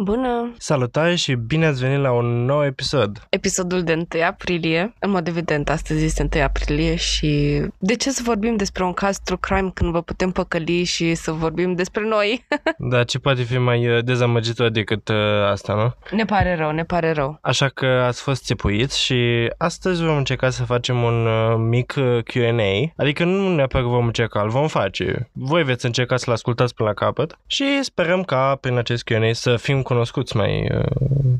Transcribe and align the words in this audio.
Bună! 0.00 0.54
Salutare 0.58 1.14
și 1.14 1.34
bine 1.34 1.66
ați 1.66 1.80
venit 1.80 2.00
la 2.00 2.12
un 2.12 2.44
nou 2.44 2.64
episod. 2.64 3.26
Episodul 3.28 3.82
de 3.82 4.06
1 4.14 4.22
aprilie. 4.24 4.94
În 4.98 5.10
mod 5.10 5.26
evident, 5.26 5.68
astăzi 5.68 6.04
este 6.04 6.28
1 6.34 6.42
aprilie 6.42 6.94
și 6.94 7.62
de 7.78 7.94
ce 7.94 8.10
să 8.10 8.22
vorbim 8.24 8.56
despre 8.56 8.84
un 8.84 8.92
caz 8.92 9.18
true 9.24 9.38
crime 9.40 9.70
când 9.74 9.92
vă 9.92 10.02
putem 10.02 10.30
păcăli 10.30 10.84
și 10.84 11.14
să 11.14 11.30
vorbim 11.30 11.74
despre 11.74 12.02
noi? 12.08 12.46
Da, 12.90 13.04
ce 13.04 13.18
poate 13.18 13.42
fi 13.42 13.58
mai 13.58 13.88
uh, 13.88 14.04
dezamăgitor 14.04 14.68
decât 14.68 15.08
uh, 15.08 15.16
asta, 15.50 15.74
nu? 15.74 16.16
ne 16.16 16.24
pare 16.24 16.54
rău, 16.54 16.70
ne 16.70 16.84
pare 16.84 17.12
rău. 17.12 17.38
Așa 17.42 17.68
că 17.68 17.86
ați 17.86 18.22
fost 18.22 18.44
țipuiți 18.44 19.00
și 19.00 19.50
astăzi 19.56 20.04
vom 20.04 20.16
încerca 20.16 20.50
să 20.50 20.64
facem 20.64 21.02
un 21.02 21.26
uh, 21.26 21.56
mic 21.56 21.94
uh, 21.96 22.18
Q&A, 22.22 22.92
adică 22.96 23.24
nu 23.24 23.54
neapărat 23.54 23.86
că 23.86 23.92
vom 23.92 24.06
încerca, 24.06 24.42
îl 24.42 24.48
vom 24.48 24.66
face. 24.66 25.28
Voi 25.32 25.62
veți 25.62 25.86
încerca 25.86 26.16
să-l 26.16 26.32
ascultați 26.32 26.74
până 26.74 26.88
la 26.88 26.94
capăt 26.94 27.38
și 27.46 27.64
sperăm 27.82 28.22
ca 28.22 28.58
prin 28.60 28.76
acest 28.76 29.10
Q&A 29.12 29.32
să 29.32 29.56
fim 29.56 29.82
cunoscuți 29.88 30.36
mai 30.36 30.68
uh, 30.74 30.84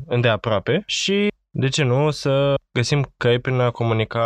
îndeaproape 0.07 0.83
și 0.85 1.27
de 1.49 1.67
ce 1.67 1.83
nu 1.83 2.09
să 2.11 2.53
găsim 2.71 3.13
căi 3.17 3.39
prin 3.39 3.59
a 3.59 3.71
comunica 3.71 4.23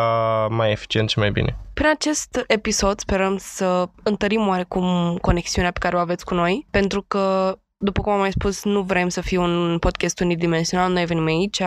mai 0.49 0.71
eficient 0.71 1.09
și 1.09 1.19
mai 1.19 1.31
bine. 1.31 1.57
Prin 1.73 1.87
acest 1.87 2.43
episod 2.47 2.99
sperăm 2.99 3.37
să 3.37 3.89
întărim 4.03 4.47
oarecum 4.47 5.17
conexiunea 5.21 5.71
pe 5.71 5.79
care 5.79 5.95
o 5.95 5.99
aveți 5.99 6.25
cu 6.25 6.33
noi, 6.33 6.67
pentru 6.71 7.01
că 7.07 7.55
după 7.77 8.01
cum 8.01 8.11
am 8.11 8.19
mai 8.19 8.31
spus, 8.31 8.63
nu 8.63 8.81
vrem 8.81 9.09
să 9.09 9.21
fie 9.21 9.37
un 9.37 9.77
podcast 9.79 10.19
unidimensional, 10.19 10.91
noi 10.91 11.05
venim 11.05 11.25
aici, 11.25 11.61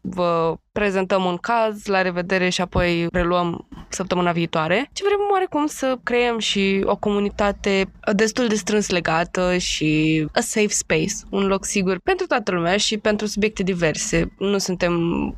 vă 0.00 0.56
prezentăm 0.78 1.24
un 1.24 1.36
caz, 1.36 1.86
la 1.86 2.02
revedere 2.02 2.48
și 2.48 2.60
apoi 2.60 3.06
reluăm 3.12 3.66
săptămâna 3.88 4.32
viitoare. 4.32 4.90
Ce 4.92 5.04
vrem 5.04 5.18
oarecum 5.32 5.66
să 5.66 5.98
creăm 6.02 6.38
și 6.38 6.82
o 6.84 6.96
comunitate 6.96 7.90
destul 8.12 8.46
de 8.46 8.54
strâns 8.54 8.90
legată 8.90 9.56
și 9.56 10.24
a 10.32 10.40
safe 10.40 10.68
space, 10.68 11.14
un 11.30 11.46
loc 11.46 11.64
sigur 11.64 11.98
pentru 12.04 12.26
toată 12.26 12.50
lumea 12.50 12.76
și 12.76 12.98
pentru 12.98 13.26
subiecte 13.26 13.62
diverse. 13.62 14.32
Nu 14.38 14.58
suntem 14.58 14.92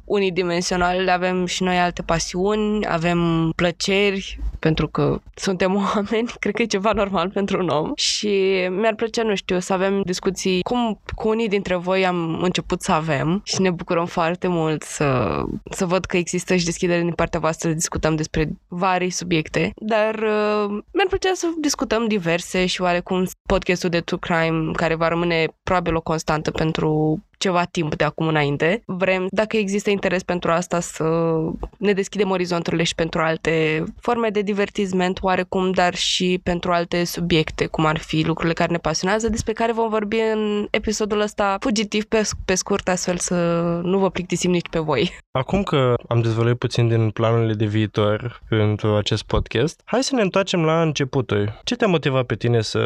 unidimensionali, 0.04 1.10
avem 1.10 1.46
și 1.46 1.62
noi 1.62 1.78
alte 1.78 2.02
pasiuni, 2.02 2.86
avem 2.86 3.50
plăceri, 3.56 4.38
pentru 4.58 4.88
că 4.88 5.20
suntem 5.34 5.74
oameni, 5.94 6.32
cred 6.38 6.54
că 6.54 6.62
e 6.62 6.66
ceva 6.66 6.92
normal 6.92 7.30
pentru 7.30 7.58
un 7.58 7.68
om 7.68 7.92
și 7.94 8.28
mi-ar 8.70 8.94
plăcea, 8.94 9.22
nu 9.22 9.34
știu, 9.34 9.58
să 9.58 9.72
avem 9.72 10.02
discuții 10.04 10.62
cum 10.62 11.00
cu 11.14 11.28
unii 11.28 11.48
dintre 11.48 11.76
voi 11.76 12.06
am 12.06 12.42
început 12.42 12.82
să 12.82 12.92
avem 12.92 13.40
și 13.44 13.60
ne 13.60 13.70
bucurăm 13.70 14.06
foarte 14.06 14.48
mult 14.48 14.82
să 14.82 15.29
să 15.70 15.86
văd 15.86 16.04
că 16.04 16.16
există 16.16 16.56
și 16.56 16.64
deschidere 16.64 17.00
din 17.00 17.12
partea 17.12 17.40
voastră 17.40 17.68
să 17.68 17.74
discutăm 17.74 18.16
despre 18.16 18.48
vari 18.68 19.10
subiecte, 19.10 19.72
dar 19.76 20.14
uh, 20.14 20.68
mi-ar 20.68 21.06
plăcea 21.08 21.32
să 21.34 21.46
discutăm 21.60 22.06
diverse 22.06 22.66
și 22.66 22.80
oarecum 22.80 23.26
podcastul 23.48 23.90
de 23.90 24.00
True 24.00 24.18
Crime, 24.20 24.70
care 24.72 24.94
va 24.94 25.08
rămâne 25.08 25.46
probabil 25.62 25.94
o 25.94 26.00
constantă 26.00 26.50
pentru 26.50 27.20
ceva 27.40 27.64
timp 27.64 27.94
de 27.94 28.04
acum 28.04 28.26
înainte. 28.26 28.82
Vrem, 28.86 29.26
dacă 29.30 29.56
există 29.56 29.90
interes 29.90 30.22
pentru 30.22 30.50
asta, 30.50 30.80
să 30.80 31.36
ne 31.78 31.92
deschidem 31.92 32.30
orizonturile 32.30 32.82
și 32.82 32.94
pentru 32.94 33.20
alte 33.20 33.84
forme 34.00 34.28
de 34.28 34.42
divertisment 34.42 35.18
oarecum, 35.22 35.70
dar 35.70 35.94
și 35.94 36.40
pentru 36.42 36.72
alte 36.72 37.04
subiecte, 37.04 37.66
cum 37.66 37.84
ar 37.84 37.98
fi 37.98 38.22
lucrurile 38.26 38.54
care 38.54 38.72
ne 38.72 38.78
pasionează, 38.78 39.28
despre 39.28 39.52
care 39.52 39.72
vom 39.72 39.88
vorbi 39.88 40.16
în 40.32 40.66
episodul 40.70 41.20
ăsta 41.20 41.56
fugitiv 41.60 42.04
pe, 42.04 42.22
pe 42.44 42.54
scurt, 42.54 42.88
astfel 42.88 43.16
să 43.16 43.34
nu 43.82 43.98
vă 43.98 44.10
plictisim 44.10 44.50
nici 44.50 44.68
pe 44.70 44.78
voi. 44.78 45.18
Acum 45.32 45.62
că 45.62 45.94
am 46.08 46.20
dezvăluit 46.20 46.58
puțin 46.58 46.88
din 46.88 47.10
planurile 47.10 47.52
de 47.52 47.64
viitor 47.64 48.42
pentru 48.48 48.94
acest 48.94 49.22
podcast, 49.22 49.80
hai 49.84 50.02
să 50.02 50.14
ne 50.14 50.22
întoarcem 50.22 50.64
la 50.64 50.82
începuturi. 50.82 51.60
Ce 51.64 51.76
te-a 51.76 51.86
motivat 51.86 52.26
pe 52.26 52.34
tine 52.34 52.60
să 52.60 52.80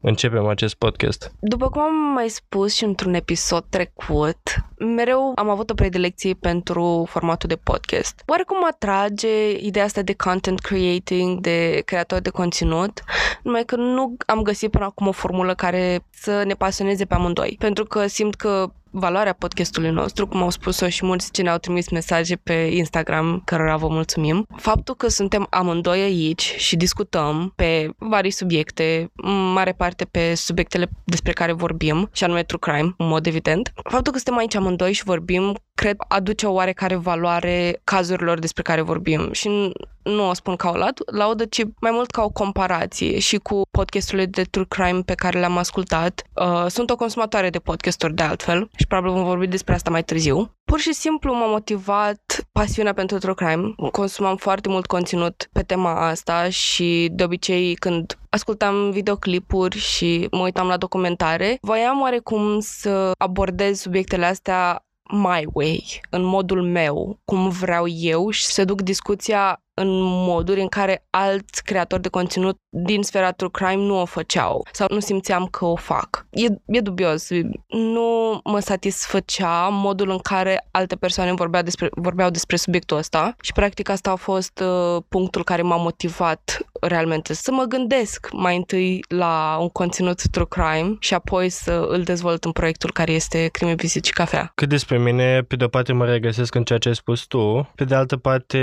începem 0.00 0.46
acest 0.46 0.74
podcast? 0.74 1.32
După 1.40 1.68
cum 1.68 1.80
am 1.80 1.94
mai 1.94 2.28
spus 2.28 2.74
și 2.74 2.84
într-un 2.84 3.14
episod 3.14 3.64
trecut, 3.68 4.40
mereu 4.78 5.32
am 5.34 5.48
avut 5.48 5.70
o 5.70 5.74
predilecție 5.74 6.34
pentru 6.34 7.06
formatul 7.08 7.48
de 7.48 7.56
podcast. 7.62 8.22
Oarecum 8.26 8.58
mă 8.58 8.68
atrage 8.70 9.58
ideea 9.58 9.84
asta 9.84 10.02
de 10.02 10.14
content 10.14 10.60
creating, 10.60 11.40
de 11.40 11.82
creator 11.84 12.20
de 12.20 12.30
conținut, 12.30 13.02
numai 13.42 13.64
că 13.64 13.76
nu 13.76 14.16
am 14.26 14.42
găsit 14.42 14.70
până 14.70 14.84
acum 14.84 15.06
o 15.06 15.12
formulă 15.12 15.54
care 15.54 16.04
să 16.10 16.42
ne 16.46 16.54
pasioneze 16.54 17.04
pe 17.04 17.14
amândoi. 17.14 17.56
Pentru 17.58 17.84
că 17.84 18.06
simt 18.06 18.34
că 18.34 18.72
valoarea 18.92 19.32
podcastului 19.32 19.90
nostru, 19.90 20.26
cum 20.26 20.42
au 20.42 20.50
spus-o 20.50 20.88
și 20.88 21.04
mulți 21.04 21.30
ce 21.30 21.42
ne-au 21.42 21.58
trimis 21.58 21.90
mesaje 21.90 22.36
pe 22.36 22.52
Instagram, 22.52 23.42
cărora 23.44 23.76
vă 23.76 23.88
mulțumim. 23.88 24.46
Faptul 24.56 24.94
că 24.94 25.08
suntem 25.08 25.46
amândoi 25.50 26.00
aici 26.00 26.54
și 26.56 26.76
discutăm 26.76 27.52
pe 27.56 27.90
vari 27.98 28.30
subiecte, 28.30 29.10
în 29.16 29.52
mare 29.52 29.72
parte 29.72 30.04
pe 30.04 30.34
subiectele 30.34 30.90
despre 31.04 31.32
care 31.32 31.52
vorbim, 31.52 32.08
și 32.12 32.24
anume 32.24 32.42
true 32.42 32.58
crime, 32.60 32.94
în 32.96 33.06
mod 33.06 33.26
evident. 33.26 33.72
Faptul 33.90 34.12
că 34.12 34.18
suntem 34.18 34.36
aici 34.36 34.54
amândoi 34.54 34.92
și 34.92 35.04
vorbim, 35.04 35.56
cred, 35.82 35.96
aduce 36.08 36.46
o 36.46 36.52
oarecare 36.52 36.96
valoare 36.96 37.80
cazurilor 37.84 38.38
despre 38.38 38.62
care 38.62 38.80
vorbim 38.80 39.32
și 39.32 39.72
nu 40.02 40.28
o 40.28 40.34
spun 40.34 40.56
ca 40.56 40.70
o 40.70 40.76
laudă, 41.12 41.44
ci 41.44 41.62
mai 41.80 41.90
mult 41.90 42.10
ca 42.10 42.22
o 42.22 42.28
comparație 42.28 43.18
și 43.18 43.36
cu 43.36 43.60
podcasturile 43.70 44.26
de 44.26 44.42
true 44.42 44.64
crime 44.68 45.00
pe 45.04 45.14
care 45.14 45.38
le-am 45.38 45.56
ascultat. 45.56 46.22
Uh, 46.34 46.66
sunt 46.68 46.90
o 46.90 46.96
consumatoare 46.96 47.50
de 47.50 47.58
podcasturi 47.58 48.14
de 48.14 48.22
altfel 48.22 48.68
și 48.76 48.86
probabil 48.86 49.12
vom 49.12 49.24
vorbi 49.24 49.46
despre 49.46 49.74
asta 49.74 49.90
mai 49.90 50.02
târziu. 50.04 50.54
Pur 50.64 50.78
și 50.78 50.92
simplu 50.92 51.34
m-a 51.34 51.46
motivat 51.46 52.48
pasiunea 52.52 52.94
pentru 52.94 53.18
true 53.18 53.34
crime. 53.34 53.74
Consumam 53.92 54.36
foarte 54.36 54.68
mult 54.68 54.86
conținut 54.86 55.48
pe 55.52 55.62
tema 55.62 56.08
asta 56.08 56.48
și 56.48 57.08
de 57.12 57.24
obicei 57.24 57.74
când 57.74 58.18
ascultam 58.30 58.90
videoclipuri 58.90 59.78
și 59.78 60.28
mă 60.30 60.42
uitam 60.42 60.66
la 60.66 60.76
documentare, 60.76 61.58
voiam 61.60 62.00
oarecum 62.00 62.60
să 62.60 63.10
abordez 63.18 63.80
subiectele 63.80 64.24
astea 64.26 64.84
my 65.12 65.46
way, 65.52 66.00
în 66.10 66.22
modul 66.22 66.62
meu, 66.62 67.20
cum 67.24 67.48
vreau 67.48 67.88
eu 67.88 68.30
și 68.30 68.46
să 68.46 68.64
duc 68.64 68.80
discuția 68.80 69.62
în 69.74 69.88
moduri 70.00 70.60
în 70.60 70.68
care 70.68 71.06
alți 71.10 71.64
creatori 71.64 72.02
de 72.02 72.08
conținut 72.08 72.56
din 72.68 73.02
sfera 73.02 73.30
true 73.30 73.50
crime 73.52 73.82
nu 73.82 74.00
o 74.00 74.04
făceau 74.04 74.66
sau 74.72 74.86
nu 74.90 75.00
simțeam 75.00 75.46
că 75.46 75.64
o 75.64 75.76
fac. 75.76 76.26
E, 76.30 76.46
e 76.66 76.80
dubios. 76.80 77.28
Nu 77.68 78.40
mă 78.44 78.58
satisfăcea 78.58 79.68
modul 79.68 80.10
în 80.10 80.18
care 80.18 80.66
alte 80.70 80.96
persoane 80.96 81.32
vorbeau 81.32 81.62
despre, 81.62 81.88
vorbeau 81.90 82.30
despre 82.30 82.56
subiectul 82.56 82.96
ăsta 82.96 83.34
și 83.40 83.52
practic 83.52 83.88
asta 83.88 84.10
a 84.10 84.14
fost 84.14 84.62
uh, 84.64 85.02
punctul 85.08 85.44
care 85.44 85.62
m-a 85.62 85.76
motivat 85.76 86.58
realmente 86.80 87.34
să 87.34 87.52
mă 87.52 87.64
gândesc 87.64 88.28
mai 88.32 88.56
întâi 88.56 89.04
la 89.08 89.56
un 89.60 89.68
conținut 89.68 90.28
true 90.28 90.46
crime 90.48 90.96
și 90.98 91.14
apoi 91.14 91.48
să 91.48 91.86
îl 91.88 92.02
dezvolt 92.02 92.44
în 92.44 92.52
proiectul 92.52 92.92
care 92.92 93.12
este 93.12 93.48
Crime, 93.52 93.74
Visit 93.74 94.04
și 94.04 94.12
Cafea. 94.12 94.52
Cât 94.54 94.68
despre 94.68 94.98
mine, 94.98 95.42
pe 95.42 95.56
de-o 95.56 95.68
parte 95.68 95.92
mă 95.92 96.04
regăsesc 96.04 96.54
în 96.54 96.64
ceea 96.64 96.78
ce 96.78 96.88
ai 96.88 96.94
spus 96.94 97.20
tu, 97.20 97.70
pe 97.74 97.84
de 97.84 97.94
altă 97.94 98.16
parte, 98.16 98.58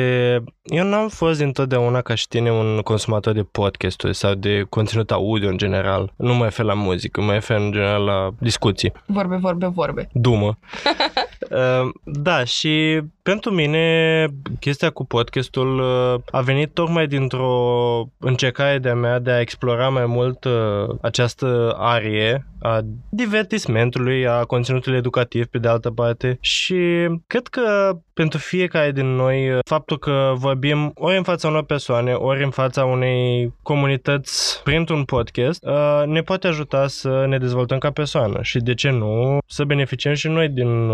eu 0.63 0.83
n-am 0.99 1.07
fost 1.07 1.39
întotdeauna 1.39 2.01
ca 2.01 2.15
și 2.15 2.27
tine 2.27 2.51
un 2.51 2.79
consumator 2.83 3.33
de 3.33 3.43
podcasturi 3.43 4.15
sau 4.15 4.33
de 4.33 4.65
conținut 4.69 5.11
audio 5.11 5.49
în 5.49 5.57
general. 5.57 6.13
Nu 6.15 6.33
mă 6.33 6.43
refer 6.43 6.65
la 6.65 6.73
muzică, 6.73 7.21
mă 7.21 7.33
refer 7.33 7.57
în 7.57 7.71
general 7.71 8.03
la 8.03 8.29
discuții. 8.39 8.91
Vorbe, 9.05 9.35
vorbe, 9.35 9.67
vorbe. 9.67 10.09
Dumă. 10.13 10.57
uh, 11.49 11.89
da, 12.03 12.43
și 12.43 13.01
pentru 13.21 13.51
mine 13.51 14.27
chestia 14.59 14.89
cu 14.89 15.05
podcastul 15.05 15.79
uh, 15.79 16.21
a 16.31 16.41
venit 16.41 16.73
tocmai 16.73 17.07
dintr-o 17.07 18.09
încercare 18.17 18.77
de-a 18.77 18.95
mea 18.95 19.19
de 19.19 19.31
a 19.31 19.39
explora 19.39 19.89
mai 19.89 20.05
mult 20.05 20.43
uh, 20.43 20.95
această 21.01 21.75
arie 21.77 22.49
a 22.61 22.81
divertismentului, 23.09 24.27
a 24.27 24.43
conținutului 24.43 24.97
educativ 24.97 25.45
pe 25.45 25.57
de 25.57 25.67
altă 25.67 25.91
parte. 25.91 26.37
Și 26.41 27.07
cred 27.27 27.47
că 27.47 27.91
pentru 28.13 28.39
fiecare 28.39 28.91
din 28.91 29.15
noi 29.15 29.59
faptul 29.65 29.97
că 29.97 30.33
vorbim 30.35 30.91
ori 30.95 31.17
în 31.17 31.23
fața 31.23 31.47
unor 31.47 31.63
persoane, 31.63 32.13
ori 32.13 32.43
în 32.43 32.49
fața 32.49 32.85
unei 32.85 33.53
comunități 33.61 34.63
printr-un 34.63 35.03
podcast 35.03 35.65
uh, 35.65 36.03
ne 36.05 36.21
poate 36.21 36.47
ajuta 36.47 36.87
să 36.87 37.25
ne 37.27 37.37
dezvoltăm 37.37 37.77
ca 37.77 37.91
persoană. 37.91 38.39
Și 38.41 38.59
de 38.59 38.73
ce 38.73 38.89
nu 38.89 39.37
să 39.47 39.63
beneficiem 39.63 40.13
și 40.13 40.27
noi 40.27 40.49
din 40.49 40.89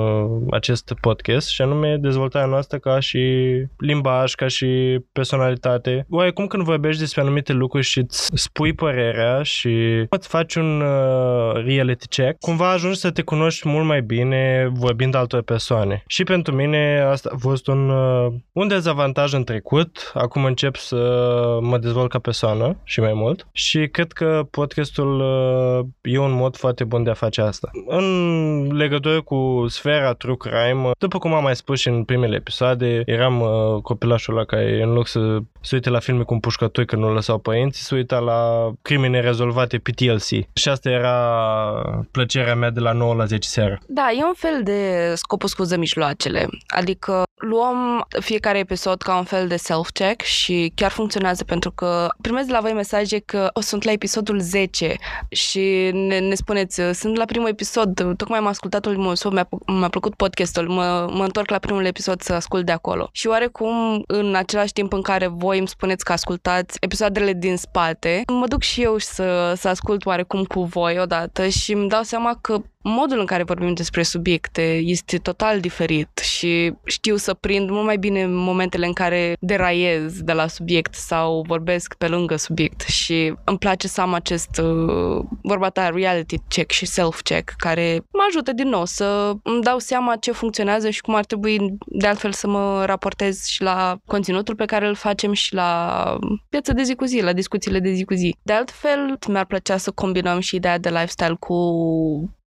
acest 0.49 0.93
podcast 1.01 1.49
și 1.49 1.61
anume 1.61 1.97
dezvoltarea 1.97 2.47
noastră 2.47 2.77
ca 2.77 2.99
și 2.99 3.19
limbaj, 3.77 4.33
ca 4.33 4.47
și 4.47 4.99
personalitate. 5.11 6.05
Oarecum 6.09 6.47
când 6.47 6.63
vorbești 6.63 6.99
despre 6.99 7.21
anumite 7.21 7.53
lucruri 7.53 7.85
și 7.85 7.99
îți 7.99 8.31
spui 8.33 8.73
părerea 8.73 9.43
și 9.43 10.05
îți 10.09 10.27
faci 10.27 10.55
un 10.55 10.81
uh, 10.81 11.63
reality 11.65 12.07
check, 12.07 12.39
cumva 12.39 12.71
ajungi 12.71 12.99
să 12.99 13.11
te 13.11 13.21
cunoști 13.21 13.67
mult 13.67 13.85
mai 13.85 14.01
bine 14.01 14.69
vorbind 14.73 15.15
altor 15.15 15.41
persoane. 15.41 16.03
Și 16.07 16.23
pentru 16.23 16.55
mine 16.55 17.05
asta 17.09 17.29
a 17.33 17.37
fost 17.39 17.67
un, 17.67 17.89
uh, 17.89 18.33
un 18.51 18.67
dezavantaj 18.67 19.33
în 19.33 19.43
trecut. 19.43 20.11
Acum 20.13 20.45
încep 20.45 20.75
să 20.75 20.95
mă 21.61 21.77
dezvolt 21.77 22.09
ca 22.09 22.19
persoană 22.19 22.77
și 22.83 22.99
mai 22.99 23.13
mult. 23.13 23.47
Și 23.51 23.87
cred 23.87 24.11
că 24.11 24.47
podcastul 24.51 25.19
uh, 25.19 25.85
e 26.01 26.17
un 26.17 26.31
mod 26.31 26.55
foarte 26.55 26.83
bun 26.83 27.03
de 27.03 27.09
a 27.09 27.13
face 27.13 27.41
asta. 27.41 27.69
În 27.87 28.75
legătură 28.75 29.21
cu 29.21 29.65
sfera 29.67 30.13
true 30.25 30.37
crime, 30.37 30.91
după 30.97 31.17
cum 31.17 31.33
am 31.33 31.43
mai 31.43 31.55
spus 31.55 31.79
și 31.79 31.87
în 31.87 32.03
primele 32.03 32.35
episoade, 32.35 33.03
eram 33.05 33.41
uh, 33.41 33.81
copilașul 33.81 34.35
ăla 34.35 34.45
care 34.45 34.81
în 34.83 34.93
loc 34.93 35.07
să 35.07 35.37
se 35.61 35.75
uite 35.75 35.89
la 35.89 35.99
filme 35.99 36.23
cu 36.23 36.33
împușcături 36.33 36.85
că 36.85 36.95
nu 36.95 37.13
lăsau 37.13 37.37
părinții, 37.37 37.83
se 37.83 37.95
uita 37.95 38.19
la 38.19 38.71
crime 38.81 39.19
rezolvate 39.19 39.77
pe 39.77 39.91
TLC. 39.91 40.27
Și 40.53 40.69
asta 40.69 40.89
era 40.89 41.17
plăcerea 42.11 42.55
mea 42.55 42.69
de 42.69 42.79
la 42.79 42.91
9 42.91 43.13
la 43.13 43.25
10 43.25 43.47
seara. 43.47 43.77
Da, 43.87 44.07
e 44.19 44.23
un 44.23 44.33
fel 44.35 44.61
de 44.63 45.11
scopul 45.15 45.49
scuză 45.49 45.77
mijloacele. 45.77 46.47
Adică 46.67 47.23
luăm 47.35 48.07
fiecare 48.19 48.57
episod 48.57 49.01
ca 49.01 49.17
un 49.17 49.23
fel 49.23 49.47
de 49.47 49.55
self-check 49.55 50.21
și 50.21 50.71
chiar 50.75 50.91
funcționează 50.91 51.43
pentru 51.43 51.71
că 51.71 52.07
primesc 52.21 52.47
de 52.47 52.53
la 52.53 52.59
voi 52.59 52.73
mesaje 52.73 53.19
că 53.19 53.49
o, 53.53 53.61
sunt 53.61 53.83
la 53.83 53.91
episodul 53.91 54.39
10 54.39 54.95
și 55.29 55.89
ne, 55.93 56.19
ne 56.19 56.35
spuneți, 56.35 56.81
sunt 56.93 57.15
la 57.15 57.25
primul 57.25 57.49
episod, 57.49 58.13
tocmai 58.17 58.39
am 58.39 58.47
ascultat 58.47 58.85
ultimul 58.85 59.07
episod, 59.07 59.33
mi-a, 59.33 59.47
mi-a 59.65 59.89
plăcut 59.89 60.14
podcastul, 60.15 60.67
mă, 60.67 61.09
mă 61.11 61.23
întorc 61.23 61.49
la 61.49 61.57
primul 61.57 61.85
episod 61.85 62.21
să 62.21 62.33
ascult 62.33 62.65
de 62.65 62.71
acolo. 62.71 63.09
Și 63.11 63.27
oarecum, 63.27 64.03
în 64.07 64.35
același 64.35 64.73
timp 64.73 64.93
în 64.93 65.01
care 65.01 65.27
voi 65.27 65.57
îmi 65.57 65.67
spuneți 65.67 66.05
că 66.05 66.11
ascultați 66.11 66.77
episoadele 66.79 67.33
din 67.33 67.57
spate, 67.57 68.21
mă 68.27 68.47
duc 68.47 68.61
și 68.61 68.81
eu 68.81 68.97
să, 68.97 69.53
să 69.57 69.67
ascult 69.67 70.05
oarecum 70.05 70.43
cu 70.43 70.63
voi 70.63 70.99
odată 70.99 71.47
și 71.47 71.73
îmi 71.73 71.89
dau 71.89 72.01
seama 72.01 72.37
că 72.41 72.61
modul 72.87 73.19
în 73.19 73.25
care 73.25 73.43
vorbim 73.43 73.73
despre 73.73 74.03
subiecte 74.03 74.61
este 74.83 75.17
total 75.17 75.59
diferit 75.59 76.17
și 76.17 76.73
știu 76.85 77.15
să 77.15 77.33
prind 77.33 77.69
mult 77.69 77.85
mai 77.85 77.97
bine 77.97 78.25
momentele 78.25 78.85
în 78.85 78.93
care 78.93 79.35
deraiez 79.39 80.21
de 80.21 80.33
la 80.33 80.47
subiect 80.47 80.93
sau 80.93 81.43
vorbesc 81.47 81.93
pe 81.93 82.07
lângă 82.07 82.35
subiect 82.35 82.81
și 82.81 83.33
îmi 83.43 83.57
place 83.57 83.87
să 83.87 84.01
am 84.01 84.13
acest, 84.13 84.61
uh, 84.63 85.25
vorba 85.41 85.69
ta, 85.69 85.89
reality 85.89 86.37
check 86.47 86.71
și 86.71 86.85
self-check 86.85 87.53
care 87.57 88.05
mă 88.11 88.25
ajută 88.27 88.51
din 88.51 88.67
nou 88.67 88.85
să 88.85 89.33
îmi 89.43 89.61
dau 89.61 89.79
seama 89.79 90.15
ce 90.15 90.31
funcționează 90.31 90.89
și 90.89 91.01
cum 91.01 91.15
ar 91.15 91.25
trebui 91.25 91.77
de 91.85 92.07
altfel 92.07 92.31
să 92.31 92.47
mă 92.47 92.83
raportez 92.85 93.45
și 93.45 93.61
la 93.61 93.97
conținutul 94.05 94.55
pe 94.55 94.65
care 94.65 94.87
îl 94.87 94.95
facem 94.95 95.33
și 95.33 95.53
la 95.53 96.17
viața 96.49 96.73
de 96.73 96.83
zi 96.83 96.95
cu 96.95 97.05
zi, 97.05 97.21
la 97.21 97.33
discuțiile 97.33 97.79
de 97.79 97.91
zi 97.91 98.03
cu 98.03 98.13
zi. 98.13 98.35
De 98.41 98.53
altfel, 98.53 99.17
mi-ar 99.27 99.45
plăcea 99.45 99.77
să 99.77 99.91
combinăm 99.91 100.39
și 100.39 100.55
ideea 100.55 100.77
de 100.77 100.89
lifestyle 100.89 101.35
cu 101.39 101.55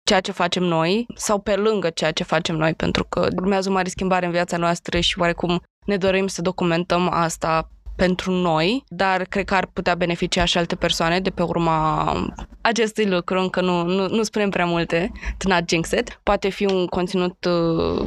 ceea 0.08 0.20
ce 0.20 0.32
facem 0.32 0.62
noi 0.62 1.06
sau 1.14 1.38
pe 1.38 1.55
lângă 1.55 1.90
ceea 1.90 2.10
ce 2.10 2.25
facem 2.25 2.56
noi, 2.56 2.75
pentru 2.75 3.05
că 3.05 3.28
urmează 3.37 3.69
o 3.69 3.72
mare 3.72 3.88
schimbare 3.88 4.26
în 4.26 4.32
viața 4.32 4.56
noastră 4.56 5.00
și 5.00 5.19
oarecum 5.19 5.60
ne 5.87 5.96
dorim 5.96 6.26
să 6.26 6.43
documentăm 6.43 7.08
asta 7.12 7.70
pentru 7.96 8.31
noi, 8.31 8.84
dar 8.88 9.22
cred 9.22 9.44
că 9.44 9.55
ar 9.55 9.66
putea 9.72 9.94
beneficia 9.94 10.44
și 10.44 10.58
alte 10.58 10.76
persoane 10.76 11.20
de 11.20 11.31
pe 11.31 11.43
urma 11.43 12.12
acestui 12.60 13.06
lucru, 13.06 13.40
încă 13.40 13.60
nu, 13.60 13.82
nu, 13.82 14.08
nu 14.08 14.22
spunem 14.22 14.50
prea 14.50 14.64
multe, 14.64 15.12
to 15.38 15.49
not 15.49 15.69
jinx 15.69 15.90
it. 15.90 16.20
Poate 16.22 16.49
fi 16.49 16.64
un 16.64 16.87
conținut 16.87 17.44
uh, 17.44 18.06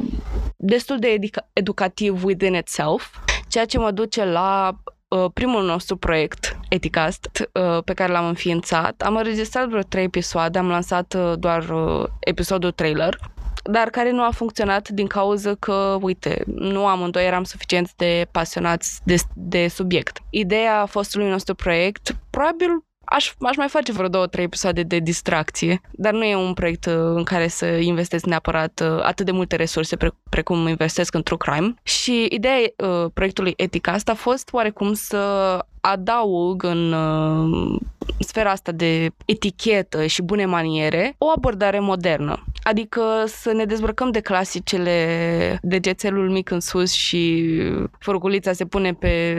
destul 0.56 0.98
de 0.98 1.08
educa- 1.08 1.48
educativ 1.52 2.24
within 2.24 2.54
itself, 2.54 3.16
ceea 3.48 3.64
ce 3.64 3.78
mă 3.78 3.90
duce 3.90 4.24
la 4.24 4.70
uh, 4.84 4.91
primul 5.32 5.64
nostru 5.64 5.96
proiect, 5.96 6.58
Eticast, 6.68 7.28
uh, 7.52 7.82
pe 7.84 7.94
care 7.94 8.12
l-am 8.12 8.26
înființat. 8.26 9.02
Am 9.02 9.16
înregistrat 9.16 9.68
vreo 9.68 9.82
trei 9.82 10.04
episoade, 10.04 10.58
am 10.58 10.68
lansat 10.68 11.14
uh, 11.14 11.32
doar 11.38 11.68
uh, 11.68 12.04
episodul 12.20 12.70
trailer, 12.70 13.18
dar 13.64 13.88
care 13.88 14.10
nu 14.10 14.22
a 14.22 14.30
funcționat 14.30 14.88
din 14.88 15.06
cauza 15.06 15.54
că, 15.54 15.98
uite, 16.00 16.42
nu 16.46 16.86
amândoi 16.86 17.26
eram 17.26 17.44
suficient 17.44 17.92
de 17.96 18.26
pasionați 18.30 19.00
de, 19.04 19.16
de 19.34 19.68
subiect. 19.68 20.18
Ideea 20.30 20.86
fostului 20.86 21.28
nostru 21.28 21.54
proiect, 21.54 22.16
probabil 22.30 22.84
aș, 23.14 23.32
aș 23.40 23.56
mai 23.56 23.68
face 23.68 23.92
vreo 23.92 24.08
două, 24.08 24.26
trei 24.26 24.44
episoade 24.44 24.82
de 24.82 24.98
distracție, 24.98 25.80
dar 25.90 26.12
nu 26.12 26.24
e 26.24 26.36
un 26.36 26.54
proiect 26.54 26.86
uh, 26.86 26.94
în 26.94 27.22
care 27.24 27.48
să 27.48 27.66
investesc 27.66 28.24
neapărat 28.24 28.82
uh, 28.84 29.02
atât 29.02 29.26
de 29.26 29.32
multe 29.32 29.56
resurse 29.56 29.96
pre, 29.96 30.10
precum 30.28 30.68
investesc 30.68 31.14
în 31.14 31.22
True 31.22 31.38
Crime. 31.38 31.74
Și 31.82 32.26
ideea 32.30 32.58
uh, 32.76 33.10
proiectului 33.14 33.54
Eticast 33.56 34.08
a 34.08 34.14
fost 34.14 34.48
oarecum 34.52 34.92
să 34.92 35.58
adaug 35.80 36.62
în 36.62 36.92
uh, 36.92 37.80
sfera 38.18 38.50
asta 38.50 38.72
de 38.72 39.10
etichetă 39.24 40.06
și 40.06 40.22
bune 40.22 40.44
maniere 40.44 41.14
o 41.18 41.26
abordare 41.36 41.78
modernă. 41.78 42.44
Adică 42.62 43.02
să 43.26 43.52
ne 43.52 43.64
dezbrăcăm 43.64 44.10
de 44.10 44.20
clasicele 44.20 45.58
degețelul 45.62 46.30
mic 46.30 46.50
în 46.50 46.60
sus 46.60 46.92
și 46.92 47.52
furculița 47.98 48.52
se 48.52 48.64
pune 48.64 48.92
pe 48.94 49.34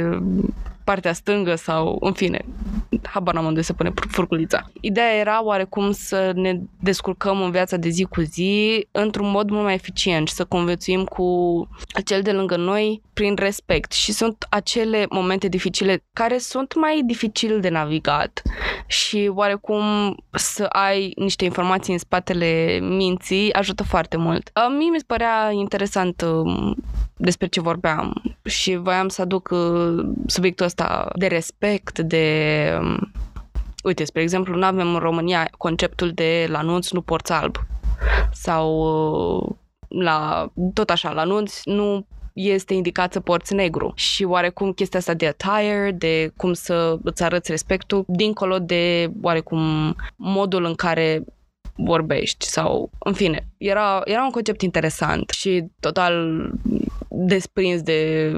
partea 0.83 1.13
stângă 1.13 1.55
sau, 1.55 1.97
în 1.99 2.13
fine, 2.13 2.45
habar 3.01 3.33
n-am 3.33 3.45
unde 3.45 3.61
se 3.61 3.73
pune 3.73 3.93
furculița. 4.09 4.71
Ideea 4.81 5.15
era 5.19 5.43
oarecum 5.43 5.91
să 5.91 6.31
ne 6.35 6.59
descurcăm 6.79 7.41
în 7.41 7.51
viața 7.51 7.77
de 7.77 7.89
zi 7.89 8.03
cu 8.03 8.21
zi 8.21 8.87
într-un 8.91 9.29
mod 9.29 9.49
mult 9.49 9.63
mai 9.63 9.73
eficient 9.73 10.27
și 10.27 10.33
să 10.33 10.45
conviețuim 10.45 11.03
cu 11.03 11.67
cel 12.05 12.21
de 12.21 12.31
lângă 12.31 12.55
noi 12.55 13.01
prin 13.13 13.35
respect. 13.35 13.91
Și 13.91 14.11
sunt 14.11 14.45
acele 14.49 15.05
momente 15.09 15.47
dificile 15.47 16.03
care 16.13 16.37
sunt 16.37 16.75
mai 16.75 17.01
dificil 17.05 17.59
de 17.59 17.69
navigat 17.69 18.41
și 18.87 19.31
oarecum 19.33 19.83
să 20.31 20.63
ai 20.63 21.11
niște 21.15 21.43
informații 21.45 21.93
în 21.93 21.99
spatele 21.99 22.79
minții 22.81 23.53
ajută 23.53 23.83
foarte 23.83 24.17
mult. 24.17 24.51
Mie 24.77 24.89
mi 24.89 24.97
se 24.97 25.03
părea 25.07 25.51
interesant 25.51 26.21
um, 26.21 26.75
despre 27.17 27.47
ce 27.47 27.61
vorbeam 27.61 28.21
și 28.43 28.75
voiam 28.75 29.07
să 29.07 29.21
aduc 29.21 29.49
uh, 29.51 30.05
subiectul 30.25 30.65
ăsta 30.73 31.09
de 31.15 31.27
respect, 31.27 31.99
de... 31.99 32.77
Um, 32.79 33.11
uite, 33.83 34.03
spre 34.03 34.21
exemplu, 34.21 34.55
nu 34.55 34.65
avem 34.65 34.93
în 34.93 34.99
România 34.99 35.49
conceptul 35.57 36.11
de 36.11 36.45
la 36.49 36.57
anunț 36.57 36.89
nu 36.89 37.01
porți 37.01 37.31
alb. 37.31 37.55
Sau 38.31 38.67
uh, 39.37 39.55
la, 39.87 40.47
tot 40.73 40.89
așa, 40.89 41.11
la 41.11 41.21
anunț 41.21 41.59
nu 41.63 42.05
este 42.33 42.73
indicat 42.73 43.13
să 43.13 43.19
porți 43.19 43.53
negru. 43.53 43.91
Și 43.95 44.23
oarecum 44.23 44.71
chestia 44.71 44.99
asta 44.99 45.13
de 45.13 45.27
attire, 45.27 45.95
de 45.97 46.31
cum 46.37 46.53
să 46.53 46.97
îți 47.03 47.23
arăți 47.23 47.51
respectul, 47.51 48.03
dincolo 48.07 48.59
de 48.59 49.11
oarecum 49.21 49.95
modul 50.15 50.65
în 50.65 50.73
care 50.73 51.23
vorbești 51.75 52.45
sau, 52.45 52.89
în 52.99 53.13
fine, 53.13 53.47
era, 53.57 54.01
era 54.05 54.23
un 54.23 54.29
concept 54.29 54.61
interesant 54.61 55.29
și 55.29 55.63
total 55.79 56.49
desprins 57.09 57.81
de 57.81 58.31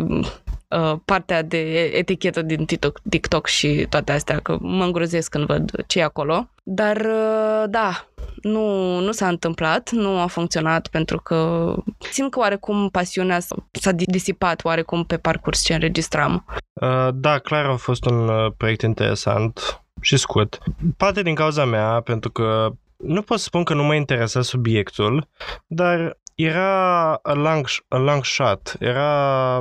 uh, 0.69 0.93
partea 1.05 1.41
de 1.41 1.83
etichetă 1.83 2.41
din 2.41 2.65
TikTok, 2.65 2.99
TikTok 3.09 3.47
și 3.47 3.85
toate 3.89 4.11
astea, 4.11 4.39
că 4.39 4.57
mă 4.59 4.83
îngrozesc 4.83 5.29
când 5.29 5.45
văd 5.45 5.83
ce 5.87 5.99
e 5.99 6.03
acolo. 6.03 6.49
Dar, 6.63 6.97
uh, 6.97 7.63
da, 7.69 8.07
nu, 8.41 8.99
nu 8.99 9.11
s-a 9.11 9.27
întâmplat, 9.27 9.91
nu 9.91 10.19
a 10.19 10.27
funcționat 10.27 10.87
pentru 10.87 11.19
că 11.19 11.73
simt 12.11 12.31
că 12.31 12.39
oarecum 12.39 12.89
pasiunea 12.89 13.39
s-a 13.71 13.91
disipat 13.91 14.65
oarecum 14.65 15.03
pe 15.03 15.17
parcurs 15.17 15.63
ce 15.63 15.73
înregistram. 15.73 16.45
Uh, 16.73 17.07
da, 17.13 17.39
clar 17.39 17.65
a 17.65 17.75
fost 17.75 18.05
un 18.05 18.27
uh, 18.27 18.51
proiect 18.57 18.81
interesant 18.81 19.81
și 20.01 20.17
scurt. 20.17 20.57
Poate 20.97 21.21
din 21.21 21.35
cauza 21.35 21.65
mea, 21.65 22.01
pentru 22.01 22.31
că 22.31 22.71
nu 22.97 23.21
pot 23.21 23.39
spun 23.39 23.63
că 23.63 23.73
nu 23.73 23.83
mă 23.83 23.95
interesa 23.95 24.41
subiectul, 24.41 25.27
dar 25.67 26.17
era 26.35 27.13
a 27.13 27.33
long, 27.33 27.67
a 27.87 27.97
long 27.97 28.25
shot, 28.25 28.75
era 28.79 29.57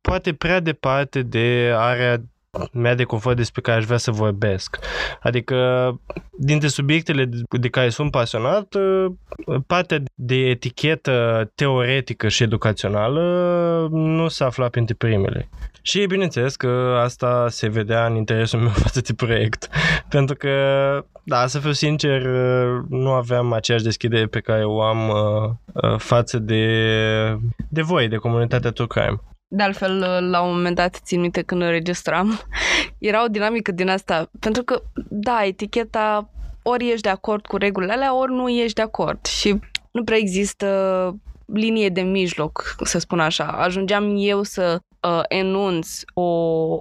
poate 0.00 0.32
prea 0.32 0.60
departe 0.60 1.22
de 1.22 1.72
area 1.76 2.22
mea 2.72 2.94
de 2.94 3.04
confort 3.04 3.36
despre 3.36 3.60
care 3.60 3.78
aș 3.78 3.84
vrea 3.84 3.96
să 3.96 4.10
vorbesc. 4.10 4.78
Adică, 5.20 5.88
dintre 6.38 6.68
subiectele 6.68 7.28
de 7.48 7.68
care 7.68 7.88
sunt 7.88 8.10
pasionat, 8.10 8.74
partea 9.66 10.02
de 10.14 10.34
etichetă 10.34 11.50
teoretică 11.54 12.28
și 12.28 12.42
educațională 12.42 13.22
nu 13.90 14.28
se 14.28 14.44
afla 14.44 14.68
printre 14.68 14.94
primele. 14.94 15.48
Și 15.82 16.06
bineînțeles 16.06 16.56
că 16.56 17.00
asta 17.02 17.46
se 17.48 17.68
vedea 17.68 18.06
în 18.06 18.14
interesul 18.14 18.60
meu 18.60 18.68
față 18.84 19.00
de 19.00 19.12
proiect. 19.14 19.68
Pentru 20.08 20.36
că, 20.36 20.50
da, 21.24 21.46
să 21.46 21.58
fiu 21.58 21.72
sincer, 21.72 22.22
nu 22.88 23.10
aveam 23.10 23.52
aceeași 23.52 23.84
deschidere 23.84 24.26
pe 24.26 24.40
care 24.40 24.64
o 24.64 24.82
am 24.82 25.08
uh, 25.08 25.50
uh, 25.72 25.98
față 25.98 26.38
de, 26.38 26.66
de 27.68 27.82
voi, 27.82 28.08
de 28.08 28.16
comunitatea 28.16 28.70
True 28.70 28.86
Crime. 28.86 29.20
De 29.56 29.62
altfel, 29.62 29.98
la 30.30 30.40
un 30.40 30.54
moment 30.54 30.76
dat, 30.76 31.00
țin 31.04 31.20
minte 31.20 31.42
când 31.42 31.62
înregistram, 31.62 32.40
era 32.98 33.24
o 33.24 33.28
dinamică 33.28 33.72
din 33.72 33.88
asta. 33.88 34.30
Pentru 34.40 34.62
că, 34.62 34.82
da, 35.08 35.44
eticheta 35.44 36.28
ori 36.62 36.88
ești 36.88 37.00
de 37.00 37.08
acord 37.08 37.46
cu 37.46 37.56
regulile 37.56 37.92
alea, 37.92 38.16
ori 38.16 38.32
nu 38.32 38.48
ești 38.48 38.74
de 38.74 38.82
acord. 38.82 39.26
Și 39.26 39.58
nu 39.90 40.04
prea 40.04 40.18
există 40.18 41.18
linie 41.46 41.88
de 41.88 42.00
mijloc, 42.00 42.74
să 42.84 42.98
spun 42.98 43.20
așa. 43.20 43.44
Ajungeam 43.44 44.14
eu 44.18 44.42
să 44.42 44.80
uh, 45.00 45.22
enunț 45.28 46.00
o, 46.14 46.22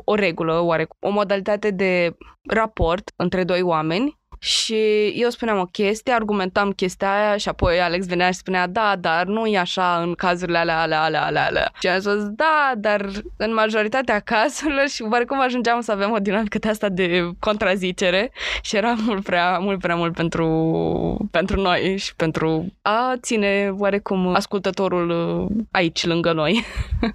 o 0.03 0.15
regulă, 0.15 0.59
oare, 0.59 0.87
o 0.99 1.09
modalitate 1.09 1.71
de 1.71 2.15
raport 2.49 3.11
între 3.15 3.43
doi 3.43 3.61
oameni 3.61 4.17
și 4.43 5.07
eu 5.15 5.29
spuneam 5.29 5.59
o 5.59 5.65
chestie, 5.65 6.13
argumentam 6.13 6.71
chestia 6.71 7.13
aia 7.13 7.37
și 7.37 7.49
apoi 7.49 7.81
Alex 7.81 8.05
venea 8.05 8.31
și 8.31 8.37
spunea, 8.37 8.67
da, 8.67 8.95
dar 8.99 9.25
nu 9.25 9.45
e 9.45 9.57
așa 9.57 10.01
în 10.01 10.13
cazurile 10.13 10.57
alea, 10.57 10.81
alea, 10.81 11.03
alea, 11.03 11.25
alea, 11.25 11.45
alea. 11.45 11.71
Și 11.79 11.87
am 11.87 11.99
spus, 11.99 12.23
da, 12.23 12.71
dar 12.77 13.09
în 13.37 13.53
majoritatea 13.53 14.19
cazurilor 14.31 14.87
și 14.87 15.05
oarecum 15.11 15.39
ajungeam 15.39 15.81
să 15.81 15.91
avem 15.91 16.11
o 16.11 16.17
dinamică 16.17 16.57
de 16.57 16.69
asta 16.69 16.89
de 16.89 17.29
contrazicere 17.39 18.31
și 18.61 18.75
era 18.75 18.93
mult 19.05 19.23
prea, 19.23 19.57
mult 19.57 19.79
prea 19.79 19.95
mult 19.95 20.13
pentru, 20.13 21.27
pentru 21.31 21.61
noi 21.61 21.97
și 21.97 22.15
pentru 22.15 22.65
a 22.81 23.13
ține 23.21 23.73
oarecum 23.77 24.27
ascultătorul 24.27 25.47
aici 25.71 26.05
lângă 26.05 26.33
noi. 26.33 26.63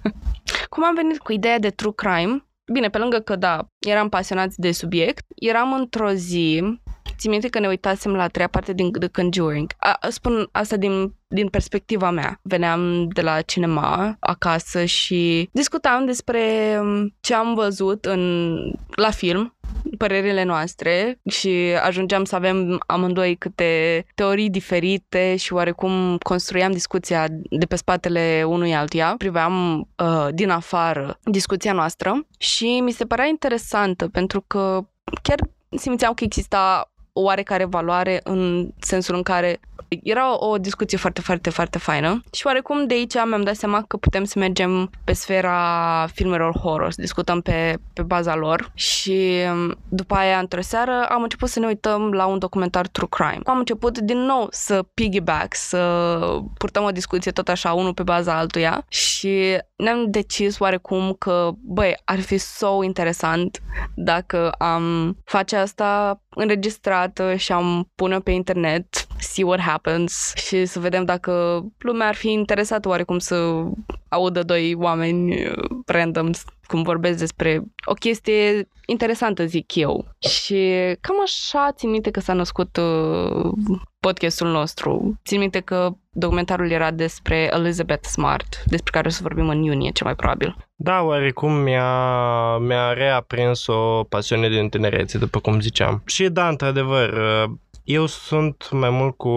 Cum 0.69 0.83
am 0.83 0.95
venit 0.95 1.17
cu 1.17 1.31
ideea 1.31 1.59
de 1.59 1.69
true 1.69 1.93
crime? 1.95 2.43
Bine, 2.73 2.89
pe 2.89 2.97
lângă 2.97 3.17
că, 3.17 3.35
da, 3.35 3.67
eram 3.79 4.09
pasionați 4.09 4.59
de 4.59 4.71
subiect, 4.71 5.25
eram 5.35 5.73
într-o 5.73 6.09
zi 6.11 6.79
Țin 7.19 7.31
minte 7.31 7.47
că 7.47 7.59
ne 7.59 7.67
uitasem 7.67 8.15
la 8.15 8.23
a 8.23 8.27
treia 8.27 8.47
parte 8.47 8.73
din 8.73 8.91
The 8.91 9.07
Conjuring. 9.07 9.71
A, 9.77 9.97
spun 10.09 10.49
asta 10.51 10.75
din, 10.75 11.13
din 11.27 11.47
perspectiva 11.47 12.09
mea. 12.09 12.39
Veneam 12.41 13.07
de 13.07 13.21
la 13.21 13.41
cinema 13.41 14.17
acasă 14.19 14.85
și 14.85 15.49
discutam 15.51 16.05
despre 16.05 16.41
um, 16.81 17.15
ce 17.19 17.33
am 17.33 17.53
văzut 17.53 18.05
în, 18.05 18.55
la 18.95 19.09
film, 19.09 19.53
părerile 19.97 20.43
noastre 20.43 21.19
și 21.29 21.49
ajungeam 21.83 22.23
să 22.23 22.35
avem 22.35 22.83
amândoi 22.87 23.35
câte 23.35 24.05
teorii 24.15 24.49
diferite 24.49 25.35
și 25.35 25.53
oarecum 25.53 26.17
construiam 26.17 26.71
discuția 26.71 27.27
de 27.49 27.65
pe 27.65 27.75
spatele 27.75 28.43
unui 28.47 28.75
altuia. 28.75 29.15
Priveam 29.17 29.79
uh, 29.79 30.27
din 30.31 30.49
afară 30.49 31.19
discuția 31.23 31.73
noastră 31.73 32.25
și 32.37 32.79
mi 32.79 32.91
se 32.91 33.05
părea 33.05 33.25
interesantă 33.25 34.07
pentru 34.07 34.43
că 34.47 34.79
chiar 35.21 35.39
simțeam 35.77 36.13
că 36.13 36.23
exista 36.23 36.91
o 37.19 37.21
oarecare 37.21 37.65
valoare 37.65 38.19
în 38.23 38.69
sensul 38.79 39.15
în 39.15 39.23
care 39.23 39.59
era 40.03 40.37
o, 40.37 40.49
o 40.49 40.57
discuție 40.57 40.97
foarte, 40.97 41.21
foarte, 41.21 41.49
foarte 41.49 41.77
faină 41.77 42.23
și 42.31 42.45
oarecum 42.45 42.87
de 42.87 42.93
aici 42.93 43.13
mi-am 43.13 43.43
dat 43.43 43.55
seama 43.55 43.83
că 43.87 43.97
putem 43.97 44.23
să 44.23 44.39
mergem 44.39 44.89
pe 45.03 45.13
sfera 45.13 46.07
filmelor 46.13 46.57
horror, 46.57 46.91
să 46.91 47.01
discutăm 47.01 47.41
pe, 47.41 47.79
pe 47.93 48.01
baza 48.01 48.35
lor 48.35 48.71
și 48.73 49.31
um, 49.51 49.75
după 49.89 50.15
aia, 50.15 50.39
într-o 50.39 50.61
seară, 50.61 51.05
am 51.09 51.21
început 51.21 51.49
să 51.49 51.59
ne 51.59 51.65
uităm 51.65 52.11
la 52.11 52.25
un 52.25 52.39
documentar 52.39 52.87
true 52.87 53.07
crime. 53.09 53.41
Am 53.43 53.57
început 53.57 53.97
din 53.97 54.17
nou 54.17 54.47
să 54.51 54.83
piggyback, 54.93 55.55
să 55.55 56.19
purtăm 56.57 56.83
o 56.83 56.91
discuție 56.91 57.31
tot 57.31 57.47
așa, 57.47 57.73
unul 57.73 57.93
pe 57.93 58.03
baza 58.03 58.37
altuia 58.37 58.85
și 58.87 59.57
ne-am 59.75 60.11
decis 60.11 60.59
oarecum 60.59 61.15
că, 61.19 61.49
băi, 61.61 61.95
ar 62.05 62.19
fi 62.19 62.37
so 62.37 62.83
interesant 62.83 63.61
dacă 63.95 64.49
am 64.49 65.17
face 65.25 65.55
asta 65.55 66.21
înregistrată 66.35 67.35
și 67.35 67.51
am 67.51 67.91
pune 67.95 68.19
pe 68.19 68.31
internet, 68.31 69.07
see 69.19 69.43
what 69.43 69.59
happens 69.59 70.33
și 70.35 70.65
să 70.65 70.79
vedem 70.79 71.05
dacă 71.05 71.63
lumea 71.77 72.07
ar 72.07 72.15
fi 72.15 72.31
interesată 72.31 72.87
oarecum 72.87 73.19
să 73.19 73.63
audă 74.09 74.43
doi 74.43 74.75
oameni 74.77 75.45
uh, 75.45 75.53
random 75.85 76.29
cum 76.65 76.81
vorbesc 76.81 77.17
despre 77.19 77.61
o 77.85 77.93
chestie 77.93 78.67
interesantă, 78.85 79.45
zic 79.45 79.75
eu. 79.75 80.05
Și 80.19 80.73
cam 81.01 81.15
așa 81.23 81.71
țin 81.75 81.89
minte 81.89 82.11
că 82.11 82.19
s-a 82.19 82.33
născut 82.33 82.77
uh, 82.77 83.51
podcastul 83.99 84.47
nostru. 84.47 85.19
Țin 85.25 85.39
minte 85.39 85.59
că 85.59 85.89
documentarul 86.09 86.71
era 86.71 86.91
despre 86.91 87.49
Elizabeth 87.53 88.07
Smart, 88.07 88.63
despre 88.65 88.91
care 88.91 89.07
o 89.07 89.11
să 89.11 89.19
vorbim 89.21 89.49
în 89.49 89.63
iunie, 89.63 89.91
cel 89.91 90.05
mai 90.05 90.15
probabil. 90.15 90.55
Da, 90.75 91.01
oarecum 91.01 91.53
mi-a, 91.53 92.57
mi-a 92.57 92.93
reaprins 92.93 93.67
o 93.67 94.03
pasiune 94.03 94.49
din 94.49 94.69
tinerețe, 94.69 95.17
după 95.17 95.39
cum 95.39 95.59
ziceam. 95.59 96.01
Și 96.05 96.29
da, 96.29 96.47
într-adevăr, 96.47 97.09
uh, 97.09 97.51
eu 97.83 98.05
sunt 98.05 98.69
mai 98.71 98.89
mult 98.89 99.17
cu 99.17 99.33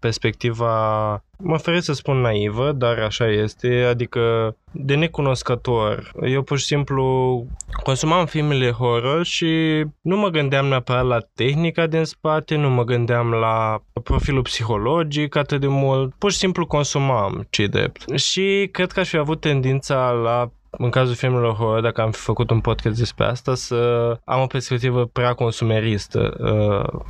perspectiva, 0.00 1.24
mă 1.38 1.56
ferit 1.56 1.82
să 1.82 1.92
spun 1.92 2.20
naivă, 2.20 2.72
dar 2.72 2.98
așa 2.98 3.26
este, 3.26 3.86
adică 3.88 4.56
de 4.70 4.94
necunoscător. 4.94 6.12
Eu 6.22 6.42
pur 6.42 6.58
și 6.58 6.64
simplu 6.64 7.46
consumam 7.82 8.26
filmele 8.26 8.70
horror 8.70 9.24
și 9.24 9.84
nu 10.00 10.16
mă 10.16 10.28
gândeam 10.28 10.66
neapărat 10.66 11.06
la 11.06 11.18
tehnica 11.34 11.86
din 11.86 12.04
spate, 12.04 12.56
nu 12.56 12.70
mă 12.70 12.84
gândeam 12.84 13.30
la 13.30 13.82
profilul 14.02 14.42
psihologic 14.42 15.36
atât 15.36 15.60
de 15.60 15.66
mult, 15.66 16.14
pur 16.18 16.30
și 16.30 16.38
simplu 16.38 16.66
consumam, 16.66 17.46
ce 17.50 17.66
drept. 17.66 18.16
Și 18.16 18.68
cred 18.72 18.92
că 18.92 19.00
aș 19.00 19.08
fi 19.08 19.16
avut 19.16 19.40
tendința 19.40 20.10
la 20.10 20.50
în 20.78 20.90
cazul 20.90 21.14
filmelor 21.14 21.54
horror, 21.54 21.80
dacă 21.80 22.00
am 22.00 22.10
fi 22.10 22.20
făcut 22.20 22.50
un 22.50 22.60
podcast 22.60 22.98
despre 22.98 23.24
asta, 23.24 23.54
să 23.54 24.12
am 24.24 24.40
o 24.40 24.46
perspectivă 24.46 25.04
prea 25.12 25.32
consumeristă. 25.32 26.36
Uh, 26.38 27.00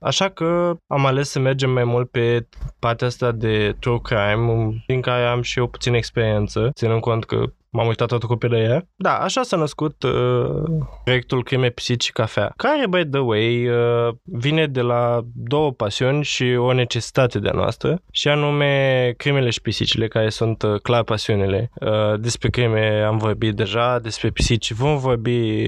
Așa 0.00 0.28
că 0.28 0.76
am 0.86 1.06
ales 1.06 1.30
să 1.30 1.38
mergem 1.38 1.70
mai 1.70 1.84
mult 1.84 2.10
pe 2.10 2.48
partea 2.78 3.06
asta 3.06 3.32
de 3.32 3.76
true 3.78 4.00
crime, 4.02 4.82
din 4.86 5.00
care 5.00 5.24
am 5.24 5.42
și 5.42 5.58
eu 5.58 5.66
puțin 5.66 5.94
experiență, 5.94 6.70
ținând 6.74 7.00
cont 7.00 7.24
că 7.24 7.44
m-am 7.70 7.86
uitat 7.86 8.08
tot 8.08 8.22
cu 8.22 8.34
de 8.34 8.56
ea. 8.56 8.86
Da, 8.96 9.18
așa 9.18 9.42
s-a 9.42 9.56
născut 9.56 10.02
uh, 10.02 10.62
proiectul 11.04 11.44
Crime 11.44 11.68
Pisici 11.68 12.04
și 12.04 12.12
Cafea, 12.12 12.52
care, 12.56 12.86
by 12.88 13.04
the 13.04 13.20
way, 13.20 13.68
uh, 13.68 14.14
vine 14.22 14.66
de 14.66 14.80
la 14.80 15.20
două 15.34 15.72
pasiuni 15.72 16.24
și 16.24 16.44
o 16.58 16.72
necesitate 16.72 17.38
de-a 17.38 17.52
noastră, 17.52 18.02
și 18.10 18.28
anume 18.28 19.14
crimele 19.16 19.50
și 19.50 19.60
pisicile, 19.60 20.08
care 20.08 20.28
sunt 20.28 20.62
uh, 20.62 20.80
clar 20.80 21.02
pasiunile. 21.02 21.70
Uh, 21.80 22.20
despre 22.20 22.48
crime 22.48 23.02
am 23.06 23.18
vorbit 23.18 23.54
deja, 23.54 23.98
despre 23.98 24.30
pisici 24.30 24.72
vom 24.72 24.98
vorbi 24.98 25.66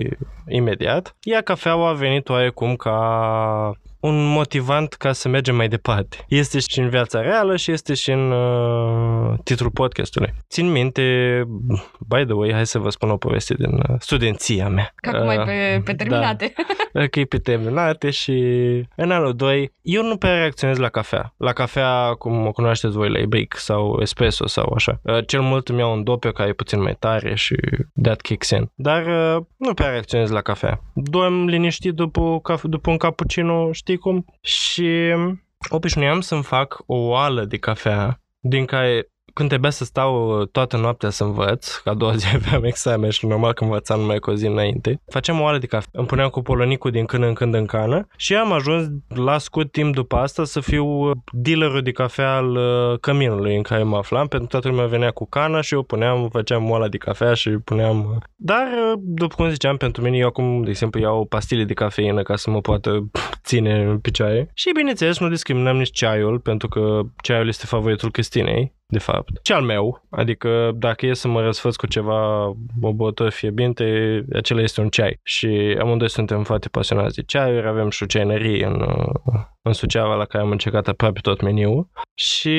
imediat. 0.48 1.16
Iar 1.22 1.42
cafeaua 1.42 1.88
a 1.88 1.92
venit 1.92 2.28
oarecum 2.28 2.76
ca 2.76 3.76
un 4.02 4.24
motivant 4.24 4.92
ca 4.92 5.12
să 5.12 5.28
mergem 5.28 5.56
mai 5.56 5.68
departe. 5.68 6.24
Este 6.28 6.58
și 6.58 6.78
în 6.78 6.88
viața 6.88 7.20
reală 7.20 7.56
și 7.56 7.70
este 7.70 7.94
și 7.94 8.10
în 8.10 8.30
uh, 8.30 9.38
titlul 9.44 9.70
podcastului. 9.70 10.34
Țin 10.48 10.70
minte, 10.70 11.02
by 12.08 12.24
the 12.24 12.32
way, 12.32 12.52
hai 12.52 12.66
să 12.66 12.78
vă 12.78 12.90
spun 12.90 13.10
o 13.10 13.16
poveste 13.16 13.54
din 13.54 13.72
uh, 13.72 13.96
studenția 13.98 14.68
mea. 14.68 14.92
Ca 14.94 15.10
cum 15.10 15.26
uh, 15.26 15.28
ai 15.28 15.44
pe, 15.44 15.80
pe 15.84 15.94
terminate. 15.94 16.52
Da, 16.92 17.06
că 17.10 17.20
e 17.20 17.24
pe 17.24 17.38
terminate 17.38 18.10
și 18.10 18.32
în 18.96 19.10
anul 19.10 19.36
2 19.36 19.72
eu 19.82 20.02
nu 20.02 20.16
prea 20.16 20.34
reacționez 20.34 20.76
la 20.76 20.88
cafea. 20.88 21.34
La 21.36 21.52
cafea, 21.52 22.14
cum 22.18 22.46
o 22.46 22.52
cunoașteți 22.52 22.96
voi, 22.96 23.10
la 23.10 23.18
e 23.18 23.46
sau 23.56 23.98
espresso 24.00 24.46
sau 24.46 24.72
așa. 24.74 25.00
Uh, 25.02 25.26
cel 25.26 25.40
mult 25.40 25.68
îmi 25.68 25.78
iau 25.78 25.92
un 25.92 26.04
dope 26.04 26.32
care 26.32 26.48
e 26.48 26.52
puțin 26.52 26.82
mai 26.82 26.96
tare 26.98 27.34
și 27.34 27.56
that 28.02 28.20
kicks 28.20 28.50
in. 28.50 28.70
Dar 28.74 29.06
uh, 29.06 29.44
nu 29.56 29.74
prea 29.74 29.88
reacționez 29.88 30.30
la 30.30 30.40
cafea. 30.40 30.80
Dorm 30.94 31.46
liniștit 31.46 31.92
după, 31.92 32.40
după 32.62 32.90
un 32.90 32.96
cappuccino, 32.96 33.72
știi 33.72 33.91
știi 33.92 34.04
cum? 34.04 34.24
Și 34.40 35.14
obișnuiam 35.68 36.20
să-mi 36.20 36.42
fac 36.42 36.82
o 36.86 36.96
oală 36.96 37.44
de 37.44 37.56
cafea 37.58 38.20
din 38.40 38.64
care 38.64 39.11
când 39.34 39.48
trebuia 39.48 39.70
să 39.70 39.84
stau 39.84 40.40
uh, 40.40 40.48
toată 40.48 40.76
noaptea 40.76 41.10
să 41.10 41.24
învăț, 41.24 41.74
ca 41.74 41.90
a 41.90 41.94
doua 41.94 42.14
zi 42.16 42.26
aveam 42.34 42.64
examen 42.64 43.10
și 43.10 43.26
normal 43.26 43.52
că 43.52 43.64
învățam 43.64 44.00
numai 44.00 44.18
cu 44.18 44.30
o 44.30 44.34
zi 44.34 44.46
înainte, 44.46 45.00
făceam 45.10 45.40
o 45.40 45.42
oală 45.42 45.58
de 45.58 45.66
cafea, 45.66 45.90
îmi 45.92 46.06
puneam 46.06 46.28
cu 46.28 46.42
polonicul 46.42 46.90
din 46.90 47.04
când 47.04 47.24
în 47.24 47.32
când 47.32 47.54
în 47.54 47.66
cană 47.66 48.06
și 48.16 48.34
am 48.34 48.52
ajuns 48.52 48.86
la 49.08 49.38
scurt 49.38 49.72
timp 49.72 49.94
după 49.94 50.16
asta 50.16 50.44
să 50.44 50.60
fiu 50.60 50.86
uh, 50.86 51.16
dealerul 51.32 51.82
de 51.82 51.90
cafea 51.90 52.36
al 52.36 52.56
uh, 52.56 52.98
căminului 53.00 53.56
în 53.56 53.62
care 53.62 53.82
mă 53.82 53.96
aflam, 53.96 54.26
pentru 54.26 54.48
că 54.48 54.52
toată 54.52 54.68
lumea 54.68 54.86
venea 54.86 55.10
cu 55.10 55.26
cană 55.28 55.60
și 55.60 55.74
eu 55.74 55.82
puneam, 55.82 56.28
făceam 56.28 56.70
oala 56.70 56.88
de 56.88 56.96
cafea 56.96 57.34
și 57.34 57.50
puneam... 57.50 58.22
Dar, 58.36 58.66
după 58.98 59.34
cum 59.34 59.48
ziceam, 59.48 59.76
pentru 59.76 60.02
mine 60.02 60.16
eu 60.16 60.26
acum, 60.26 60.62
de 60.62 60.70
exemplu, 60.70 61.00
iau 61.00 61.24
pastile 61.24 61.64
de 61.64 61.72
cafeină 61.72 62.22
ca 62.22 62.36
să 62.36 62.50
mă 62.50 62.60
poată 62.60 63.10
ține 63.48 63.82
în 63.84 63.98
picioare. 63.98 64.50
Și 64.54 64.70
bineînțeles, 64.74 65.18
nu 65.18 65.28
discriminăm 65.28 65.76
nici 65.76 65.90
ceaiul, 65.90 66.38
pentru 66.38 66.68
că 66.68 67.00
ceaiul 67.22 67.48
este 67.48 67.66
favoritul 67.66 68.10
Cristinei 68.10 68.72
de 68.92 68.98
fapt. 68.98 69.46
Și 69.46 69.52
al 69.52 69.62
meu, 69.62 70.04
adică 70.10 70.70
dacă 70.74 71.06
e 71.06 71.14
să 71.14 71.28
mă 71.28 71.40
răsfăț 71.40 71.76
cu 71.76 71.86
ceva, 71.86 72.46
o 72.80 72.92
băutură 72.92 73.30
fierbinte, 73.30 73.84
acela 74.32 74.60
este 74.60 74.80
un 74.80 74.88
ceai. 74.88 75.20
Și 75.22 75.76
amândoi 75.80 76.10
suntem 76.10 76.42
foarte 76.42 76.68
pasionați 76.68 77.14
de 77.14 77.22
ceaiuri, 77.22 77.66
avem 77.68 77.90
și 77.90 78.02
o 78.02 78.06
ceainerie 78.06 78.66
în, 78.66 78.86
în 79.62 79.72
Suceava 79.72 80.14
la 80.14 80.24
care 80.24 80.44
am 80.44 80.50
încercat 80.50 80.88
aproape 80.88 81.20
tot 81.20 81.40
meniul 81.40 81.88
și 82.14 82.58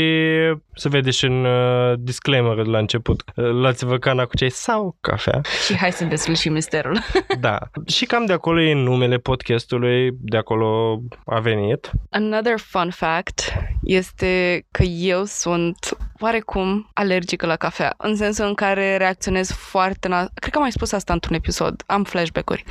se 0.74 0.90
vede 0.90 1.12
și 1.12 1.26
în 1.26 1.46
uh, 1.46 1.94
disclaimer 1.98 2.56
de 2.56 2.70
la 2.70 2.78
început. 2.78 3.24
Luați-vă 3.36 3.98
cana 3.98 4.26
cu 4.26 4.36
ceai 4.36 4.50
sau 4.50 4.98
cafea. 5.02 5.42
Și 5.66 5.78
hai 5.78 5.92
să 5.92 6.06
deslușim 6.06 6.54
misterul. 6.54 7.00
da. 7.40 7.60
Și 7.88 8.06
cam 8.06 8.26
de 8.26 8.34
acolo 8.34 8.62
e 8.62 8.74
numele 8.74 9.18
podcastului, 9.18 10.10
de 10.20 10.38
acolo 10.38 11.00
a 11.26 11.40
venit. 11.40 11.92
Another 12.10 12.58
fun 12.58 12.90
fact 12.90 13.54
este 13.84 14.66
că 14.72 14.84
eu 14.84 15.24
sunt 15.24 15.98
oarecum 16.24 16.90
alergică 16.94 17.46
la 17.46 17.56
cafea, 17.56 17.94
în 17.98 18.16
sensul 18.16 18.46
în 18.46 18.54
care 18.54 18.98
reacționez 18.98 19.52
foarte... 19.52 20.08
Na- 20.08 20.34
Cred 20.34 20.52
că 20.52 20.58
am 20.58 20.62
mai 20.62 20.72
spus 20.72 20.92
asta 20.92 21.14
într-un 21.14 21.36
episod, 21.36 21.84
am 21.86 22.04
flashback-uri, 22.04 22.64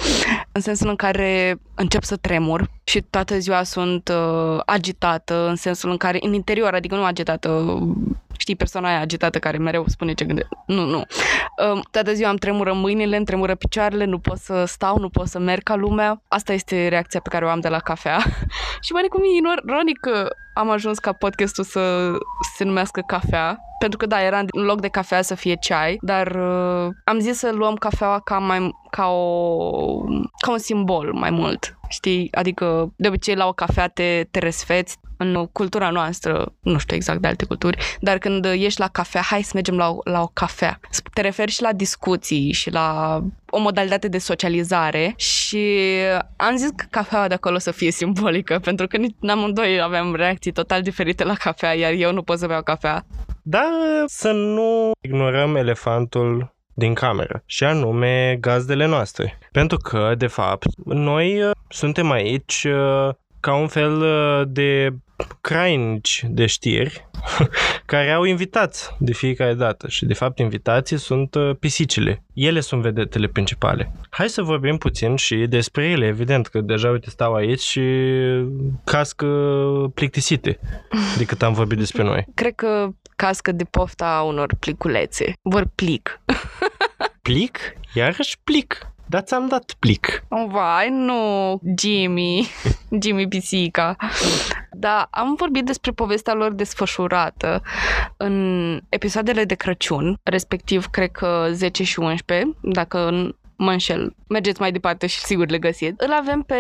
în 0.52 0.60
sensul 0.60 0.88
în 0.88 0.96
care 0.96 1.60
încep 1.74 2.02
să 2.02 2.16
tremur 2.16 2.70
și 2.84 3.00
toată 3.00 3.38
ziua 3.38 3.62
sunt 3.62 4.08
uh, 4.08 4.60
agitată, 4.66 5.46
în 5.48 5.56
sensul 5.56 5.90
în 5.90 5.96
care 5.96 6.18
în 6.20 6.32
interior, 6.32 6.74
adică 6.74 6.94
nu 6.94 7.04
agitată 7.04 7.78
știi, 8.36 8.56
persoana 8.56 8.88
aia 8.88 9.00
agitată 9.00 9.38
care 9.38 9.58
mereu 9.58 9.84
spune 9.86 10.12
ce 10.12 10.24
gândește. 10.24 10.56
Nu, 10.66 10.84
nu. 10.84 11.02
Um, 11.72 11.82
toată 11.90 12.12
ziua 12.12 12.30
îmi 12.30 12.38
tremură 12.38 12.72
mâinile, 12.72 13.16
îmi 13.16 13.24
tremură 13.24 13.54
picioarele, 13.54 14.04
nu 14.04 14.18
pot 14.18 14.38
să 14.38 14.64
stau, 14.64 14.98
nu 14.98 15.08
pot 15.08 15.26
să 15.26 15.38
merg 15.38 15.62
ca 15.62 15.74
lumea. 15.74 16.22
Asta 16.28 16.52
este 16.52 16.88
reacția 16.88 17.20
pe 17.20 17.28
care 17.28 17.44
o 17.44 17.48
am 17.48 17.60
de 17.60 17.68
la 17.68 17.78
cafea. 17.78 18.18
și 18.84 18.92
mai 18.92 19.06
cum 19.10 19.22
e 19.22 19.60
ironic 19.66 19.98
că 20.00 20.28
am 20.54 20.70
ajuns 20.70 20.98
ca 20.98 21.12
podcastul 21.12 21.64
să 21.64 22.12
se 22.56 22.64
numească 22.64 23.02
cafea, 23.06 23.58
pentru 23.78 23.98
că 23.98 24.06
da, 24.06 24.22
era 24.22 24.38
în 24.38 24.64
loc 24.64 24.80
de 24.80 24.88
cafea 24.88 25.22
să 25.22 25.34
fie 25.34 25.54
ceai, 25.60 25.98
dar 26.00 26.26
uh, 26.26 26.90
am 27.04 27.18
zis 27.18 27.38
să 27.38 27.50
luăm 27.52 27.74
cafeaua 27.74 28.20
ca, 28.20 28.38
mai, 28.38 28.70
ca, 28.90 29.06
o, 29.06 29.98
ca 30.40 30.50
un 30.50 30.58
simbol 30.58 31.12
mai 31.12 31.30
mult, 31.30 31.78
știi? 31.88 32.28
Adică 32.32 32.92
de 32.96 33.08
obicei 33.08 33.34
la 33.34 33.46
o 33.46 33.52
cafea 33.52 33.88
te, 33.88 34.26
te 34.30 34.38
resfeți, 34.38 34.98
în 35.22 35.46
cultura 35.52 35.90
noastră, 35.90 36.52
nu 36.60 36.78
știu 36.78 36.96
exact 36.96 37.20
de 37.20 37.28
alte 37.28 37.44
culturi, 37.44 37.78
dar 38.00 38.18
când 38.18 38.44
ești 38.44 38.80
la 38.80 38.88
cafea, 38.88 39.20
hai 39.20 39.42
să 39.42 39.50
mergem 39.54 39.76
la 39.76 39.90
o, 39.90 39.98
la 40.04 40.22
o 40.22 40.30
cafea. 40.32 40.80
Te 41.12 41.20
referi 41.20 41.50
și 41.50 41.62
la 41.62 41.72
discuții 41.72 42.52
și 42.52 42.70
la 42.70 43.20
o 43.50 43.58
modalitate 43.58 44.08
de 44.08 44.18
socializare 44.18 45.14
și 45.16 45.78
am 46.36 46.56
zis 46.56 46.70
că 46.76 46.84
cafeaua 46.90 47.28
de 47.28 47.34
acolo 47.34 47.58
să 47.58 47.70
fie 47.70 47.90
simbolică, 47.90 48.58
pentru 48.68 48.86
că 48.86 48.96
nici 48.96 49.16
amândoi 49.28 49.80
aveam 49.80 50.14
reacții 50.14 50.52
total 50.52 50.82
diferite 50.82 51.24
la 51.24 51.34
cafea, 51.34 51.74
iar 51.74 51.92
eu 51.92 52.12
nu 52.12 52.22
pot 52.22 52.38
să 52.38 52.46
beau 52.46 52.62
cafea. 52.62 53.04
Dar 53.42 53.70
să 54.06 54.30
nu 54.30 54.90
ignorăm 55.00 55.56
elefantul 55.56 56.54
din 56.74 56.94
cameră, 56.94 57.42
și 57.46 57.64
anume 57.64 58.36
gazdele 58.40 58.86
noastre. 58.86 59.38
Pentru 59.52 59.76
că, 59.76 60.14
de 60.18 60.26
fapt, 60.26 60.66
noi 60.84 61.42
uh, 61.42 61.50
suntem 61.68 62.10
aici 62.10 62.66
uh, 62.68 63.14
ca 63.40 63.54
un 63.54 63.68
fel 63.68 64.00
uh, 64.00 64.42
de 64.46 64.88
crainici 65.40 66.24
de 66.28 66.46
știri 66.46 67.08
care 67.86 68.10
au 68.10 68.24
invitați 68.24 68.90
de 68.98 69.12
fiecare 69.12 69.54
dată 69.54 69.88
și 69.88 70.04
de 70.04 70.14
fapt 70.14 70.38
invitații 70.38 70.98
sunt 70.98 71.34
uh, 71.34 71.56
pisicile. 71.60 72.22
Ele 72.34 72.60
sunt 72.60 72.82
vedetele 72.82 73.26
principale. 73.26 73.92
Hai 74.10 74.28
să 74.28 74.42
vorbim 74.42 74.76
puțin 74.76 75.16
și 75.16 75.36
despre 75.36 75.88
ele, 75.88 76.06
evident 76.06 76.46
că 76.46 76.60
deja 76.60 76.90
uite 76.90 77.10
stau 77.10 77.34
aici 77.34 77.60
și 77.60 77.82
cască 78.84 79.26
plictisite 79.94 80.58
de 81.18 81.24
cât 81.24 81.42
am 81.42 81.52
vorbit 81.52 81.78
despre 81.78 82.02
noi. 82.02 82.26
Cred 82.34 82.54
că 82.54 82.88
cască 83.16 83.52
de 83.52 83.64
pofta 83.64 84.24
unor 84.26 84.54
pliculețe. 84.58 85.32
Vor 85.42 85.66
plic. 85.74 86.20
plic? 87.22 87.58
Iarăși 87.94 88.38
plic. 88.44 88.91
Dar 89.12 89.22
ți-am 89.22 89.48
dat 89.48 89.74
plic. 89.78 90.24
Oh, 90.28 90.44
vai, 90.48 90.90
nu, 90.90 91.60
Jimmy. 91.78 92.48
Jimmy 93.02 93.28
Pisica. 93.28 93.96
Da, 94.70 95.08
am 95.10 95.34
vorbit 95.34 95.64
despre 95.64 95.90
povestea 95.90 96.34
lor 96.34 96.52
desfășurată 96.52 97.62
în 98.16 98.80
episoadele 98.88 99.44
de 99.44 99.54
Crăciun, 99.54 100.18
respectiv, 100.22 100.86
cred 100.86 101.10
că 101.10 101.48
10 101.50 101.84
și 101.84 101.98
11, 101.98 102.56
dacă 102.60 103.10
mă 103.56 103.70
înșel. 103.70 104.14
Mergeți 104.28 104.60
mai 104.60 104.72
departe 104.72 105.06
și 105.06 105.18
sigur 105.18 105.50
le 105.50 105.58
găsiți. 105.58 105.94
Îl 105.96 106.12
avem 106.12 106.42
pe 106.42 106.56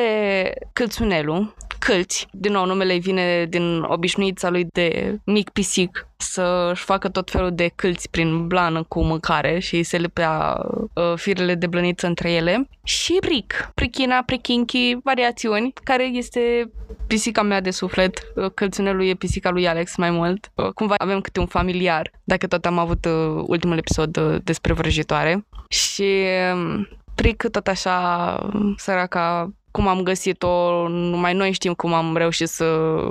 Câlțunelu, 0.72 1.54
Câlți, 1.78 2.26
din 2.32 2.52
nou 2.52 2.64
numele 2.64 2.98
vine 2.98 3.46
din 3.48 3.82
obișnuița 3.82 4.50
lui 4.50 4.66
de 4.72 5.18
mic 5.24 5.50
pisic 5.50 6.08
să-și 6.22 6.84
facă 6.84 7.08
tot 7.08 7.30
felul 7.30 7.54
de 7.54 7.70
câlți 7.74 8.10
prin 8.10 8.46
blană 8.46 8.82
cu 8.82 9.04
mâncare 9.04 9.58
și 9.58 9.82
se 9.82 9.98
lepea 9.98 10.60
uh, 10.94 11.12
firele 11.16 11.54
de 11.54 11.66
blăniță 11.66 12.06
între 12.06 12.32
ele. 12.32 12.68
Și 12.82 13.16
Pric, 13.20 13.70
Prichina, 13.74 14.22
Prichinchi, 14.22 14.96
variațiuni, 15.04 15.72
care 15.84 16.04
este 16.04 16.70
pisica 17.06 17.42
mea 17.42 17.60
de 17.60 17.70
suflet. 17.70 18.32
Uh, 18.34 18.50
călțunelul 18.54 19.04
e 19.04 19.14
pisica 19.14 19.50
lui 19.50 19.68
Alex 19.68 19.96
mai 19.96 20.10
mult. 20.10 20.50
Uh, 20.54 20.68
cumva 20.68 20.94
avem 20.98 21.20
câte 21.20 21.40
un 21.40 21.46
familiar, 21.46 22.10
dacă 22.24 22.46
tot 22.46 22.66
am 22.66 22.78
avut 22.78 23.04
uh, 23.04 23.44
ultimul 23.46 23.76
episod 23.76 24.16
uh, 24.16 24.36
despre 24.44 24.72
vrăjitoare. 24.72 25.46
Și 25.68 26.24
um, 26.54 26.88
Pric 27.14 27.44
tot 27.50 27.66
așa, 27.66 28.48
săraca 28.76 29.52
cum 29.72 29.88
am 29.88 30.02
găsit-o, 30.02 30.88
numai 30.88 31.34
noi 31.34 31.52
știm 31.52 31.72
cum 31.72 31.92
am 31.92 32.16
reușit 32.16 32.48
să 32.48 32.64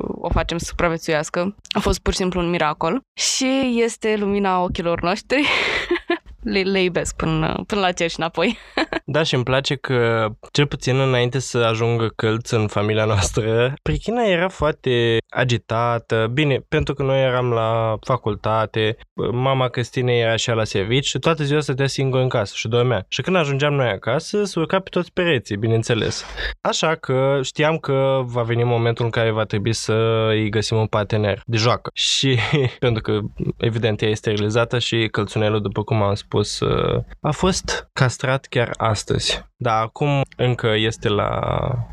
o 0.06 0.30
facem 0.30 0.58
să 0.58 0.66
supraviețuiască. 0.68 1.56
A 1.70 1.80
fost 1.80 2.00
pur 2.00 2.12
și 2.12 2.20
simplu 2.20 2.40
un 2.40 2.50
miracol 2.50 3.02
și 3.14 3.74
este 3.84 4.16
lumina 4.16 4.64
ochilor 4.64 5.02
noștri. 5.02 5.46
le, 6.44 6.62
le 6.62 6.82
iubesc 6.82 7.16
până, 7.16 7.64
până 7.68 7.82
la 7.82 7.92
cer 7.92 8.10
și 8.10 8.20
înapoi. 8.20 8.58
da, 9.06 9.24
și 9.24 9.36
îmi 9.36 9.44
place 9.44 9.76
că, 9.76 10.28
cel 10.52 10.68
puțin 10.68 11.00
înainte 11.00 11.40
să 11.40 11.58
ajungă 11.58 12.08
călț 12.16 12.50
în 12.50 12.68
familia 12.68 13.06
noastră, 13.06 13.74
Prichina 13.82 14.24
era 14.24 14.48
foarte 14.50 15.18
agitată, 15.30 16.30
bine, 16.34 16.64
pentru 16.68 16.94
că 16.94 17.04
noi 17.04 17.22
eram 17.22 17.50
la 17.52 17.98
facultate, 18.02 18.98
mama 19.32 19.70
Căstine 19.70 20.14
era 20.14 20.36
și 20.36 20.50
la 20.50 20.64
servici 20.64 21.06
și 21.06 21.20
toată 21.20 21.44
ziua 21.44 21.60
stătea 21.60 21.88
singur 21.88 22.20
în 22.20 22.30
casă 22.30 22.54
și 22.56 22.68
dormea. 22.68 23.06
Și 23.08 23.22
când 23.22 23.36
ajungeam 23.36 23.74
noi 23.74 23.90
acasă, 23.90 24.44
se 24.44 24.60
urca 24.60 24.80
pe 24.80 24.90
toți 24.90 25.14
pereții, 25.14 25.58
bineînțeles. 25.58 26.26
Așa 26.62 26.96
că 26.96 27.40
știam 27.44 27.78
că 27.78 28.22
va 28.24 28.42
veni 28.42 28.64
momentul 28.64 29.06
în 29.06 29.12
care 29.12 29.32
va 29.32 29.44
trebui 29.44 29.74
să 29.74 30.28
îi 30.30 30.50
găsim 30.50 30.78
un 30.78 30.88
partener 30.88 31.42
de 31.46 31.58
joacă. 31.58 31.90
Și 31.94 32.38
pentru 32.80 33.02
că, 33.02 33.20
evident, 33.58 34.02
ea 34.02 34.10
este 34.10 34.32
sterilizată 34.32 34.80
și 34.80 35.08
călțunelul, 35.12 35.62
după 35.62 35.84
cum 35.84 36.02
am 36.02 36.14
spus, 36.14 36.31
uh, 36.38 37.04
a 37.22 37.32
fost 37.32 37.90
castrat 37.94 38.46
chiar 38.46 38.74
astăzi. 38.78 39.50
Dar 39.58 39.82
acum 39.82 40.22
încă 40.38 40.74
este 40.78 41.10
la, 41.10 41.40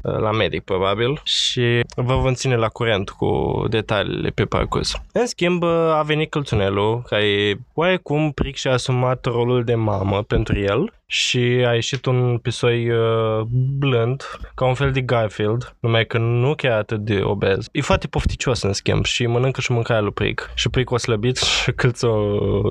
uh, 0.03 0.19
la 0.19 0.33
medic, 0.33 0.65
probabil, 0.65 1.21
și 1.23 1.81
vă 1.97 2.17
vom 2.17 2.35
ține 2.35 2.57
la 2.57 2.69
curent 2.69 3.11
cu 3.11 3.65
detaliile 3.69 4.31
pe 4.31 4.45
parcurs. 4.45 5.01
În 5.13 5.27
schimb, 5.27 5.63
a 5.65 6.03
venit 6.03 6.31
călțunelul, 6.31 7.03
care 7.07 7.59
oarecum 7.75 8.33
pric 8.33 8.57
și-a 8.57 8.73
asumat 8.73 9.25
rolul 9.25 9.65
de 9.65 9.75
mamă 9.75 10.23
pentru 10.23 10.59
el 10.59 10.93
și 11.11 11.65
a 11.67 11.75
ieșit 11.75 12.07
un 12.07 12.39
pisoi 12.39 12.91
uh, 12.91 13.41
blând, 13.79 14.23
ca 14.55 14.65
un 14.65 14.75
fel 14.75 14.93
de 14.93 15.01
Garfield, 15.01 15.77
numai 15.81 16.07
că 16.07 16.19
nu 16.19 16.55
chiar 16.55 16.79
atât 16.79 17.01
de 17.01 17.21
obez. 17.23 17.69
E 17.73 17.81
foarte 17.81 18.07
pofticios 18.07 18.63
în 18.63 18.73
schimb 18.73 19.05
și 19.05 19.27
mănâncă 19.27 19.61
și 19.61 19.73
mâncarea 19.73 20.03
lui 20.03 20.13
Pric. 20.13 20.51
Și 20.55 20.69
Pric 20.69 20.91
o 20.91 20.97
slăbit 20.97 21.37
și 21.63 21.73
cât 21.73 21.97
s-o, 21.97 22.15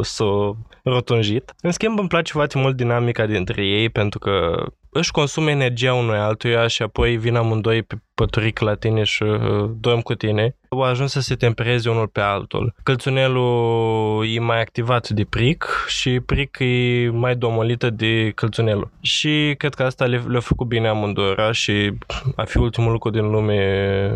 s-o 0.01 0.55
rotunjit. 0.83 1.53
În 1.61 1.71
schimb 1.71 1.99
îmi 1.99 2.07
place 2.07 2.31
foarte 2.31 2.57
mult 2.57 2.75
dinamica 2.75 3.25
dintre 3.25 3.65
ei 3.65 3.89
pentru 3.89 4.19
că 4.19 4.65
își 4.89 5.11
consumă 5.11 5.49
energia 5.49 5.93
unui 5.93 6.17
altuia 6.17 6.67
și 6.67 6.81
apoi 6.81 7.17
vin 7.17 7.35
amândoi 7.35 7.83
pe 7.83 7.95
păturic 8.13 8.59
la 8.59 8.75
tine 8.75 9.03
și 9.03 9.23
uh, 9.23 9.69
dorm 9.79 10.01
cu 10.01 10.13
tine. 10.13 10.55
Au 10.69 10.81
ajuns 10.81 11.11
să 11.11 11.19
se 11.19 11.35
tempereze 11.35 11.89
unul 11.89 12.07
pe 12.07 12.19
altul. 12.19 12.73
Călțunelul 12.83 14.25
e 14.27 14.39
mai 14.39 14.61
activat 14.61 15.09
de 15.09 15.23
pric 15.23 15.85
și 15.87 16.19
pric 16.19 16.57
e 16.59 17.09
mai 17.09 17.35
domolită 17.35 17.89
de 17.89 18.31
călțunelul. 18.35 18.91
Și 19.01 19.55
cred 19.57 19.73
că 19.73 19.83
asta 19.83 20.05
le, 20.05 20.23
le-a 20.27 20.39
făcut 20.39 20.67
bine 20.67 20.87
amândoi 20.87 21.35
și 21.51 21.93
a 22.35 22.43
fi 22.43 22.57
ultimul 22.57 22.91
lucru 22.91 23.09
din 23.09 23.29
lume 23.29 24.11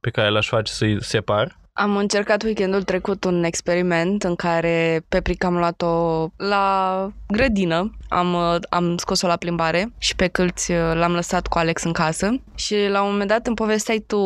pe 0.00 0.10
care 0.10 0.28
l-aș 0.28 0.48
face 0.48 0.72
să-i 0.72 1.04
separ. 1.04 1.58
Am 1.76 1.96
încercat 1.96 2.42
weekendul 2.42 2.82
trecut 2.82 3.24
un 3.24 3.44
experiment 3.44 4.22
în 4.22 4.34
care 4.34 5.04
pe 5.08 5.20
Pric 5.20 5.44
am 5.44 5.56
luat-o 5.56 6.26
la 6.36 7.08
grădină, 7.28 7.90
am, 8.08 8.36
am 8.68 8.96
scos-o 8.96 9.26
la 9.26 9.36
plimbare 9.36 9.92
și 9.98 10.16
pe 10.16 10.26
câlți 10.26 10.72
uh, 10.72 10.78
l-am 10.94 11.12
lăsat 11.12 11.46
cu 11.46 11.58
Alex 11.58 11.82
în 11.82 11.92
casă 11.92 12.40
și 12.54 12.76
la 12.88 13.02
un 13.02 13.10
moment 13.10 13.28
dat 13.28 13.46
îmi 13.46 13.56
povesteai 13.56 14.04
tu 14.06 14.20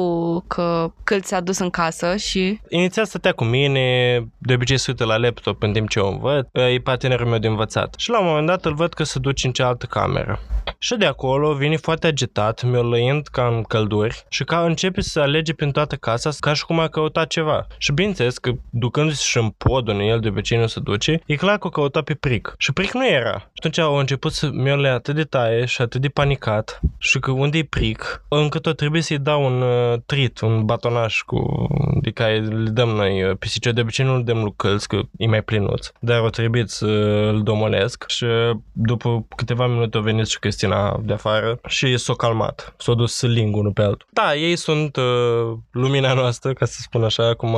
că 0.46 0.92
câlți 1.04 1.28
s-a 1.28 1.40
dus 1.40 1.58
în 1.58 1.70
casă 1.70 2.16
și... 2.16 2.60
Inițial 2.68 3.04
stătea 3.04 3.32
cu 3.32 3.44
mine, 3.44 4.18
de 4.38 4.54
obicei 4.54 4.78
se 4.78 4.90
uită 4.90 5.04
la 5.04 5.16
laptop 5.16 5.62
în 5.62 5.72
timp 5.72 5.88
ce 5.88 6.00
o 6.00 6.08
învăț, 6.08 6.46
e 6.52 6.80
partenerul 6.80 7.26
meu 7.26 7.38
de 7.38 7.46
învățat. 7.46 7.94
Și 7.98 8.10
la 8.10 8.20
un 8.20 8.26
moment 8.26 8.46
dat 8.46 8.64
îl 8.64 8.74
văd 8.74 8.92
că 8.92 9.02
se 9.02 9.18
duce 9.18 9.46
în 9.46 9.52
cealaltă 9.52 9.86
cameră. 9.86 10.40
Și 10.78 10.96
de 10.96 11.06
acolo 11.06 11.54
vine 11.54 11.76
foarte 11.76 12.06
agitat, 12.06 12.62
mi-o 12.62 12.82
lăind 12.82 13.26
ca 13.26 13.46
în 13.46 13.62
călduri 13.62 14.24
și 14.28 14.44
ca 14.44 14.64
începe 14.64 15.00
să 15.00 15.20
alege 15.20 15.54
prin 15.54 15.70
toată 15.70 15.96
casa 15.96 16.30
ca 16.40 16.52
și 16.52 16.64
cum 16.64 16.78
a 16.80 16.88
căutat 16.88 17.28
ceva. 17.38 17.66
Și 17.78 17.92
bineînțeles 17.92 18.38
că 18.38 18.50
ducându-se 18.70 19.22
și 19.24 19.38
în 19.38 19.48
pod 19.48 19.88
unde 19.88 20.04
el 20.04 20.20
de 20.20 20.28
obicei 20.28 20.58
nu 20.58 20.66
se 20.66 20.80
duce, 20.80 21.20
e 21.26 21.34
clar 21.34 21.58
că 21.58 21.66
o 21.66 21.70
căuta 21.70 22.02
pe 22.02 22.14
pric. 22.14 22.54
Și 22.58 22.72
pric 22.72 22.92
nu 22.92 23.08
era. 23.08 23.38
Și 23.38 23.58
atunci 23.58 23.78
au 23.78 23.96
început 23.96 24.32
să 24.32 24.50
mi 24.52 24.80
le 24.80 24.88
atât 24.88 25.14
de 25.14 25.24
taie 25.24 25.64
și 25.64 25.82
atât 25.82 26.00
de 26.00 26.08
panicat 26.08 26.80
și 26.98 27.18
că 27.18 27.30
unde 27.30 27.58
e 27.58 27.64
pric, 27.64 28.22
încât 28.28 28.66
o 28.66 28.72
trebuie 28.72 29.02
să-i 29.02 29.18
dau 29.18 29.44
un 29.44 29.62
uh, 29.62 29.98
trit, 30.06 30.40
un 30.40 30.64
batonaj 30.64 31.20
cu, 31.20 31.68
de 32.00 32.10
care 32.10 32.38
le 32.38 32.70
dăm 32.70 32.88
noi 32.88 33.22
uh, 33.22 33.36
pisice. 33.38 33.72
De 33.72 33.80
obicei 33.80 34.04
nu 34.04 34.14
îl 34.14 34.24
dăm 34.24 34.42
lui 34.42 34.54
călț, 34.56 34.84
că 34.84 35.00
e 35.16 35.26
mai 35.26 35.42
plinuț, 35.42 35.88
dar 36.00 36.20
o 36.20 36.28
trebuie 36.28 36.64
să 36.66 36.86
îl 37.32 37.42
domolesc 37.42 38.04
și 38.08 38.26
după 38.72 39.26
câteva 39.36 39.66
minute 39.66 39.96
au 39.96 40.02
venit 40.02 40.26
și 40.26 40.38
Cristina 40.38 41.00
de 41.02 41.12
afară 41.12 41.58
și 41.66 41.96
s-a 41.96 42.14
calmat. 42.14 42.74
S-a 42.78 42.94
dus 42.94 43.14
să 43.14 43.26
ling 43.26 43.56
unul 43.56 43.72
pe 43.72 43.82
altul. 43.82 44.06
Da, 44.10 44.34
ei 44.34 44.56
sunt 44.56 44.96
uh, 44.96 45.56
lumina 45.70 46.12
noastră, 46.14 46.52
ca 46.52 46.64
să 46.64 46.78
spun 46.80 47.04
așa, 47.04 47.27
cum 47.34 47.54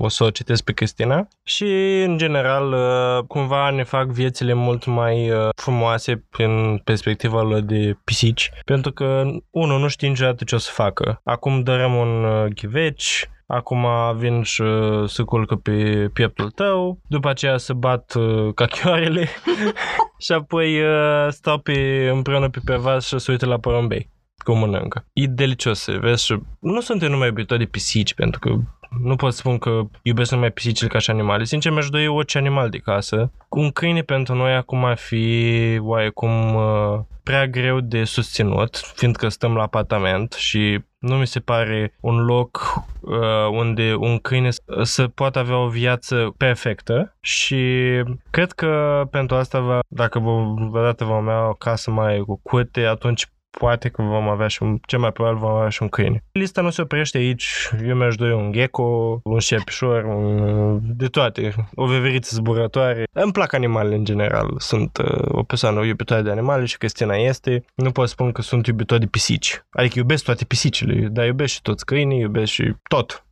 o 0.00 0.08
să 0.08 0.24
o 0.24 0.30
citesc 0.30 0.64
pe 0.64 0.72
Cristina 0.72 1.28
și, 1.42 1.64
în 2.06 2.18
general, 2.18 2.72
uh, 2.72 3.24
cumva 3.26 3.70
ne 3.70 3.82
fac 3.82 4.06
viețile 4.06 4.52
mult 4.52 4.84
mai 4.86 5.30
uh, 5.30 5.48
frumoase 5.56 6.24
prin 6.30 6.80
perspectiva 6.84 7.42
lor 7.42 7.60
de 7.60 7.98
pisici, 8.04 8.50
pentru 8.64 8.92
că, 8.92 9.22
unul, 9.50 9.80
nu 9.80 9.88
știi 9.88 10.08
niciodată 10.08 10.44
ce 10.44 10.54
o 10.54 10.58
să 10.58 10.70
facă. 10.72 11.20
Acum 11.24 11.62
dărăm 11.62 11.94
un 11.94 12.24
uh, 12.24 12.44
ghiveci, 12.44 13.30
acum 13.46 13.86
vin 14.16 14.42
și 14.42 14.60
uh, 14.60 15.08
se 15.08 15.22
culcă 15.22 15.54
pe 15.54 16.08
pieptul 16.12 16.50
tău, 16.50 17.00
după 17.06 17.28
aceea 17.28 17.56
se 17.56 17.72
bat 17.72 18.14
uh, 18.14 18.54
cachioarele 18.54 19.28
și 20.24 20.32
apoi 20.32 20.82
uh, 20.82 21.26
stau 21.28 21.58
pe, 21.58 22.08
împreună 22.12 22.48
pe 22.48 22.60
pervaz 22.64 23.06
și 23.06 23.18
se 23.18 23.30
uită 23.30 23.46
la 23.46 23.58
porumbei 23.58 24.10
cum 24.44 24.58
mănâncă. 24.58 25.06
E 25.12 25.26
delicios, 25.26 25.86
vezi, 26.00 26.24
și 26.24 26.38
nu 26.60 26.80
sunt 26.80 27.02
eu 27.02 27.08
numai 27.08 27.26
iubitor 27.26 27.58
de 27.58 27.64
pisici, 27.64 28.14
pentru 28.14 28.40
că 28.40 28.56
nu 29.02 29.16
pot 29.16 29.32
spun 29.32 29.58
că 29.58 29.80
iubesc 30.02 30.30
numai 30.30 30.50
pisicile 30.50 30.88
ca 30.88 30.98
și 30.98 31.10
animale. 31.10 31.44
Sincer, 31.44 31.72
mi-aș 31.72 31.88
dori 31.88 32.06
orice 32.06 32.38
animal 32.38 32.68
de 32.68 32.78
casă. 32.78 33.32
Un 33.48 33.70
câine 33.70 34.02
pentru 34.02 34.34
noi 34.34 34.54
acum 34.54 34.84
ar 34.84 34.96
fi 34.96 35.78
oarecum 35.80 36.54
uh, 36.54 37.00
prea 37.22 37.46
greu 37.46 37.80
de 37.80 38.04
susținut, 38.04 38.76
fiindcă 38.94 39.28
stăm 39.28 39.54
la 39.54 39.62
apartament 39.62 40.32
și 40.32 40.80
nu 40.98 41.14
mi 41.14 41.26
se 41.26 41.40
pare 41.40 41.94
un 42.00 42.24
loc 42.24 42.82
uh, 43.00 43.48
unde 43.50 43.94
un 43.94 44.18
câine 44.18 44.48
să 44.82 45.08
poată 45.08 45.38
avea 45.38 45.56
o 45.56 45.68
viață 45.68 46.34
perfectă 46.36 47.16
și 47.20 47.82
cred 48.30 48.52
că 48.52 49.02
pentru 49.10 49.36
asta, 49.36 49.60
va, 49.60 49.78
dacă 49.88 50.18
vă, 50.18 50.80
dată 50.82 51.04
vom 51.04 51.16
avea 51.16 51.48
o 51.48 51.52
casă 51.52 51.90
mai 51.90 52.18
cu 52.18 52.40
curte, 52.42 52.84
atunci 52.84 53.26
poate 53.58 53.88
că 53.88 54.02
vom 54.02 54.28
avea 54.28 54.46
și 54.46 54.62
un, 54.62 54.78
cel 54.86 54.98
mai 54.98 55.12
probabil 55.12 55.38
vom 55.38 55.50
avea 55.50 55.68
și 55.68 55.82
un 55.82 55.88
câine. 55.88 56.24
Lista 56.32 56.60
nu 56.60 56.70
se 56.70 56.82
oprește 56.82 57.18
aici, 57.18 57.70
eu 57.86 57.96
mi-aș 57.96 58.14
dori 58.16 58.32
un 58.32 58.52
gecko, 58.52 59.20
un 59.24 59.38
șepișor, 59.38 60.04
un, 60.04 60.80
de 60.82 61.06
toate, 61.06 61.54
o 61.74 61.86
veveriță 61.86 62.34
zburătoare. 62.34 63.04
Îmi 63.12 63.32
plac 63.32 63.52
animalele 63.52 63.94
în 63.94 64.04
general, 64.04 64.54
sunt 64.58 64.98
uh, 64.98 65.28
o 65.28 65.42
persoană 65.42 65.84
iubitoare 65.84 66.22
de 66.22 66.30
animale 66.30 66.64
și 66.64 66.78
Cristina 66.78 67.14
este. 67.14 67.64
Nu 67.74 67.90
pot 67.90 68.08
spun 68.08 68.32
că 68.32 68.42
sunt 68.42 68.66
iubitor 68.66 68.98
de 68.98 69.06
pisici, 69.06 69.62
adică 69.70 69.98
iubesc 69.98 70.24
toate 70.24 70.44
pisicile, 70.44 71.08
dar 71.08 71.26
iubesc 71.26 71.52
și 71.52 71.62
toți 71.62 71.84
câinii, 71.84 72.20
iubesc 72.20 72.52
și 72.52 72.74
tot. 72.88 73.24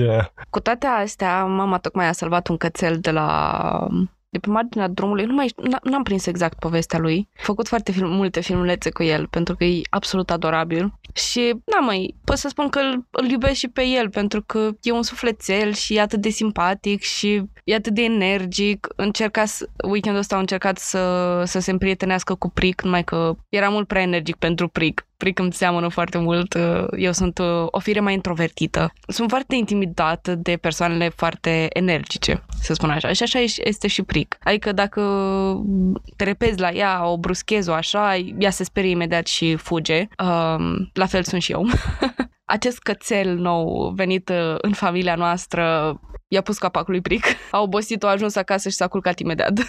Cu 0.50 0.60
toate 0.60 0.86
astea, 0.86 1.44
mama 1.44 1.78
tocmai 1.78 2.08
a 2.08 2.12
salvat 2.12 2.48
un 2.48 2.56
cățel 2.56 2.98
de 3.00 3.10
la 3.10 3.88
de 4.32 4.38
pe 4.38 4.50
marginea 4.50 4.88
drumului, 4.88 5.24
nu 5.24 5.34
mai, 5.34 5.54
n-am 5.82 6.02
prins 6.02 6.26
exact 6.26 6.58
povestea 6.58 6.98
lui. 6.98 7.16
Am 7.16 7.44
făcut 7.44 7.68
foarte 7.68 7.92
film, 7.92 8.10
multe 8.10 8.40
filmulețe 8.40 8.90
cu 8.90 9.02
el, 9.02 9.26
pentru 9.26 9.56
că 9.56 9.64
e 9.64 9.80
absolut 9.90 10.30
adorabil. 10.30 10.92
Și, 11.12 11.54
da, 11.64 11.78
mai 11.78 12.14
pot 12.24 12.36
să 12.36 12.48
spun 12.48 12.68
că 12.68 12.78
îl, 12.78 13.06
îl 13.10 13.30
iubesc 13.30 13.54
și 13.54 13.68
pe 13.68 13.86
el, 13.86 14.10
pentru 14.10 14.42
că 14.42 14.70
e 14.82 14.92
un 14.92 15.02
sufletel 15.02 15.72
și 15.72 15.94
e 15.96 16.00
atât 16.00 16.20
de 16.20 16.28
simpatic 16.28 17.02
și 17.02 17.42
e 17.64 17.74
atât 17.74 17.94
de 17.94 18.02
energic. 18.02 18.86
Încerca, 18.96 19.44
weekendul 19.88 20.20
ăsta 20.20 20.36
a 20.36 20.38
încercat 20.38 20.78
să, 20.78 21.42
să 21.46 21.58
se 21.58 21.70
împrietenească 21.70 22.34
cu 22.34 22.50
Pric, 22.50 22.82
numai 22.82 23.04
că 23.04 23.34
era 23.48 23.68
mult 23.68 23.86
prea 23.86 24.02
energic 24.02 24.36
pentru 24.36 24.68
Pric. 24.68 25.06
Pric 25.22 25.38
îmi 25.38 25.52
seamănă 25.52 25.88
foarte 25.88 26.18
mult. 26.18 26.56
Eu 26.96 27.12
sunt 27.12 27.38
uh, 27.38 27.66
o 27.66 27.78
fire 27.78 28.00
mai 28.00 28.12
introvertită. 28.12 28.92
Sunt 29.06 29.30
foarte 29.30 29.54
intimidată 29.54 30.34
de 30.34 30.56
persoanele 30.56 31.08
foarte 31.08 31.68
energice, 31.72 32.44
să 32.60 32.72
spun 32.74 32.90
așa. 32.90 33.12
Și 33.12 33.22
așa 33.22 33.38
este 33.64 33.88
și 33.88 34.02
Pric. 34.02 34.38
Adică 34.42 34.72
dacă 34.72 35.02
te 36.16 36.24
repezi 36.24 36.60
la 36.60 36.70
ea, 36.70 37.06
o 37.06 37.18
bruschezi 37.18 37.68
o 37.68 37.72
așa, 37.72 38.16
ea 38.38 38.50
se 38.50 38.64
sperie 38.64 38.90
imediat 38.90 39.26
și 39.26 39.56
fuge. 39.56 40.08
Um, 40.18 40.90
la 40.92 41.06
fel 41.06 41.22
sunt 41.22 41.42
și 41.42 41.52
eu. 41.52 41.66
Acest 42.52 42.78
cățel 42.78 43.36
nou 43.36 43.92
venit 43.96 44.28
uh, 44.28 44.54
în 44.58 44.72
familia 44.72 45.14
noastră 45.14 45.94
i-a 46.28 46.40
pus 46.40 46.58
capacul 46.58 46.92
lui 46.92 47.00
Pric. 47.00 47.24
A 47.50 47.60
obosit-o, 47.60 48.06
a 48.06 48.10
ajuns 48.10 48.36
acasă 48.36 48.68
și 48.68 48.74
s-a 48.74 48.88
culcat 48.88 49.18
imediat. 49.18 49.52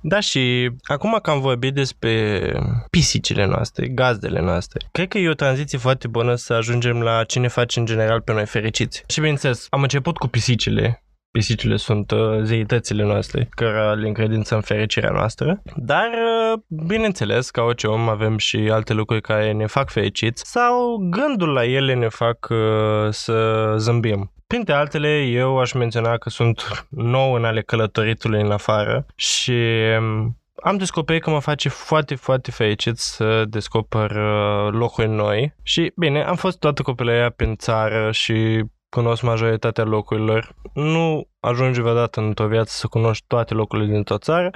Da, 0.00 0.20
și 0.20 0.70
acum 0.82 1.18
că 1.22 1.30
am 1.30 1.40
vorbit 1.40 1.74
despre 1.74 2.52
pisicile 2.90 3.46
noastre, 3.46 3.88
gazdele 3.88 4.40
noastre, 4.40 4.86
cred 4.92 5.08
că 5.08 5.18
e 5.18 5.28
o 5.28 5.34
tranziție 5.34 5.78
foarte 5.78 6.08
bună 6.08 6.34
să 6.34 6.52
ajungem 6.52 7.02
la 7.02 7.24
ce 7.24 7.38
ne 7.38 7.48
face 7.48 7.78
în 7.78 7.86
general 7.86 8.20
pe 8.20 8.32
noi 8.32 8.46
fericiți. 8.46 9.02
Și 9.08 9.20
bineînțeles, 9.20 9.66
am 9.70 9.82
început 9.82 10.16
cu 10.16 10.26
pisicile, 10.26 11.02
Pisicile 11.30 11.76
sunt 11.76 12.10
uh, 12.10 12.38
zeitățile 12.42 13.04
noastre, 13.04 13.48
care 13.50 13.94
le 13.94 14.06
încredințăm 14.06 14.60
fericirea 14.60 15.10
noastră. 15.10 15.62
Dar, 15.76 16.06
uh, 16.06 16.60
bineînțeles, 16.86 17.50
ca 17.50 17.62
orice 17.62 17.86
om, 17.86 18.08
avem 18.08 18.38
și 18.38 18.56
alte 18.56 18.92
lucruri 18.92 19.20
care 19.22 19.52
ne 19.52 19.66
fac 19.66 19.90
fericiți 19.90 20.50
sau 20.50 20.96
gândul 21.10 21.48
la 21.48 21.64
ele 21.64 21.94
ne 21.94 22.08
fac 22.08 22.48
uh, 22.50 23.10
să 23.10 23.74
zâmbim. 23.76 24.32
Printre 24.46 24.74
altele, 24.74 25.22
eu 25.22 25.58
aș 25.58 25.72
menționa 25.72 26.16
că 26.16 26.30
sunt 26.30 26.86
nou 26.90 27.32
în 27.32 27.44
ale 27.44 27.62
călătoritului 27.62 28.40
în 28.40 28.50
afară 28.50 29.06
și 29.14 29.52
um, 29.98 30.38
am 30.62 30.76
descoperit 30.76 31.22
că 31.22 31.30
mă 31.30 31.38
face 31.38 31.68
foarte, 31.68 32.14
foarte 32.14 32.50
fericit 32.50 32.96
să 32.96 33.44
descoper 33.44 34.10
uh, 34.10 34.68
locuri 34.70 35.08
noi 35.08 35.54
și, 35.62 35.92
bine, 35.96 36.22
am 36.22 36.36
fost 36.36 36.58
toată 36.58 36.82
copilăria 36.82 37.30
prin 37.30 37.56
țară 37.56 38.12
și 38.12 38.64
cunosc 38.90 39.22
majoritatea 39.22 39.84
locurilor. 39.84 40.54
Nu 40.74 41.28
ajungi 41.40 41.80
vreodată 41.80 42.20
într-o 42.20 42.46
viață 42.46 42.72
să 42.74 42.86
cunoști 42.86 43.24
toate 43.26 43.54
locurile 43.54 43.92
din 43.92 44.02
toată 44.02 44.22
țară, 44.24 44.50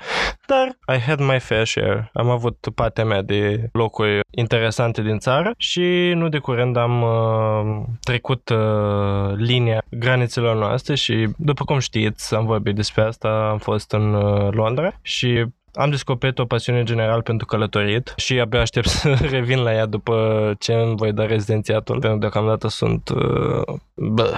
dar 0.47 0.97
I 0.97 1.01
had 1.01 1.18
my 1.18 1.38
fair 1.40 1.66
share. 1.66 2.11
Am 2.12 2.31
avut 2.31 2.68
partea 2.75 3.05
mea 3.05 3.23
de 3.23 3.68
locuri 3.73 4.21
interesante 4.31 5.03
din 5.03 5.18
țară 5.18 5.53
și 5.57 6.12
nu 6.14 6.29
de 6.29 6.38
curând 6.38 6.77
am 6.77 7.03
uh, 7.03 7.85
trecut 8.01 8.49
uh, 8.49 9.33
linia 9.35 9.83
granițelor 9.90 10.57
noastre 10.57 10.95
și 10.95 11.29
după 11.37 11.64
cum 11.64 11.79
știți, 11.79 12.35
am 12.35 12.47
vorbit 12.47 12.75
despre 12.75 13.03
asta, 13.03 13.49
am 13.51 13.59
fost 13.59 13.92
în 13.92 14.14
uh, 14.14 14.49
Londra 14.51 14.92
și 15.03 15.45
am 15.75 15.91
descoperit 15.91 16.39
o 16.39 16.45
pasiune 16.45 16.83
general 16.83 17.23
pentru 17.23 17.47
călătorit 17.47 18.13
și 18.17 18.41
abia 18.41 18.61
aștept 18.61 18.89
să 18.89 19.17
revin 19.31 19.59
la 19.59 19.73
ea 19.73 19.87
după 19.87 20.55
ce 20.59 20.73
îmi 20.73 20.97
voi 20.97 21.13
da 21.13 21.27
rezidențiatul, 21.27 21.99
pentru 21.99 22.19
că 22.19 22.19
deocamdată 22.19 22.69
sunt, 22.69 23.09
uh, 23.09 23.75
bă, 23.95 24.33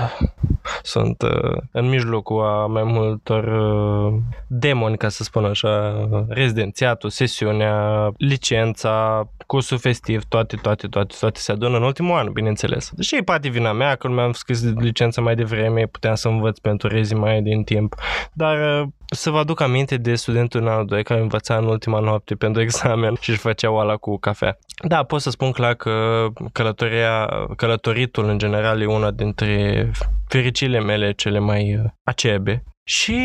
sunt 0.83 1.23
uh, 1.23 1.57
în 1.71 1.89
mijlocul 1.89 2.45
a 2.45 2.67
mai 2.67 2.83
multor 2.83 3.45
uh, 3.45 4.21
demoni, 4.47 4.97
ca 4.97 5.09
să 5.09 5.23
spun 5.23 5.45
așa, 5.45 6.09
rezidențiatul, 6.29 7.11
sesiunea, 7.11 8.09
licența, 8.17 9.29
cursul 9.47 9.79
festiv, 9.79 10.25
toate, 10.29 10.57
toate, 10.57 10.87
toate, 10.87 11.15
toate 11.21 11.39
se 11.41 11.53
adună 11.53 11.77
în 11.77 11.83
ultimul 11.83 12.19
an, 12.19 12.33
bineînțeles. 12.33 12.91
Și 13.01 13.17
e 13.17 13.23
poate 13.23 13.49
vina 13.49 13.73
mea, 13.73 13.95
că 13.95 14.09
nu 14.09 14.15
mi-am 14.15 14.33
scris 14.33 14.63
licența 14.75 15.21
mai 15.21 15.35
devreme, 15.35 15.87
puteam 15.87 16.15
să 16.15 16.29
învăț 16.29 16.59
pentru 16.59 16.89
rezi 16.89 17.15
mai 17.15 17.43
din 17.43 17.63
timp, 17.63 17.95
dar 18.33 18.81
uh, 18.83 18.89
să 19.07 19.31
vă 19.31 19.39
aduc 19.39 19.61
aminte 19.61 19.97
de 19.97 20.15
studentul 20.15 20.61
în 20.61 20.69
anul 20.69 20.87
2 20.87 21.03
care 21.03 21.21
învăța 21.21 21.57
în 21.57 21.65
ultima 21.65 21.99
noapte 21.99 22.35
pentru 22.35 22.63
examen 22.63 23.17
și 23.21 23.31
își 23.31 23.39
făcea 23.39 23.71
oala 23.71 23.97
cu 23.97 24.19
cafea. 24.19 24.59
Da, 24.89 25.03
pot 25.03 25.21
să 25.21 25.31
spun 25.31 25.51
clar 25.51 25.75
că 25.75 26.27
călătoria, 26.53 27.29
călătoritul 27.57 28.29
în 28.29 28.39
general 28.39 28.81
e 28.81 28.87
una 28.87 29.11
dintre 29.11 29.91
fericile 30.29 30.81
mele 30.81 31.13
cele 31.13 31.39
mai 31.39 31.75
uh, 31.75 31.85
acebe. 32.03 32.65
Și 32.85 33.19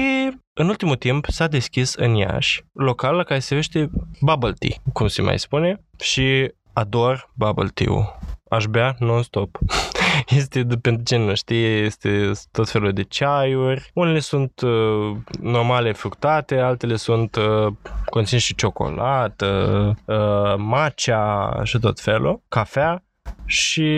în 0.53 0.67
ultimul 0.67 0.95
timp 0.95 1.25
s-a 1.29 1.47
deschis 1.47 1.93
în 1.93 2.15
Iași 2.15 2.63
local 2.73 3.15
la 3.15 3.23
care 3.23 3.39
se 3.39 3.55
vește 3.55 3.89
bubble 4.21 4.53
tea, 4.59 4.75
cum 4.93 5.07
se 5.07 5.21
mai 5.21 5.39
spune, 5.39 5.83
și 5.99 6.51
ador 6.73 7.31
bubble 7.33 7.69
tea-ul. 7.73 8.17
Aș 8.49 8.65
bea 8.65 8.95
non-stop. 8.99 9.57
este, 10.29 10.67
pentru 10.81 11.03
ce 11.03 11.17
nu 11.17 11.35
știe, 11.35 11.77
este 11.77 12.31
tot 12.51 12.69
felul 12.69 12.93
de 12.93 13.03
ceaiuri. 13.03 13.91
Unele 13.93 14.19
sunt 14.19 14.61
uh, 14.61 15.17
normale 15.41 15.91
fructate, 15.91 16.59
altele 16.59 16.95
sunt 16.95 17.35
uh, 17.35 17.73
conțin 18.09 18.37
și 18.37 18.55
ciocolată, 18.55 19.95
uh, 20.05 20.55
matcha 20.57 21.59
și 21.63 21.79
tot 21.79 21.99
felul, 21.99 22.41
cafea 22.47 23.03
și 23.45 23.89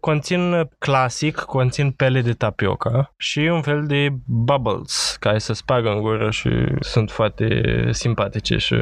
conțin 0.00 0.68
clasic, 0.78 1.36
conțin 1.36 1.90
pele 1.90 2.20
de 2.20 2.32
tapioca 2.32 3.14
și 3.16 3.38
un 3.38 3.62
fel 3.62 3.86
de 3.86 4.08
bubbles 4.24 5.16
care 5.20 5.38
se 5.38 5.52
spargă 5.52 5.88
în 5.88 6.00
gură 6.00 6.30
și 6.30 6.50
sunt 6.80 7.10
foarte 7.10 7.62
simpatice 7.90 8.56
și 8.56 8.74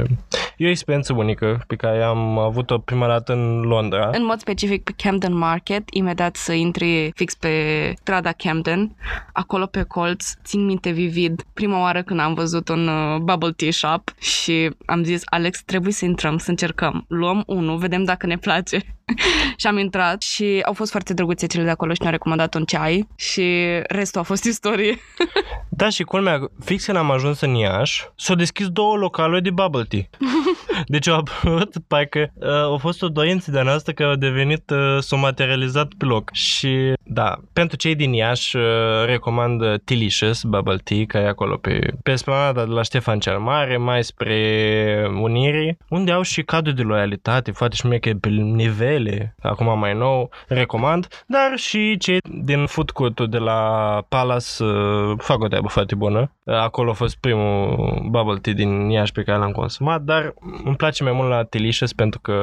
e 0.56 0.66
o 0.66 0.68
experiență 0.68 1.12
unică 1.12 1.64
pe 1.66 1.76
care 1.76 2.02
am 2.02 2.38
avut-o 2.38 2.78
prima 2.78 3.06
dată 3.06 3.32
în 3.32 3.60
Londra. 3.60 4.10
În 4.12 4.24
mod 4.24 4.38
specific 4.38 4.82
pe 4.82 4.92
Camden 4.96 5.34
Market, 5.34 5.82
imediat 5.92 6.36
să 6.36 6.52
intri 6.52 7.10
fix 7.14 7.34
pe 7.34 7.92
strada 7.96 8.32
Camden, 8.32 8.96
acolo 9.32 9.66
pe 9.66 9.82
colț, 9.82 10.32
țin 10.44 10.64
minte 10.64 10.90
vivid, 10.90 11.42
prima 11.54 11.80
oară 11.80 12.02
când 12.02 12.20
am 12.20 12.34
văzut 12.34 12.68
un 12.68 12.88
uh, 12.88 13.18
bubble 13.20 13.52
tea 13.52 13.70
shop 13.70 14.12
și 14.18 14.70
am 14.86 15.04
zis, 15.04 15.22
Alex, 15.24 15.62
trebuie 15.62 15.92
să 15.92 16.04
intrăm, 16.04 16.38
să 16.38 16.50
încercăm. 16.50 17.04
Luăm 17.08 17.42
unul, 17.46 17.76
vedem 17.76 18.04
dacă 18.04 18.26
ne 18.26 18.36
place. 18.38 18.78
și 19.56 19.66
am 19.66 19.78
intrat 19.78 19.93
și 20.22 20.60
au 20.64 20.72
fost 20.72 20.90
foarte 20.90 21.14
drăguțe 21.14 21.46
cele 21.46 21.64
de 21.64 21.70
acolo 21.70 21.92
și 21.92 21.98
ne-au 22.00 22.12
recomandat 22.12 22.54
un 22.54 22.64
ceai 22.64 23.08
și 23.16 23.42
restul 23.88 24.20
a 24.20 24.24
fost 24.24 24.44
istorie. 24.44 24.98
da, 25.68 25.88
și 25.88 26.02
culmea, 26.02 26.38
fix 26.64 26.84
când 26.84 26.96
am 26.96 27.10
ajuns 27.10 27.40
în 27.40 27.54
Iași, 27.54 28.04
s-au 28.16 28.36
deschis 28.36 28.68
două 28.68 28.96
localuri 28.96 29.42
de 29.42 29.50
bubble 29.50 29.82
tea. 29.82 30.08
Deci 30.86 31.08
au 31.08 31.16
apărut, 31.16 31.74
parcă 31.86 32.32
uh, 32.34 32.48
a 32.48 32.76
fost 32.78 33.02
o 33.02 33.08
doință 33.08 33.50
de 33.50 33.62
noastră 33.62 33.92
care 33.92 34.10
a 34.10 34.16
devenit, 34.16 34.70
uh, 34.70 34.98
s-a 34.98 35.16
materializat 35.16 35.92
pe 35.98 36.04
loc. 36.04 36.30
Și 36.32 36.92
Da, 37.02 37.36
pentru 37.52 37.76
cei 37.76 37.94
din 37.94 38.12
Iași 38.12 38.56
uh, 38.56 38.62
recomand 39.06 39.82
Tilicious 39.84 40.42
Bubble 40.42 40.76
Tea, 40.76 41.04
care 41.06 41.24
e 41.24 41.28
acolo 41.28 41.56
pe, 41.56 41.94
pe 42.02 42.10
esplanada 42.10 42.64
de 42.64 42.72
la 42.72 42.82
Ștefan 42.82 43.18
cel 43.18 43.38
Mare, 43.38 43.76
mai 43.76 44.04
spre 44.04 45.12
Unirii, 45.20 45.76
unde 45.88 46.12
au 46.12 46.22
și 46.22 46.42
cadru 46.42 46.72
de 46.72 46.82
loialitate, 46.82 47.50
foarte 47.50 47.76
șmeche 47.76 48.12
pe 48.12 48.28
nivele, 48.28 49.34
acum 49.42 49.78
mai 49.84 49.94
nou, 49.94 50.30
recomand, 50.48 51.24
dar 51.26 51.56
și 51.56 51.96
cei 51.96 52.18
din 52.42 52.66
food 52.66 52.90
court 52.90 53.20
de 53.30 53.38
la 53.38 53.60
Palace 54.08 54.64
uh, 54.64 55.14
fac 55.18 55.42
o 55.42 55.48
treabă 55.48 55.68
foarte 55.68 55.94
bună. 55.94 56.30
Acolo 56.46 56.90
a 56.90 56.94
fost 56.94 57.16
primul 57.16 57.76
bubble 58.10 58.38
tea 58.38 58.52
din 58.52 58.90
Iași 58.90 59.12
pe 59.12 59.22
care 59.22 59.38
l-am 59.38 59.52
consumat, 59.52 60.02
dar 60.02 60.34
îmi 60.64 60.76
place 60.76 61.02
mai 61.02 61.12
mult 61.12 61.28
la 61.28 61.46
Delicious 61.50 61.92
pentru 61.92 62.20
că 62.20 62.36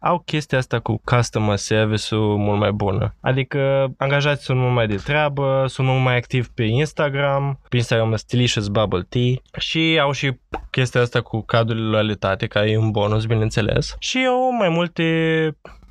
au 0.00 0.22
chestia 0.24 0.58
asta 0.58 0.78
cu 0.78 1.00
customer 1.04 1.56
service-ul 1.56 2.36
mult 2.36 2.58
mai 2.58 2.72
bună. 2.72 3.14
Adică 3.20 3.86
angajații 3.98 4.44
sunt 4.44 4.58
mult 4.58 4.74
mai 4.74 4.86
de 4.86 4.96
treabă, 4.96 5.64
sunt 5.68 5.86
mult 5.86 6.02
mai 6.02 6.16
activi 6.16 6.48
pe 6.54 6.62
Instagram, 6.62 7.60
pe 7.68 7.76
Instagram 7.76 8.12
este 8.12 8.36
Delicious 8.36 8.68
Bubble 8.68 9.06
Tea 9.08 9.34
și 9.58 9.98
au 10.02 10.12
și 10.12 10.32
chestia 10.70 11.00
asta 11.00 11.20
cu 11.20 11.40
cadrul 11.40 11.76
de 11.76 11.82
loialitate, 11.82 12.46
care 12.46 12.70
e 12.70 12.78
un 12.78 12.90
bonus, 12.90 13.24
bineînțeles. 13.24 13.96
Și 13.98 14.26
au 14.28 14.52
mai 14.52 14.68
multe 14.68 15.04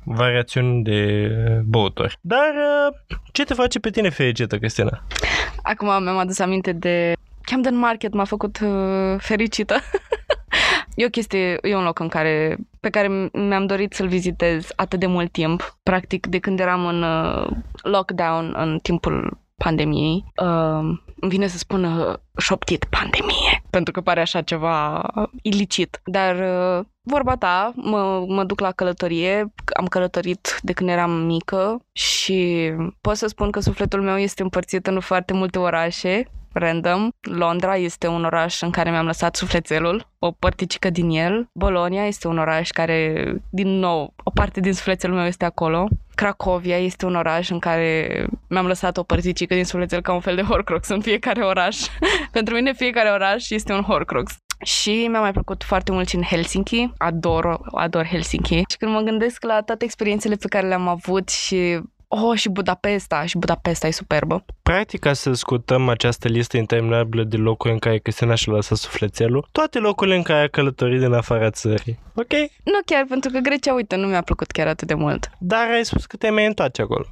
variațiuni 0.06 0.82
de 0.82 1.28
băuturi. 1.64 2.18
Dar 2.20 2.52
ce 3.32 3.44
te 3.44 3.54
face 3.54 3.78
pe 3.78 3.90
tine 3.90 4.08
fericită, 4.08 4.58
Cristina? 4.58 5.02
Acum 5.62 6.02
mi-am 6.02 6.16
adus 6.16 6.38
aminte 6.38 6.72
de 6.72 7.12
Camden 7.42 7.76
Market 7.76 8.12
m-a 8.12 8.24
făcut 8.24 8.58
uh, 8.62 9.16
fericită. 9.18 9.76
e 10.94 11.04
o 11.04 11.08
chestie, 11.08 11.58
e 11.62 11.76
un 11.76 11.84
loc 11.84 11.98
în 11.98 12.08
care, 12.08 12.56
pe 12.80 12.90
care 12.90 13.28
mi-am 13.32 13.66
dorit 13.66 13.92
să-l 13.92 14.08
vizitez 14.08 14.68
atât 14.76 15.00
de 15.00 15.06
mult 15.06 15.32
timp. 15.32 15.76
Practic, 15.82 16.26
de 16.26 16.38
când 16.38 16.60
eram 16.60 16.86
în 16.86 17.02
uh, 17.02 17.48
lockdown, 17.82 18.54
în 18.56 18.78
timpul 18.82 19.38
pandemiei, 19.56 20.24
uh, 20.42 20.98
îmi 21.20 21.30
vine 21.30 21.46
să 21.46 21.58
spun 21.58 21.84
uh, 21.84 22.14
șoptit 22.38 22.84
pandemie, 22.84 23.62
pentru 23.70 23.92
că 23.92 24.00
pare 24.00 24.20
așa 24.20 24.42
ceva 24.42 25.06
ilicit. 25.42 26.00
Dar 26.04 26.34
uh, 26.34 26.84
vorba 27.02 27.36
ta, 27.36 27.72
mă, 27.74 28.24
mă 28.28 28.44
duc 28.44 28.60
la 28.60 28.72
călătorie, 28.72 29.52
am 29.76 29.86
călătorit 29.86 30.58
de 30.62 30.72
când 30.72 30.90
eram 30.90 31.10
mică 31.10 31.80
și 31.92 32.70
pot 33.00 33.16
să 33.16 33.26
spun 33.26 33.50
că 33.50 33.60
sufletul 33.60 34.02
meu 34.02 34.16
este 34.16 34.42
împărțit 34.42 34.86
în 34.86 35.00
foarte 35.00 35.32
multe 35.32 35.58
orașe 35.58 36.30
random. 36.58 37.08
Londra 37.20 37.76
este 37.76 38.06
un 38.06 38.24
oraș 38.24 38.62
în 38.62 38.70
care 38.70 38.90
mi-am 38.90 39.06
lăsat 39.06 39.36
sufletelul, 39.36 40.08
o 40.18 40.30
părticică 40.30 40.90
din 40.90 41.10
el. 41.10 41.48
Bologna 41.52 42.04
este 42.04 42.28
un 42.28 42.38
oraș 42.38 42.70
care, 42.70 43.24
din 43.50 43.68
nou, 43.68 44.14
o 44.24 44.30
parte 44.30 44.60
din 44.60 44.72
sufletelul 44.72 45.16
meu 45.16 45.26
este 45.26 45.44
acolo. 45.44 45.88
Cracovia 46.14 46.78
este 46.78 47.06
un 47.06 47.14
oraș 47.14 47.50
în 47.50 47.58
care 47.58 48.26
mi-am 48.48 48.66
lăsat 48.66 48.96
o 48.96 49.02
părticică 49.02 49.54
din 49.54 49.64
sufletel 49.64 50.00
ca 50.00 50.12
un 50.12 50.20
fel 50.20 50.34
de 50.34 50.42
horcrux 50.42 50.88
în 50.88 51.00
fiecare 51.00 51.44
oraș. 51.44 51.76
Pentru 52.32 52.54
mine 52.54 52.72
fiecare 52.72 53.10
oraș 53.10 53.50
este 53.50 53.72
un 53.72 53.82
horcrux. 53.82 54.36
Și 54.64 55.06
mi-a 55.10 55.20
mai 55.20 55.32
plăcut 55.32 55.62
foarte 55.62 55.92
mult 55.92 56.08
și 56.08 56.16
în 56.16 56.22
Helsinki. 56.22 56.92
Ador, 56.98 57.60
ador 57.74 58.06
Helsinki. 58.06 58.54
Și 58.54 58.76
când 58.78 58.92
mă 58.92 59.00
gândesc 59.00 59.44
la 59.44 59.60
toate 59.60 59.84
experiențele 59.84 60.34
pe 60.34 60.48
care 60.48 60.66
le-am 60.66 60.88
avut 60.88 61.28
și 61.28 61.80
Oh, 62.08 62.38
și 62.38 62.48
Budapesta, 62.48 63.24
și 63.24 63.38
Budapesta 63.38 63.86
e 63.86 63.90
superbă. 63.90 64.44
Practic, 64.62 65.00
ca 65.00 65.12
să 65.12 65.32
scutăm 65.32 65.88
această 65.88 66.28
listă 66.28 66.56
interminabilă 66.56 67.24
de 67.24 67.36
locuri 67.36 67.72
în 67.72 67.78
care 67.78 67.98
Cristina 67.98 68.34
și-a 68.34 68.52
lăsat 68.52 68.78
sufletelul, 68.78 69.48
toate 69.52 69.78
locurile 69.78 70.16
în 70.16 70.22
care 70.22 70.42
a 70.42 70.48
călătorit 70.48 71.00
din 71.00 71.12
afara 71.12 71.50
țării, 71.50 71.98
ok? 72.14 72.32
Nu 72.64 72.78
chiar, 72.84 73.04
pentru 73.08 73.30
că 73.30 73.38
Grecia, 73.38 73.74
uite, 73.74 73.96
nu 73.96 74.06
mi-a 74.06 74.22
plăcut 74.22 74.50
chiar 74.50 74.66
atât 74.66 74.88
de 74.88 74.94
mult. 74.94 75.30
Dar 75.38 75.70
ai 75.70 75.84
spus 75.84 76.06
că 76.06 76.16
te-ai 76.16 76.32
mai 76.32 76.46
întoarce 76.46 76.82
acolo. 76.82 77.06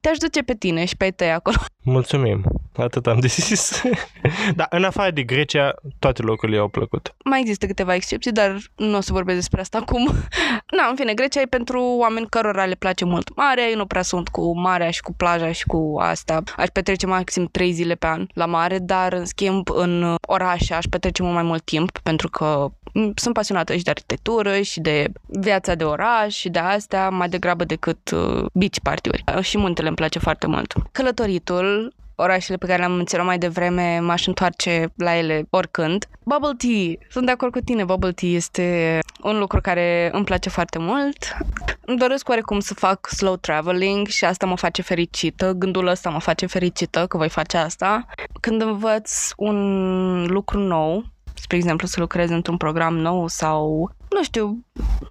Te-aș 0.00 0.16
duce 0.18 0.42
pe 0.42 0.54
tine 0.54 0.84
și 0.84 0.96
pe 0.96 1.10
tăi 1.10 1.30
acolo. 1.30 1.56
Mulțumim, 1.84 2.44
atât 2.76 3.06
am 3.06 3.20
de 3.20 3.26
zis. 3.26 3.82
dar 4.56 4.66
în 4.70 4.84
afară 4.84 5.10
de 5.10 5.22
Grecia, 5.22 5.74
toate 5.98 6.22
locurile 6.22 6.58
au 6.58 6.68
plăcut. 6.68 7.14
Mai 7.24 7.40
există 7.40 7.66
câteva 7.66 7.94
excepții, 7.94 8.32
dar 8.32 8.56
nu 8.76 8.96
o 8.96 9.00
să 9.00 9.12
vorbesc 9.12 9.38
despre 9.38 9.60
asta 9.60 9.78
acum. 9.78 10.06
Na, 10.76 10.86
în 10.88 10.96
fine, 10.96 11.14
Grecia 11.14 11.40
e 11.40 11.44
pentru 11.46 11.82
oameni 11.82 12.26
cărora 12.28 12.64
le 12.64 12.74
place 12.74 13.04
mult 13.04 13.36
marea, 13.36 13.64
eu 13.64 13.76
nu 13.76 13.86
prea 13.86 14.02
sunt 14.02 14.21
cu 14.28 14.60
marea 14.60 14.90
și 14.90 15.02
cu 15.02 15.12
plaja 15.12 15.52
și 15.52 15.66
cu 15.66 15.96
asta. 15.98 16.42
Aș 16.56 16.68
petrece 16.68 17.06
maxim 17.06 17.48
3 17.50 17.72
zile 17.72 17.94
pe 17.94 18.06
an 18.06 18.26
la 18.34 18.46
mare, 18.46 18.78
dar 18.78 19.12
în 19.12 19.24
schimb 19.24 19.70
în 19.70 20.14
orașe 20.26 20.74
aș 20.74 20.84
petrece 20.90 21.22
mult 21.22 21.34
mai 21.34 21.42
mult 21.42 21.64
timp 21.64 21.98
pentru 21.98 22.28
că 22.28 22.70
sunt 23.14 23.34
pasionată 23.34 23.76
și 23.76 23.82
de 23.82 23.90
arhitectură 23.90 24.60
și 24.60 24.80
de 24.80 25.06
viața 25.26 25.74
de 25.74 25.84
oraș 25.84 26.34
și 26.34 26.48
de 26.48 26.58
astea 26.58 27.08
mai 27.08 27.28
degrabă 27.28 27.64
decât 27.64 28.10
uh, 28.10 28.44
beach 28.52 28.78
party-uri. 28.82 29.24
Și 29.40 29.58
muntele 29.58 29.86
îmi 29.86 29.96
place 29.96 30.18
foarte 30.18 30.46
mult. 30.46 30.74
Călătoritul 30.92 31.92
orașele 32.14 32.56
pe 32.56 32.66
care 32.66 32.78
le-am 32.78 32.92
menționat 32.92 33.26
mai 33.26 33.38
devreme, 33.38 33.98
m-aș 33.98 34.26
întoarce 34.26 34.92
la 34.96 35.16
ele 35.16 35.46
oricând. 35.50 36.08
Bubble 36.24 36.52
tea, 36.56 37.06
sunt 37.10 37.26
de 37.26 37.30
acord 37.30 37.52
cu 37.52 37.60
tine, 37.60 37.84
bubble 37.84 38.12
tea 38.12 38.28
este 38.28 38.98
un 39.22 39.38
lucru 39.38 39.60
care 39.60 40.10
îmi 40.12 40.24
place 40.24 40.48
foarte 40.48 40.78
mult. 40.78 41.36
Îmi 41.80 41.98
doresc 41.98 42.28
oarecum 42.28 42.60
să 42.60 42.74
fac 42.74 43.08
slow 43.08 43.36
traveling 43.36 44.06
și 44.06 44.24
asta 44.24 44.46
mă 44.46 44.56
face 44.56 44.82
fericită. 44.82 45.52
Gândul 45.52 45.86
ăsta 45.86 46.10
mă 46.10 46.20
face 46.20 46.46
fericită 46.46 47.06
că 47.06 47.16
voi 47.16 47.28
face 47.28 47.56
asta. 47.56 48.06
Când 48.40 48.62
învăț 48.62 49.30
un 49.36 50.24
lucru 50.26 50.58
nou, 50.58 51.04
spre 51.42 51.56
exemplu 51.56 51.86
să 51.86 52.00
lucrez 52.00 52.30
într-un 52.30 52.56
program 52.56 52.96
nou 52.96 53.28
sau, 53.28 53.90
nu 54.10 54.22
știu, 54.22 54.64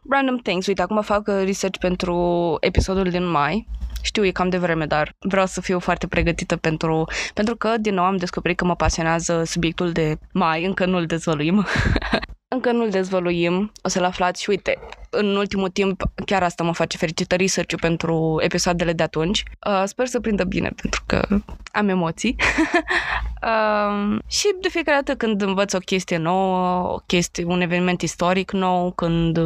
random 0.10 0.38
things. 0.38 0.68
Uite, 0.68 0.82
acum 0.82 1.02
fac 1.02 1.28
research 1.28 1.80
pentru 1.80 2.58
episodul 2.60 3.10
din 3.10 3.30
mai 3.30 3.68
știu, 4.02 4.26
e 4.26 4.32
cam 4.32 4.50
de 4.50 4.58
vreme, 4.58 4.86
dar 4.86 5.16
vreau 5.20 5.46
să 5.46 5.62
fiu 5.62 5.80
foarte 5.80 6.08
pregătită 6.08 6.56
pentru, 6.56 7.08
pentru 7.34 7.56
că, 7.56 7.74
din 7.80 7.94
nou, 7.94 8.04
am 8.04 8.18
descoperit 8.18 8.58
că 8.58 8.66
mă 8.66 8.76
pasionează 8.76 9.44
subiectul 9.46 9.92
de 9.92 10.18
mai, 10.34 10.66
încă 10.66 10.86
nu-l 10.86 11.06
dezvăluim. 11.06 11.66
încă 12.56 12.72
nu-l 12.72 12.90
dezvăluim, 12.90 13.72
o 13.82 13.88
să-l 13.88 14.04
aflați 14.04 14.42
și 14.42 14.50
uite, 14.50 14.80
în 15.10 15.36
ultimul 15.36 15.70
timp 15.70 16.04
chiar 16.26 16.44
asta 16.44 16.64
mă 16.64 16.74
face 16.74 16.98
fericită 16.98 17.36
research 17.36 17.76
pentru 17.80 18.38
episoadele 18.40 18.94
de 18.94 19.04
atunci. 19.04 19.44
Uh, 19.68 19.84
sper 19.86 20.08
să 20.08 20.20
prindă 20.20 20.44
bine 20.44 20.72
pentru 20.76 21.04
că 21.06 21.28
am 21.72 21.90
emoții. 21.90 22.36
uh, 23.42 24.20
și 24.28 24.56
de 24.62 24.70
fiecare 24.70 25.02
dată 25.04 25.18
când 25.18 25.42
învăț 25.42 25.74
o 25.74 25.78
chestie 25.78 26.18
nouă, 26.18 26.88
o 26.94 26.98
chestie, 27.06 27.44
un 27.48 27.62
eveniment 27.62 28.02
istoric 28.02 28.52
nou, 28.52 28.92
când 28.92 29.38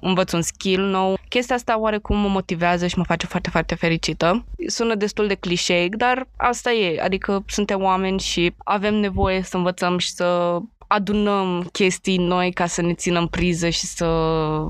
învăț 0.00 0.32
un 0.32 0.42
skill 0.42 0.82
nou, 0.82 1.18
chestia 1.28 1.54
asta 1.54 1.78
oarecum 1.78 2.16
mă 2.18 2.28
motivează 2.28 2.86
și 2.86 2.98
mă 2.98 3.04
face 3.04 3.26
foarte, 3.26 3.50
foarte 3.50 3.74
fericită. 3.74 4.44
Sună 4.66 4.94
destul 4.94 5.26
de 5.26 5.34
clișeic, 5.34 5.94
dar 5.96 6.28
asta 6.36 6.72
e, 6.72 7.00
adică 7.02 7.44
suntem 7.46 7.82
oameni 7.82 8.20
și 8.20 8.54
avem 8.64 8.94
nevoie 8.94 9.42
să 9.42 9.56
învățăm 9.56 9.98
și 9.98 10.12
să 10.12 10.58
adunăm 10.86 11.68
chestii 11.72 12.16
noi 12.16 12.52
ca 12.52 12.66
să 12.66 12.82
ne 12.82 12.94
țină 12.94 13.18
în 13.18 13.26
priză 13.26 13.68
și 13.68 13.86
să 13.86 14.06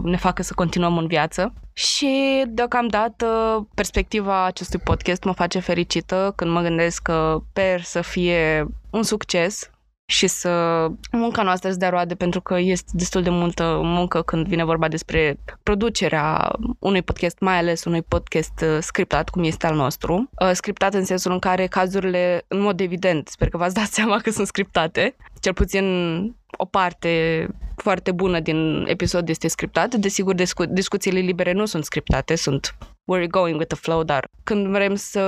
ne 0.03 0.17
facă 0.17 0.43
să 0.43 0.55
continuăm 0.55 0.99
în 0.99 1.07
viață. 1.07 1.53
Și 1.73 2.45
deocamdată 2.49 3.27
perspectiva 3.75 4.45
acestui 4.45 4.79
podcast 4.79 5.25
mă 5.25 5.33
face 5.33 5.59
fericită 5.59 6.33
când 6.37 6.51
mă 6.51 6.61
gândesc 6.61 7.03
că 7.03 7.39
per 7.53 7.83
să 7.83 8.01
fie 8.01 8.67
un 8.91 9.03
succes 9.03 9.71
și 10.09 10.27
să 10.27 10.87
munca 11.13 11.43
noastră 11.43 11.71
să 11.71 11.77
dea 11.77 11.89
roade 11.89 12.15
pentru 12.15 12.41
că 12.41 12.59
este 12.59 12.91
destul 12.95 13.23
de 13.23 13.31
multă 13.31 13.81
muncă 13.83 14.23
când 14.23 14.47
vine 14.47 14.65
vorba 14.65 14.89
despre 14.89 15.39
producerea 15.63 16.53
unui 16.79 17.03
podcast, 17.03 17.39
mai 17.41 17.59
ales 17.59 17.85
unui 17.85 18.03
podcast 18.03 18.61
uh, 18.63 18.79
scriptat, 18.81 19.29
cum 19.29 19.43
este 19.43 19.67
al 19.67 19.75
nostru. 19.75 20.31
Uh, 20.41 20.51
scriptat 20.53 20.95
în 20.95 21.05
sensul 21.05 21.33
în 21.33 21.39
care 21.39 21.67
cazurile, 21.67 22.45
în 22.49 22.61
mod 22.61 22.81
evident, 22.81 23.29
sper 23.29 23.49
că 23.49 23.57
v-ați 23.57 23.75
dat 23.75 23.87
seama 23.97 24.19
că 24.19 24.31
sunt 24.31 24.47
scriptate, 24.47 25.17
cel 25.47 25.55
puțin 25.55 25.87
o 26.59 26.65
parte 26.65 27.47
foarte 27.77 28.13
bună 28.13 28.41
din 28.41 28.85
episod 28.89 29.29
este 29.29 29.49
scriptat. 29.49 29.95
Desigur, 29.95 30.35
discu- 30.35 30.65
discuțiile 30.65 31.19
libere 31.19 31.53
nu 31.53 31.65
sunt 31.65 31.85
scriptate, 31.85 32.35
sunt 32.35 32.77
we're 32.81 33.27
going 33.29 33.57
with 33.57 33.75
the 33.75 33.81
flow, 33.83 34.03
dar 34.03 34.25
când 34.45 34.67
vrem 34.67 34.95
să 34.95 35.23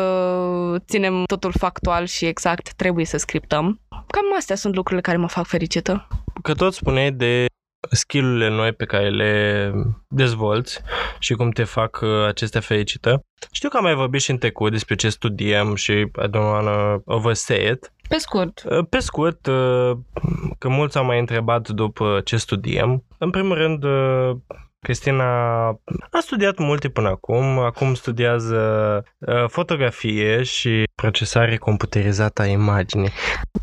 ținem 0.87 1.25
totul 1.25 1.53
factual 1.59 2.07
și 2.07 2.25
exact, 2.25 2.73
trebuie 2.73 3.05
să 3.05 3.17
scriptăm. 3.17 3.81
Cam 3.89 4.25
astea 4.37 4.57
sunt 4.57 4.75
lucrurile 4.75 5.03
care 5.03 5.17
mă 5.17 5.29
fac 5.29 5.47
fericită. 5.47 6.09
Că 6.43 6.55
tot 6.55 6.75
spuneai 6.75 7.13
de 7.13 7.47
skillurile 7.91 8.49
noi 8.49 8.73
pe 8.73 8.85
care 8.85 9.11
le 9.11 9.73
dezvolți 10.09 10.81
și 11.19 11.35
cum 11.35 11.51
te 11.51 11.65
fac 11.65 12.01
uh, 12.03 12.27
acestea 12.27 12.61
fericită. 12.61 13.21
Știu 13.51 13.69
că 13.69 13.77
am 13.77 13.83
mai 13.83 13.95
vorbit 13.95 14.21
și 14.21 14.31
în 14.31 14.39
trecut 14.39 14.71
despre 14.71 14.95
ce 14.95 15.09
studiem 15.09 15.75
și 15.75 15.93
I 15.93 16.29
don't 16.29 16.51
wanna 16.53 17.03
oversay 17.05 17.71
it. 17.71 17.93
Pe 18.09 18.17
scurt. 18.19 18.63
Uh, 18.71 18.87
pe 18.89 18.99
scurt, 18.99 19.47
uh, 19.47 19.97
că 20.59 20.69
mulți 20.69 20.99
au 20.99 21.05
mai 21.05 21.19
întrebat 21.19 21.69
după 21.69 22.21
ce 22.25 22.37
studiem. 22.37 23.05
În 23.19 23.31
primul 23.31 23.57
rând, 23.57 23.85
Cristina 24.81 25.67
a 26.11 26.19
studiat 26.21 26.59
multe 26.59 26.89
până 26.89 27.09
acum, 27.09 27.59
acum 27.59 27.95
studiază 27.95 28.59
uh, 29.19 29.45
fotografie 29.49 30.43
și 30.43 30.83
procesare 30.95 31.57
computerizată 31.57 32.43
a 32.43 32.47
imaginii. 32.47 33.11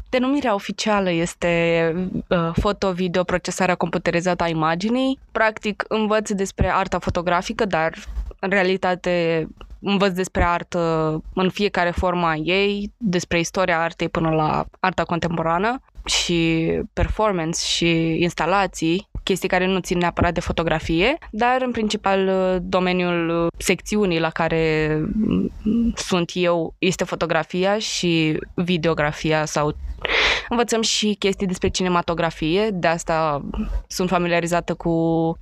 Denumirea 0.10 0.53
oficială 0.53 1.12
este 1.12 1.93
uh, 2.27 2.51
foto-video 2.53 3.23
procesarea 3.23 3.75
computerizată 3.75 4.43
a 4.43 4.47
imaginii. 4.47 5.19
Practic 5.31 5.84
învăț 5.88 6.31
despre 6.31 6.71
arta 6.73 6.99
fotografică, 6.99 7.65
dar 7.65 7.93
în 8.39 8.49
realitate 8.49 9.47
învăț 9.86 10.13
despre 10.13 10.43
artă 10.43 11.21
în 11.34 11.50
fiecare 11.50 11.89
forma 11.89 12.36
ei, 12.36 12.93
despre 12.98 13.39
istoria 13.39 13.82
artei 13.82 14.10
până 14.10 14.30
la 14.30 14.65
arta 14.80 15.04
contemporană 15.04 15.82
și 16.06 16.69
performance 16.93 17.60
și 17.65 18.21
instalații, 18.21 19.10
chestii 19.24 19.50
care 19.50 19.65
nu 19.65 19.80
țin 19.80 19.98
neapărat 19.98 20.34
de 20.34 20.39
fotografie, 20.39 21.17
dar 21.32 21.62
în 21.62 21.71
principal 21.71 22.30
domeniul 22.62 23.48
secțiunii 23.58 24.19
la 24.19 24.30
care 24.30 25.02
sunt 25.95 26.32
eu 26.34 26.76
este 26.78 27.04
fotografia 27.04 27.78
și 27.78 28.39
videografia 28.54 29.45
sau 29.45 29.76
Învățăm 30.50 30.82
și 30.82 31.15
chestii 31.19 31.48
despre 31.48 31.67
cinematografie, 31.67 32.69
de 32.74 32.88
asta 32.88 33.45
sunt 33.88 34.10
familiarizată 34.10 34.74
cu 34.74 34.93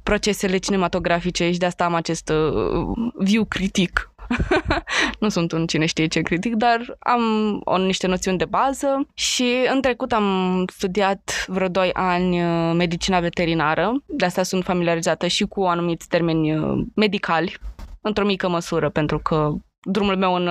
procesele 0.03 0.58
cinematografice 0.58 1.51
și 1.51 1.58
de 1.58 1.65
asta 1.65 1.84
am 1.84 1.93
acest 1.93 2.29
uh, 2.29 3.10
view 3.17 3.45
critic 3.45 4.12
nu 5.19 5.30
sunt 5.30 5.52
un 5.52 5.65
cine 5.65 5.86
știe 5.86 6.08
ce 6.08 6.22
critic, 6.22 6.56
dar 6.56 6.98
am 7.00 7.22
o, 7.63 7.78
niște 7.78 8.08
noțiuni 8.08 8.38
de 8.38 8.46
bază 8.46 9.08
și 9.13 9.56
în 9.74 9.82
trecut 9.82 10.12
am 10.12 10.65
studiat 10.74 11.46
vreo 11.48 11.67
2 11.67 11.89
ani 11.93 12.43
uh, 12.43 12.74
medicina 12.76 13.19
veterinară, 13.19 14.04
de 14.06 14.26
asta 14.26 14.43
sunt 14.43 14.63
familiarizată 14.63 15.28
și 15.28 15.43
cu 15.43 15.63
anumiți 15.63 16.08
termeni 16.08 16.56
uh, 16.56 16.86
medicali, 16.96 17.58
într-o 18.02 18.26
mică 18.26 18.50
măsură, 18.50 18.89
pentru 18.89 19.19
că 19.19 19.52
drumul 19.82 20.15
meu 20.15 20.34
în 20.34 20.50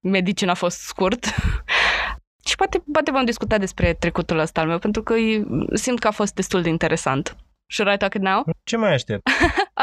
medicină 0.00 0.50
a 0.50 0.54
fost 0.54 0.78
scurt 0.78 1.24
Și 2.46 2.56
poate, 2.56 2.84
poate 2.92 3.10
vom 3.10 3.24
discuta 3.24 3.58
despre 3.58 3.92
trecutul 3.92 4.38
ăsta 4.38 4.60
al 4.60 4.66
meu, 4.66 4.78
pentru 4.78 5.02
că 5.02 5.14
simt 5.72 5.98
că 5.98 6.06
a 6.06 6.10
fost 6.10 6.34
destul 6.34 6.62
de 6.62 6.68
interesant. 6.68 7.36
Should 7.74 7.88
I 7.94 7.96
talk 7.96 8.14
it 8.14 8.22
now? 8.22 8.44
Ce 8.70 8.76
mai 8.76 8.92
aștept? 8.92 9.28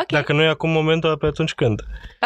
ok. 0.02 0.06
Dacă 0.06 0.34
nu 0.34 0.42
e 0.42 0.48
acum 0.48 0.70
momentul, 0.70 1.18
pe 1.18 1.26
atunci 1.26 1.54
când? 1.54 1.82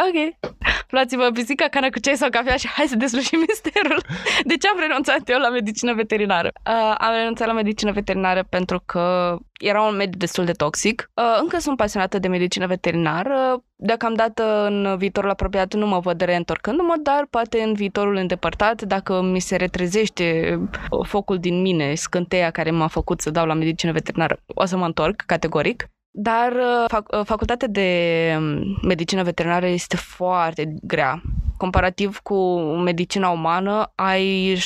Ok. 0.08 0.51
Luați-vă 0.89 1.30
pisica, 1.34 1.67
cană 1.67 1.89
cu 1.89 1.99
ceai 1.99 2.15
sau 2.15 2.30
cafea 2.30 2.56
și 2.56 2.67
hai 2.67 2.86
să 2.88 2.95
deslușim 2.95 3.39
misterul. 3.47 4.01
De 4.43 4.58
ce 4.58 4.67
am 4.67 4.80
renunțat 4.80 5.30
eu 5.30 5.39
la 5.39 5.49
medicină 5.49 5.93
veterinară? 5.93 6.51
Uh, 6.54 6.95
am 6.97 7.13
renunțat 7.13 7.47
la 7.47 7.54
medicină 7.54 7.91
veterinară 7.91 8.43
pentru 8.49 8.84
că 8.86 9.36
era 9.59 9.81
un 9.81 9.95
mediu 9.95 10.17
destul 10.17 10.45
de 10.45 10.51
toxic. 10.51 11.09
Uh, 11.13 11.23
încă 11.41 11.59
sunt 11.59 11.77
pasionată 11.77 12.19
de 12.19 12.27
medicină 12.27 12.67
veterinară. 12.67 13.63
Deocamdată 13.75 14.65
în 14.65 14.97
viitorul 14.97 15.29
apropiat 15.29 15.73
nu 15.73 15.87
mă 15.87 15.99
văd 15.99 16.21
reîntorcându-mă, 16.21 16.95
dar 17.03 17.27
poate 17.29 17.61
în 17.61 17.73
viitorul 17.73 18.15
îndepărtat, 18.15 18.81
dacă 18.81 19.21
mi 19.21 19.39
se 19.39 19.55
retrezește 19.55 20.59
focul 21.03 21.39
din 21.39 21.61
mine, 21.61 21.95
scânteia 21.95 22.51
care 22.51 22.71
m-a 22.71 22.87
făcut 22.87 23.21
să 23.21 23.29
dau 23.29 23.45
la 23.45 23.53
medicină 23.53 23.91
veterinară, 23.91 24.39
o 24.45 24.65
să 24.65 24.77
mă 24.77 24.85
întorc 24.85 25.21
categoric. 25.25 25.89
Dar 26.17 26.51
uh, 26.51 26.85
fac, 26.87 27.07
uh, 27.11 27.25
facultatea 27.25 27.67
de 27.67 27.89
um, 28.37 28.77
medicină 28.81 29.23
veterinară 29.23 29.65
este 29.65 29.95
foarte 29.95 30.73
grea. 30.81 31.21
Comparativ 31.57 32.19
cu 32.19 32.59
medicina 32.61 33.29
umană, 33.29 33.91
ai, 33.95 34.57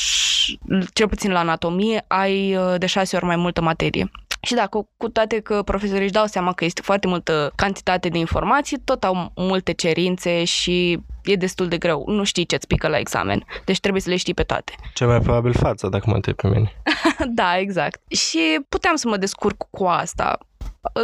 cel 0.94 1.08
puțin 1.08 1.32
la 1.32 1.40
anatomie, 1.40 2.06
ai 2.08 2.58
de 2.78 2.86
șase 2.86 3.16
ori 3.16 3.26
mai 3.26 3.36
multă 3.36 3.62
materie. 3.62 4.12
Și 4.42 4.54
dacă 4.54 4.88
cu 4.98 5.10
toate 5.10 5.40
că 5.40 5.64
profesorii 5.64 6.04
își 6.04 6.12
dau 6.12 6.26
seama 6.26 6.54
că 6.54 6.66
este 6.66 6.82
foarte 6.82 7.08
multă 7.08 7.52
cantitate 7.56 8.10
de 8.10 8.18
informații, 8.18 8.80
tot 8.80 9.04
au 9.04 9.32
multe 9.36 9.72
cerințe 9.72 10.44
și 10.44 11.00
e 11.24 11.36
destul 11.36 11.68
de 11.68 11.78
greu. 11.78 12.04
Nu 12.08 12.24
știi 12.24 12.46
ce-ți 12.46 12.68
pică 12.68 12.88
la 12.88 12.98
examen. 12.98 13.46
Deci 13.66 13.80
trebuie 13.80 14.02
să 14.02 14.10
le 14.10 14.16
știi 14.16 14.34
pe 14.34 14.44
toate. 14.44 14.74
Ce 14.94 15.06
mai 15.06 15.20
probabil 15.20 15.54
fața, 15.54 15.90
dacă 15.90 16.04
mă 16.08 16.16
întreb 16.16 16.36
pe 16.36 16.48
mine. 16.48 16.74
da, 17.40 17.58
exact. 17.58 18.02
Și 18.12 18.40
puteam 18.70 18.96
să 18.96 19.08
mă 19.08 19.18
descurc 19.18 19.68
cu 19.70 19.86
asta 19.86 20.38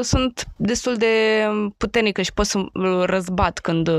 sunt 0.01 0.47
destul 0.55 0.95
de 0.95 1.45
puternică 1.77 2.21
și 2.21 2.33
pot 2.33 2.45
să 2.45 2.65
răzbat 3.03 3.59
când, 3.59 3.89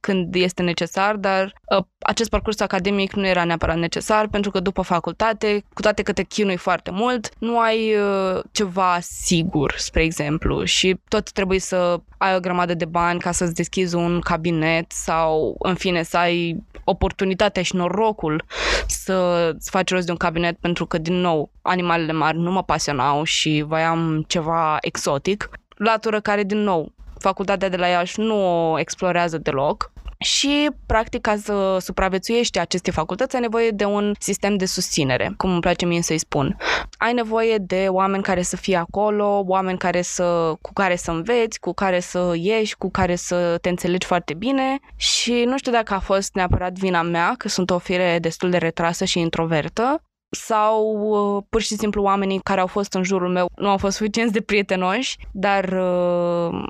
când 0.00 0.34
este 0.34 0.62
necesar, 0.62 1.16
dar 1.16 1.54
ă, 1.70 1.86
acest 1.98 2.30
parcurs 2.30 2.60
academic 2.60 3.12
nu 3.12 3.26
era 3.26 3.44
neapărat 3.44 3.76
necesar 3.76 4.28
pentru 4.28 4.50
că 4.50 4.60
după 4.60 4.82
facultate, 4.82 5.64
cu 5.74 5.82
toate 5.82 6.02
că 6.02 6.12
te 6.12 6.22
chinui 6.22 6.56
foarte 6.56 6.90
mult, 6.90 7.30
nu 7.38 7.58
ai 7.58 7.94
ă, 8.00 8.42
ceva 8.52 8.98
sigur, 9.00 9.74
spre 9.76 10.02
exemplu, 10.02 10.64
și 10.64 10.96
tot 11.08 11.30
trebuie 11.30 11.60
să 11.60 12.00
ai 12.22 12.36
o 12.36 12.40
grămadă 12.40 12.74
de 12.74 12.84
bani 12.84 13.20
ca 13.20 13.32
să-ți 13.32 13.54
deschizi 13.54 13.94
un 13.94 14.20
cabinet 14.20 14.92
sau, 14.92 15.56
în 15.58 15.74
fine, 15.74 16.02
să 16.02 16.16
ai 16.16 16.62
oportunitatea 16.84 17.62
și 17.62 17.76
norocul 17.76 18.44
să-ți 18.86 19.70
faci 19.70 19.90
rost 19.90 20.04
de 20.06 20.10
un 20.10 20.16
cabinet 20.16 20.56
pentru 20.58 20.86
că, 20.86 20.98
din 20.98 21.14
nou, 21.14 21.50
animalele 21.62 22.12
mari 22.12 22.38
nu 22.38 22.50
mă 22.50 22.62
pasionau 22.62 23.22
și 23.22 23.64
voiam 23.66 24.24
ceva 24.26 24.76
exotic. 24.80 25.50
Latură 25.76 26.20
care, 26.20 26.42
din 26.42 26.58
nou, 26.58 26.92
facultatea 27.18 27.68
de 27.68 27.76
la 27.76 27.86
Iași 27.86 28.20
nu 28.20 28.72
o 28.72 28.78
explorează 28.78 29.38
deloc 29.38 29.92
și, 30.24 30.70
practic, 30.86 31.20
ca 31.20 31.36
să 31.36 31.76
supraviețuiești 31.80 32.58
aceste 32.58 32.90
facultăți, 32.90 33.34
ai 33.34 33.40
nevoie 33.40 33.70
de 33.70 33.84
un 33.84 34.12
sistem 34.18 34.56
de 34.56 34.64
susținere, 34.64 35.32
cum 35.36 35.50
îmi 35.50 35.60
place 35.60 35.86
mie 35.86 36.02
să-i 36.02 36.18
spun. 36.18 36.56
Ai 36.98 37.12
nevoie 37.12 37.56
de 37.58 37.86
oameni 37.88 38.22
care 38.22 38.42
să 38.42 38.56
fie 38.56 38.76
acolo, 38.76 39.44
oameni 39.46 39.78
care 39.78 40.02
să, 40.02 40.54
cu 40.60 40.72
care 40.72 40.96
să 40.96 41.10
înveți, 41.10 41.60
cu 41.60 41.72
care 41.72 42.00
să 42.00 42.32
ieși, 42.36 42.76
cu 42.76 42.90
care 42.90 43.14
să 43.14 43.58
te 43.60 43.68
înțelegi 43.68 44.06
foarte 44.06 44.34
bine 44.34 44.78
și 44.96 45.42
nu 45.46 45.58
știu 45.58 45.72
dacă 45.72 45.94
a 45.94 45.98
fost 45.98 46.34
neapărat 46.34 46.72
vina 46.72 47.02
mea, 47.02 47.34
că 47.38 47.48
sunt 47.48 47.70
o 47.70 47.78
fire 47.78 48.18
destul 48.20 48.50
de 48.50 48.58
retrasă 48.58 49.04
și 49.04 49.18
introvertă, 49.18 50.02
sau 50.36 50.84
uh, 50.84 51.42
pur 51.48 51.60
și 51.60 51.74
simplu 51.76 52.02
oamenii 52.02 52.40
care 52.42 52.60
au 52.60 52.66
fost 52.66 52.94
în 52.94 53.02
jurul 53.02 53.28
meu 53.28 53.50
nu 53.56 53.68
au 53.68 53.76
fost 53.76 53.96
suficienți 53.96 54.32
de 54.32 54.40
prietenoși, 54.40 55.16
dar 55.32 55.64
uh, 55.64 56.62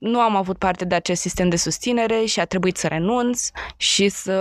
nu 0.00 0.20
am 0.20 0.36
avut 0.36 0.58
parte 0.58 0.84
de 0.84 0.94
acest 0.94 1.20
sistem 1.20 1.48
de 1.48 1.56
susținere 1.56 2.24
și 2.24 2.40
a 2.40 2.44
trebuit 2.44 2.76
să 2.76 2.86
renunț 2.86 3.50
și 3.76 4.08
să 4.08 4.32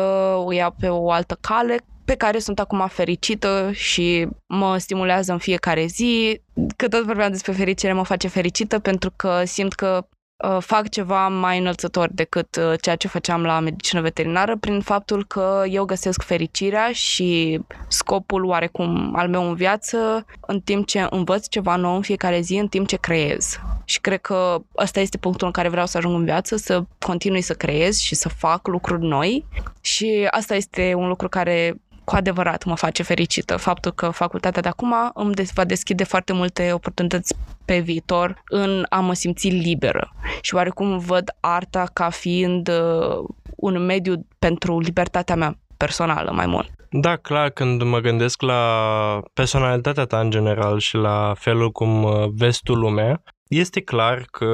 o 0.45 0.51
iau 0.51 0.75
pe 0.79 0.87
o 0.87 1.11
altă 1.11 1.37
cale 1.41 1.77
pe 2.05 2.15
care 2.15 2.39
sunt 2.39 2.59
acum 2.59 2.87
fericită 2.87 3.69
și 3.73 4.27
mă 4.45 4.77
stimulează 4.77 5.31
în 5.31 5.37
fiecare 5.37 5.85
zi. 5.85 6.41
Că 6.75 6.87
tot 6.87 7.03
vorbeam 7.05 7.31
despre 7.31 7.51
fericire, 7.51 7.93
mă 7.93 8.03
face 8.03 8.27
fericită 8.27 8.79
pentru 8.79 9.11
că 9.15 9.41
simt 9.45 9.73
că 9.73 10.07
Uh, 10.11 10.16
fac 10.59 10.89
ceva 10.89 11.27
mai 11.27 11.57
înălțător 11.59 12.09
decât 12.11 12.55
uh, 12.55 12.73
ceea 12.81 12.95
ce 12.95 13.07
făceam 13.07 13.43
la 13.43 13.59
medicină 13.59 14.01
veterinară 14.01 14.57
prin 14.57 14.81
faptul 14.81 15.25
că 15.25 15.63
eu 15.69 15.85
găsesc 15.85 16.21
fericirea 16.21 16.91
și 16.91 17.59
scopul 17.87 18.45
oarecum 18.45 19.13
al 19.15 19.29
meu 19.29 19.47
în 19.47 19.55
viață 19.55 20.25
în 20.39 20.59
timp 20.59 20.87
ce 20.87 21.07
învăț 21.09 21.47
ceva 21.47 21.75
nou 21.75 21.95
în 21.95 22.01
fiecare 22.01 22.39
zi, 22.39 22.55
în 22.55 22.67
timp 22.67 22.87
ce 22.87 22.97
creez. 22.97 23.59
Și 23.85 24.01
cred 24.01 24.21
că 24.21 24.57
ăsta 24.77 24.99
este 24.99 25.17
punctul 25.17 25.47
în 25.47 25.53
care 25.53 25.69
vreau 25.69 25.85
să 25.85 25.97
ajung 25.97 26.15
în 26.15 26.23
viață, 26.23 26.55
să 26.55 26.83
continui 26.99 27.41
să 27.41 27.53
creez 27.53 27.97
și 27.97 28.15
să 28.15 28.29
fac 28.29 28.67
lucruri 28.67 29.05
noi 29.05 29.45
și 29.81 30.27
asta 30.31 30.55
este 30.55 30.93
un 30.93 31.07
lucru 31.07 31.29
care 31.29 31.81
cu 32.07 32.15
adevărat 32.15 32.63
mă 32.63 32.75
face 32.75 33.03
fericită. 33.03 33.57
Faptul 33.57 33.91
că 33.91 34.09
facultatea 34.09 34.61
de 34.61 34.67
acum 34.67 34.93
îmi 35.13 35.33
va 35.53 35.65
deschide 35.65 36.03
foarte 36.03 36.33
multe 36.33 36.71
oportunități 36.73 37.35
pe 37.65 37.79
viitor 37.79 38.43
în 38.49 38.85
a 38.89 38.99
mă 38.99 39.13
simți 39.13 39.47
liberă. 39.47 40.13
Și 40.41 40.55
oarecum 40.55 40.97
văd 40.97 41.35
arta 41.39 41.85
ca 41.93 42.09
fiind 42.09 42.67
uh, 42.67 43.25
un 43.55 43.85
mediu 43.85 44.27
pentru 44.39 44.79
libertatea 44.79 45.35
mea 45.35 45.57
personală 45.77 46.31
mai 46.31 46.45
mult. 46.45 46.69
Da, 46.89 47.15
clar, 47.15 47.49
când 47.49 47.81
mă 47.81 47.99
gândesc 47.99 48.41
la 48.41 48.61
personalitatea 49.33 50.05
ta 50.05 50.19
în 50.19 50.29
general 50.29 50.79
și 50.79 50.95
la 50.95 51.33
felul 51.37 51.71
cum 51.71 52.03
uh, 52.03 52.11
vezi 52.35 52.61
tu 52.63 52.73
lumea, 52.73 53.23
este 53.47 53.81
clar 53.81 54.25
că 54.31 54.51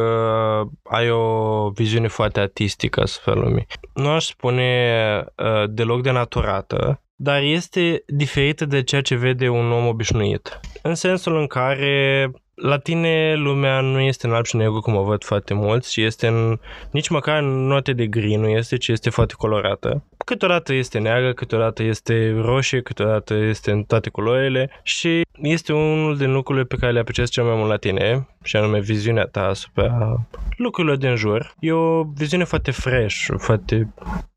ai 0.84 1.10
o 1.10 1.70
viziune 1.70 2.08
foarte 2.08 2.40
artistică 2.40 3.02
asupra 3.02 3.34
lumii. 3.34 3.68
Nu 3.94 4.10
aș 4.10 4.26
spune 4.26 5.24
uh, 5.36 5.70
deloc 5.70 6.02
de 6.02 6.12
naturată, 6.12 7.04
dar 7.24 7.42
este 7.42 8.04
diferită 8.08 8.66
de 8.66 8.84
ceea 8.84 9.02
ce 9.02 9.16
vede 9.16 9.50
un 9.50 9.72
om 9.72 9.88
obișnuit. 9.88 10.60
În 10.82 10.96
sensul 10.96 11.38
în 11.38 11.48
care 11.48 12.32
la 12.56 12.78
tine 12.78 13.36
lumea 13.36 13.82
nu 13.82 14.00
este 14.00 14.28
în 14.28 14.34
alb 14.34 14.46
și 14.46 14.56
negru 14.56 14.80
cum 14.80 14.96
o 14.96 15.04
văd 15.04 15.24
foarte 15.24 15.54
mulți 15.54 15.92
și 15.92 16.04
este 16.04 16.28
în, 16.28 16.60
nici 16.92 17.10
măcar 17.10 17.42
în 17.42 17.68
note 17.68 17.94
de 17.94 18.08
gri 18.08 18.36
nu 18.36 18.48
este, 18.48 18.78
ci 18.78 18.88
este 18.88 19.10
foarte 19.10 19.34
colorată. 19.38 20.04
Câteodată 20.26 20.74
este 20.74 21.00
neagră, 21.00 21.34
câteodată 21.34 21.84
este 21.84 22.34
roșie, 22.42 22.82
câteodată 22.82 23.34
este 23.34 23.72
în 23.72 23.84
toate 23.84 24.10
culorile 24.10 24.70
și 24.84 25.22
este 25.42 25.74
unul 25.74 26.18
din 26.18 26.32
lucrurile 26.32 26.66
pe 26.66 26.76
care 26.76 26.92
le 26.92 27.00
apreciez 27.00 27.30
cel 27.30 27.44
mai 27.44 27.56
mult 27.56 27.70
la 27.70 27.78
tine 27.78 28.28
și 28.44 28.56
anume 28.56 28.80
viziunea 28.80 29.26
ta 29.26 29.46
asupra 29.46 30.28
lucrurilor 30.58 30.98
din 30.98 31.16
jur. 31.16 31.54
E 31.60 31.72
o 31.72 32.04
viziune 32.04 32.44
foarte 32.44 32.72
fresh, 32.72 33.26
foarte 33.38 33.94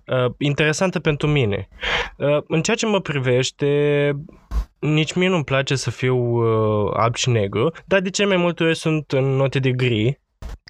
uh, 0.07 0.33
interesantă 0.39 1.01
pentru 1.01 1.27
mine. 1.27 1.69
Uh, 2.17 2.39
în 2.49 2.63
ceea 2.63 2.77
ce 2.77 2.87
mă 2.87 3.01
privește, 3.01 3.67
nici 4.79 5.13
mie 5.13 5.29
nu-mi 5.29 5.45
place 5.45 5.77
să 5.77 5.91
fiu 5.91 6.17
uh, 6.17 6.91
alb 6.97 7.15
și 7.15 7.31
negru, 7.31 7.73
dar 7.85 8.01
de 8.01 8.11
ce 8.11 8.25
mai 8.25 8.37
multe 8.37 8.65
ori 8.65 8.77
sunt 8.77 9.13
în 9.13 9.25
note 9.25 9.59
de 9.59 9.71
gri. 9.71 10.21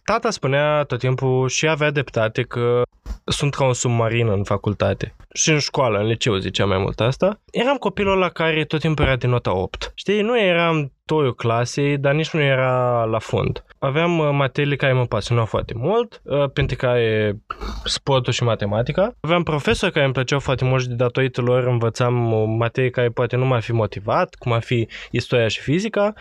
Tata 0.04 0.30
spunea 0.30 0.82
tot 0.82 0.98
timpul 0.98 1.48
și 1.48 1.68
avea 1.68 1.90
dreptate 1.90 2.42
că 2.42 2.82
sunt 3.24 3.54
ca 3.54 3.64
un 3.66 3.72
submarin 3.72 4.28
în 4.28 4.44
facultate. 4.44 5.14
Și 5.32 5.50
în 5.50 5.58
școală, 5.58 5.98
în 5.98 6.06
liceu 6.06 6.36
zicea 6.36 6.64
mai 6.64 6.78
mult 6.78 7.00
asta. 7.00 7.40
Eram 7.50 7.76
copilul 7.76 8.18
la 8.18 8.28
care 8.28 8.64
tot 8.64 8.80
timpul 8.80 9.04
era 9.04 9.16
de 9.16 9.26
nota 9.26 9.56
8. 9.56 9.92
Știi, 9.94 10.20
nu 10.20 10.40
eram 10.40 10.92
toiul 11.06 11.34
clasei, 11.34 11.98
dar 11.98 12.14
nici 12.14 12.30
nu 12.30 12.40
era 12.40 13.04
la 13.04 13.18
fund. 13.18 13.64
Aveam 13.78 14.18
uh, 14.18 14.28
materiile 14.32 14.76
care 14.76 14.92
mă 14.92 15.04
pasionau 15.04 15.44
foarte 15.44 15.74
mult, 15.76 16.20
uh, 16.24 16.50
pentru 16.52 16.76
care 16.76 17.36
sportul 17.84 18.32
și 18.32 18.42
matematica. 18.42 19.14
Aveam 19.20 19.42
profesori 19.42 19.92
care 19.92 20.04
îmi 20.04 20.14
plăceau 20.14 20.38
foarte 20.38 20.64
mult 20.64 20.82
și 20.82 20.88
datorită 20.88 21.40
lor 21.40 21.66
învățam 21.66 22.32
o 22.32 22.44
materie 22.44 22.90
care 22.90 23.08
poate 23.08 23.36
nu 23.36 23.44
m-a 23.44 23.60
fi 23.60 23.72
motivat, 23.72 24.34
cum 24.34 24.52
ar 24.52 24.62
fi 24.62 24.88
istoria 25.10 25.48
și 25.48 25.60
fizica. 25.60 26.12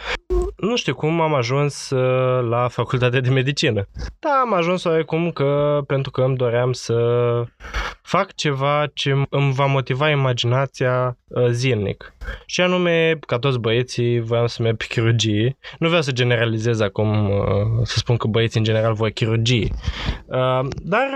Nu 0.57 0.75
știu 0.75 0.95
cum 0.95 1.21
am 1.21 1.33
ajuns 1.33 1.89
uh, 1.89 2.47
la 2.49 2.67
facultatea 2.67 3.19
de 3.19 3.29
medicină. 3.29 3.87
Da, 4.19 4.29
am 4.41 4.53
ajuns 4.53 4.83
oarecum 4.83 5.31
că 5.31 5.79
pentru 5.87 6.11
că 6.11 6.21
îmi 6.21 6.35
doream 6.35 6.71
să 6.71 6.95
fac 8.05 8.35
ceva 8.35 8.85
ce 8.93 9.25
îmi 9.29 9.53
va 9.53 9.65
motiva 9.65 10.09
imaginația 10.09 11.17
uh, 11.27 11.47
zilnic. 11.49 12.13
Și 12.45 12.61
anume, 12.61 13.19
ca 13.27 13.39
toți 13.39 13.59
băieții, 13.59 14.19
voiam 14.19 14.47
să 14.47 14.61
merg 14.61 14.77
pe 14.77 14.85
chirurgie. 14.87 15.57
Nu 15.79 15.87
vreau 15.87 16.01
să 16.01 16.11
generalizez 16.11 16.79
acum, 16.79 17.29
uh, 17.29 17.45
să 17.83 17.97
spun 17.97 18.17
că 18.17 18.27
băieții 18.27 18.59
în 18.59 18.65
general 18.65 18.93
vor 18.93 19.09
chirurgie. 19.09 19.69
Uh, 20.25 20.67
dar, 20.83 21.07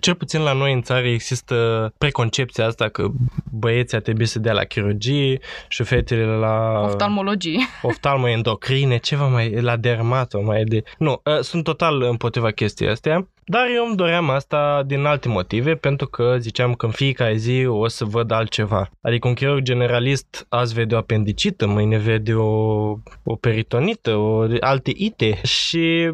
cel 0.00 0.14
puțin 0.14 0.40
la 0.40 0.52
noi 0.52 0.72
în 0.72 0.82
țară 0.82 1.06
există 1.06 1.54
preconcepția 1.98 2.66
asta 2.66 2.88
că 2.88 3.06
băieții 3.50 3.96
ar 3.96 4.02
trebui 4.02 4.26
să 4.26 4.38
dea 4.38 4.52
la 4.52 4.64
chirurgie 4.64 5.38
și 5.68 5.82
fetele 5.82 6.24
la... 6.24 6.80
Oftalmologie. 6.82 7.58
Oftalmoendocrine, 7.82 8.96
ceva 8.96 9.26
mai 9.26 9.60
la 9.60 9.76
dermato, 9.76 10.40
mai 10.40 10.64
de... 10.64 10.82
Nu, 10.98 11.22
sunt 11.40 11.64
total 11.64 12.02
împotriva 12.02 12.50
chestii 12.50 12.88
astea. 12.88 13.26
Dar 13.44 13.66
eu 13.74 13.86
îmi 13.86 13.96
doream 13.96 14.30
asta 14.30 14.82
din 14.86 15.04
alte 15.04 15.28
motive, 15.28 15.74
pentru 15.74 16.06
că 16.06 16.36
ziceam 16.38 16.74
că 16.74 16.86
în 16.86 16.92
fiecare 16.92 17.36
zi 17.36 17.64
o 17.66 17.88
să 17.88 18.04
văd 18.04 18.30
altceva. 18.30 18.90
Adică 19.00 19.28
un 19.28 19.34
chirurg 19.34 19.62
generalist 19.62 20.46
azi 20.48 20.74
vede 20.74 20.94
o 20.94 20.98
apendicită, 20.98 21.66
mâine 21.66 21.98
vede 21.98 22.34
o, 22.34 22.96
o 23.22 23.34
peritonită, 23.40 24.14
o, 24.14 24.46
alte 24.60 24.92
ite. 24.94 25.40
Și 25.42 26.10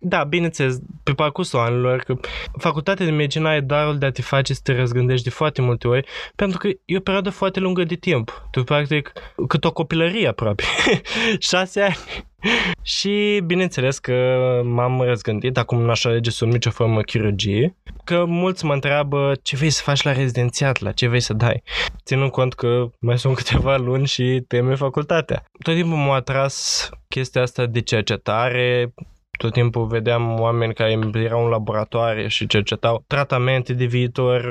da, 0.00 0.24
bineînțeles, 0.24 0.78
pe 1.02 1.12
parcursul 1.12 1.58
anilor, 1.58 1.98
că 1.98 2.14
facultatea 2.58 3.04
de 3.06 3.12
medicină 3.12 3.48
ai 3.48 3.62
darul 3.62 3.98
de 3.98 4.06
a 4.06 4.10
te 4.10 4.22
face 4.22 4.54
să 4.54 4.60
te 4.62 4.76
răzgândești 4.76 5.24
de 5.24 5.30
foarte 5.30 5.62
multe 5.62 5.88
ori, 5.88 6.06
pentru 6.36 6.58
că 6.58 6.68
e 6.84 6.96
o 6.96 7.00
perioadă 7.00 7.30
foarte 7.30 7.60
lungă 7.60 7.84
de 7.84 7.94
timp. 7.94 8.42
Tu, 8.50 8.64
practic, 8.64 9.12
cât 9.48 9.64
o 9.64 9.72
copilărie 9.72 10.28
aproape. 10.28 10.62
Șase 11.38 11.80
ani 11.80 12.26
și 12.96 13.42
bineînțeles 13.44 13.98
că 13.98 14.14
m-am 14.64 15.00
răzgândit, 15.00 15.58
acum 15.58 15.82
n-aș 15.82 16.04
alege 16.04 16.30
să 16.30 16.44
nicio 16.44 16.70
formă 16.70 17.00
chirurgie, 17.00 17.76
că 18.04 18.24
mulți 18.24 18.64
mă 18.64 18.72
întreabă 18.72 19.32
ce 19.42 19.56
vrei 19.56 19.70
să 19.70 19.82
faci 19.82 20.02
la 20.02 20.12
rezidențiat, 20.12 20.80
la 20.80 20.92
ce 20.92 21.08
vrei 21.08 21.20
să 21.20 21.32
dai, 21.32 21.62
ținând 22.04 22.30
cont 22.30 22.54
că 22.54 22.90
mai 23.00 23.18
sunt 23.18 23.34
câteva 23.34 23.76
luni 23.76 24.06
și 24.06 24.44
teme 24.48 24.74
facultatea. 24.74 25.44
Tot 25.62 25.74
timpul 25.74 25.96
m-a 25.96 26.14
atras 26.14 26.88
chestia 27.08 27.42
asta 27.42 27.66
de 27.66 27.80
cercetare, 27.80 28.94
tot 29.38 29.52
timpul 29.52 29.86
vedeam 29.86 30.40
oameni 30.40 30.74
care 30.74 30.98
erau 31.14 31.44
în 31.44 31.50
laboratoare 31.50 32.28
și 32.28 32.46
cercetau 32.46 33.04
tratamente 33.06 33.72
de 33.72 33.84
viitor, 33.84 34.42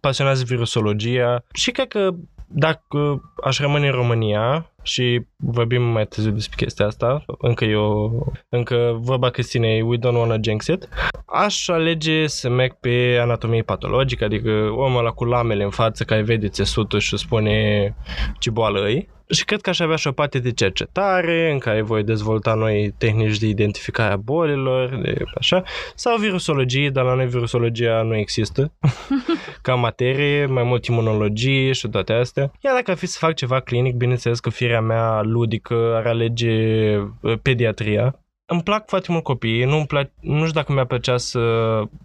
pasionați 0.00 0.44
virusologia. 0.44 1.44
Și 1.52 1.70
cred 1.70 1.88
că 1.88 2.10
dacă 2.46 3.22
aș 3.42 3.58
rămâne 3.58 3.86
în 3.86 3.92
România 3.92 4.70
și 4.82 5.20
vorbim 5.36 5.82
mai 5.82 6.06
târziu 6.06 6.30
despre 6.30 6.64
chestia 6.64 6.86
asta, 6.86 7.24
încă 7.38 7.64
eu, 7.64 8.32
încă 8.48 8.98
vorba 9.00 9.30
Cristinei, 9.30 9.80
we 9.82 9.96
don't 9.96 10.14
wanna 10.14 10.36
jinx 10.40 10.66
it, 10.66 10.88
aș 11.26 11.68
alege 11.68 12.26
să 12.26 12.48
merg 12.48 12.72
pe 12.80 13.18
anatomie 13.20 13.62
patologică, 13.62 14.24
adică 14.24 14.50
omul 14.76 14.98
ăla 14.98 15.10
cu 15.10 15.24
lamele 15.24 15.64
în 15.64 15.70
față 15.70 16.04
care 16.04 16.22
vede 16.22 16.48
țesutul 16.48 16.98
și 16.98 17.16
spune 17.16 17.94
ce 18.38 18.50
boală 18.50 18.84
îi 18.84 19.08
și 19.30 19.44
cred 19.44 19.60
că 19.60 19.70
aș 19.70 19.80
avea 19.80 19.96
și 19.96 20.06
o 20.06 20.12
parte 20.12 20.38
de 20.38 20.52
cercetare 20.52 21.50
în 21.52 21.58
care 21.58 21.82
voi 21.82 22.02
dezvolta 22.02 22.54
noi 22.54 22.94
tehnici 22.98 23.38
de 23.38 23.46
identificare 23.46 24.12
a 24.12 24.16
bolilor, 24.16 25.00
de 25.02 25.24
așa, 25.34 25.62
sau 25.94 26.16
virusologie, 26.16 26.90
dar 26.90 27.04
la 27.04 27.14
noi 27.14 27.26
virusologia 27.26 28.02
nu 28.02 28.16
există. 28.16 28.72
Ca 29.62 29.74
materie, 29.74 30.46
mai 30.46 30.62
mult 30.62 30.86
imunologie 30.86 31.72
și 31.72 31.88
toate 31.88 32.12
astea. 32.12 32.52
Iar 32.60 32.74
dacă 32.74 32.90
ar 32.90 32.96
fi 32.96 33.06
să 33.06 33.18
fac 33.20 33.34
ceva 33.34 33.60
clinic, 33.60 33.94
bineînțeles 33.94 34.40
că 34.40 34.50
firea 34.70 34.84
mea 34.84 35.22
ludică 35.22 35.94
ar 35.96 36.06
alege 36.06 36.96
uh, 36.96 37.38
pediatria, 37.42 38.20
îmi 38.46 38.62
plac 38.62 38.88
foarte 38.88 39.12
mult 39.12 39.24
copiii, 39.24 39.64
nu, 39.64 39.84
plac, 39.84 40.10
nu 40.20 40.38
știu 40.38 40.60
dacă 40.60 40.72
mi-ar 40.72 40.86
plăcea 40.86 41.16
să, 41.16 41.40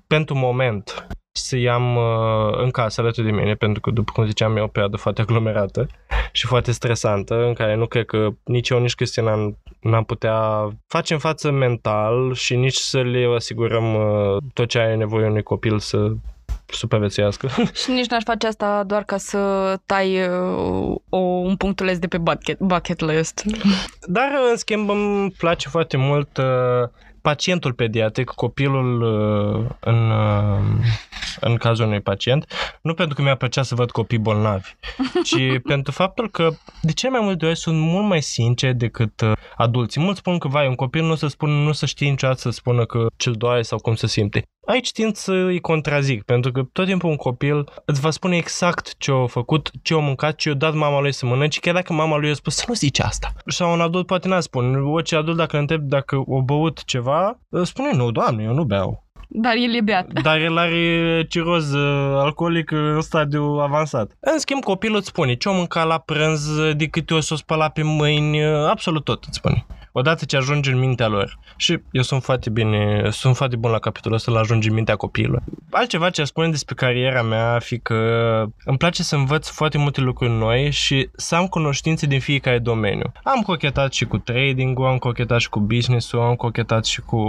pentru 0.08 0.36
moment, 0.36 1.08
să-i 1.32 1.70
am 1.70 1.96
uh, 1.96 2.58
în 2.58 2.72
casă 2.72 3.02
alături 3.02 3.26
de 3.26 3.32
mine, 3.32 3.54
pentru 3.54 3.82
că, 3.82 3.92
după 3.92 4.12
cum 4.12 4.26
ziceam, 4.26 4.58
e 4.58 4.62
o 4.62 4.68
perioadă 4.68 4.98
foarte 4.98 5.22
aglomerată 5.22 5.88
și 6.32 6.46
foarte 6.46 6.72
stresantă, 6.72 7.46
în 7.46 7.54
care 7.54 7.76
nu 7.76 7.86
cred 7.86 8.06
că 8.06 8.30
nici 8.44 8.70
eu, 8.70 8.80
nici 8.80 8.96
Cristian 8.96 9.58
n-am 9.80 10.04
putea 10.04 10.70
face 10.88 11.14
în 11.14 11.20
față 11.20 11.52
mental 11.52 12.34
și 12.34 12.56
nici 12.56 12.76
să 12.76 13.02
le 13.02 13.32
asigurăm 13.36 13.96
uh, 13.96 14.38
tot 14.54 14.68
ce 14.68 14.80
are 14.80 14.96
nevoie 14.96 15.28
unui 15.28 15.44
copil 15.44 15.80
să 15.80 16.12
supraviețuiască. 16.68 17.48
Și 17.84 17.92
nici 17.92 18.08
n-aș 18.08 18.24
face 18.24 18.48
asta 18.48 18.84
doar 18.84 19.04
ca 19.04 19.18
să 19.18 19.40
tai 19.86 20.28
uh, 20.28 20.96
o, 21.10 21.18
un 21.18 21.56
punctuleț 21.56 21.98
de 21.98 22.08
pe 22.08 22.18
bucket, 22.18 22.60
bucket 22.60 23.00
list. 23.00 23.44
Dar, 24.02 24.32
în 24.52 24.58
schimb, 24.58 24.90
îmi 24.90 25.32
place 25.32 25.70
foarte 25.70 25.98
mult 25.98 26.38
uh, 26.38 26.90
pacientul 27.26 27.74
pediatric, 27.74 28.30
copilul 28.30 29.02
uh, 29.02 29.70
în, 29.80 30.10
uh, 30.10 30.60
în 31.40 31.56
cazul 31.56 31.86
unui 31.86 32.02
pacient, 32.02 32.46
nu 32.82 32.94
pentru 32.94 33.16
că 33.16 33.22
mi-a 33.22 33.36
plăcea 33.36 33.64
să 33.64 33.76
văd 33.76 33.92
copii 33.92 34.18
bolnavi, 34.18 34.70
ci 35.28 35.62
pentru 35.64 35.92
faptul 35.92 36.30
că 36.30 36.50
de 36.82 36.92
ce 36.92 37.10
mai 37.10 37.20
multe 37.24 37.46
ori 37.46 37.58
sunt 37.58 37.80
mult 37.80 38.06
mai 38.06 38.22
sinceri 38.22 38.76
decât 38.76 39.22
uh, 39.22 39.32
adulții. 39.58 40.02
Mulți 40.02 40.20
spun 40.20 40.38
că, 40.38 40.48
vai, 40.48 40.68
un 40.68 40.76
copil 40.76 41.04
nu 41.04 41.16
să 41.16 41.28
spun, 41.28 41.50
nu 41.50 41.72
să 41.72 41.86
știe 41.86 42.10
niciodată 42.10 42.40
să 42.40 42.50
spună 42.50 42.86
că 42.86 43.06
ce-l 43.18 43.34
doare 43.34 43.62
sau 43.62 43.78
cum 43.78 43.96
se 43.96 44.08
simte. 44.08 44.44
Aici 44.66 44.92
tind 44.92 45.16
să 45.16 45.32
îi 45.32 45.60
contrazic, 45.60 46.24
pentru 46.24 46.52
că 46.52 46.62
tot 46.72 46.86
timpul 46.86 47.10
un 47.10 47.16
copil 47.16 47.70
îți 47.86 48.02
va 48.02 48.10
spune 48.10 48.38
exact 48.38 48.98
ce 48.98 49.12
a 49.12 49.26
făcut, 49.26 49.72
ce 49.82 49.94
a 49.94 49.98
mâncat, 49.98 50.36
ce 50.36 50.50
a 50.50 50.54
dat 50.54 50.74
mama 50.74 51.00
lui 51.00 51.12
să 51.12 51.26
mănânce, 51.26 51.60
chiar 51.60 51.74
dacă 51.74 51.94
mama 51.94 52.18
lui 52.18 52.30
a 52.30 52.34
spus 52.34 52.56
să 52.56 52.66
nu 52.68 52.74
zici 52.74 53.00
asta. 53.00 53.34
Sau 53.46 53.74
un 53.74 53.82
adult 53.82 54.06
poate 54.06 54.28
n-a 54.28 54.40
spune. 54.40 54.78
Orice 54.78 55.16
adult 55.16 55.38
dacă 55.38 55.56
îl 55.56 55.62
întreb 55.62 55.82
dacă 55.82 56.24
o 56.28 56.42
băut 56.42 56.84
ceva, 56.84 57.15
spune 57.64 57.94
nu, 57.94 58.12
doamne, 58.12 58.44
eu 58.44 58.54
nu 58.54 58.64
beau. 58.64 59.04
Dar 59.28 59.56
el 59.56 59.76
e 59.76 59.82
beat. 59.82 60.08
Dar 60.28 60.38
el 60.38 60.58
are 60.58 61.26
ciroz 61.30 61.74
uh, 61.74 62.18
alcoolic 62.18 62.72
în 62.72 63.02
stadiu 63.02 63.44
avansat. 63.44 64.12
În 64.20 64.40
schimb, 64.40 64.64
copilul 64.64 64.98
îți 64.98 65.08
spune 65.08 65.34
ce 65.34 65.50
o 65.50 65.54
mânca 65.54 65.84
la 65.84 65.98
prânz, 65.98 66.48
de 66.76 66.88
câte 66.88 67.14
ori 67.14 67.24
s-o 67.24 67.36
spăla 67.36 67.70
pe 67.70 67.82
mâini, 67.84 68.46
uh, 68.46 68.68
absolut 68.70 69.04
tot 69.04 69.24
îți 69.24 69.38
spune 69.38 69.66
odată 69.98 70.26
ce 70.26 70.38
ajunge 70.38 70.72
în 70.72 70.80
mintea 70.80 71.08
lor. 71.08 71.40
Și 71.56 71.80
eu 71.92 72.02
sunt 72.02 72.24
foarte 72.24 72.50
bine, 72.50 73.08
sunt 73.12 73.36
foarte 73.36 73.56
bun 73.56 73.72
la 73.72 73.80
capitolul 73.80 74.18
ăsta, 74.18 74.32
la 74.32 74.40
ajunge 74.40 74.68
în 74.70 74.74
mintea 74.74 74.96
copiilor. 74.96 75.44
Altceva 75.72 76.10
ce 76.10 76.24
spune 76.24 76.50
despre 76.50 76.76
cariera 76.76 77.22
mea, 77.22 77.60
fi 77.60 77.80
că 77.80 77.96
îmi 78.66 78.78
place 78.78 79.04
să 79.04 79.16
învăț 79.16 79.48
foarte 79.50 79.78
multe 79.78 80.02
lucruri 80.02 80.32
noi 80.32 80.72
și 80.72 81.10
să 81.16 81.36
am 81.36 81.48
cunoștințe 81.48 82.06
din 82.06 82.20
fiecare 82.20 82.60
domeniu. 82.60 83.12
Am 83.24 83.42
cochetat 83.42 83.94
și 83.94 84.06
cu 84.06 84.18
trading-ul, 84.18 84.86
am 84.86 84.98
cochetat 84.98 85.40
și 85.40 85.50
cu 85.50 85.60
business-ul, 85.60 86.22
am 86.22 86.36
cochetat 86.36 86.86
și 86.86 87.02
cu 87.02 87.22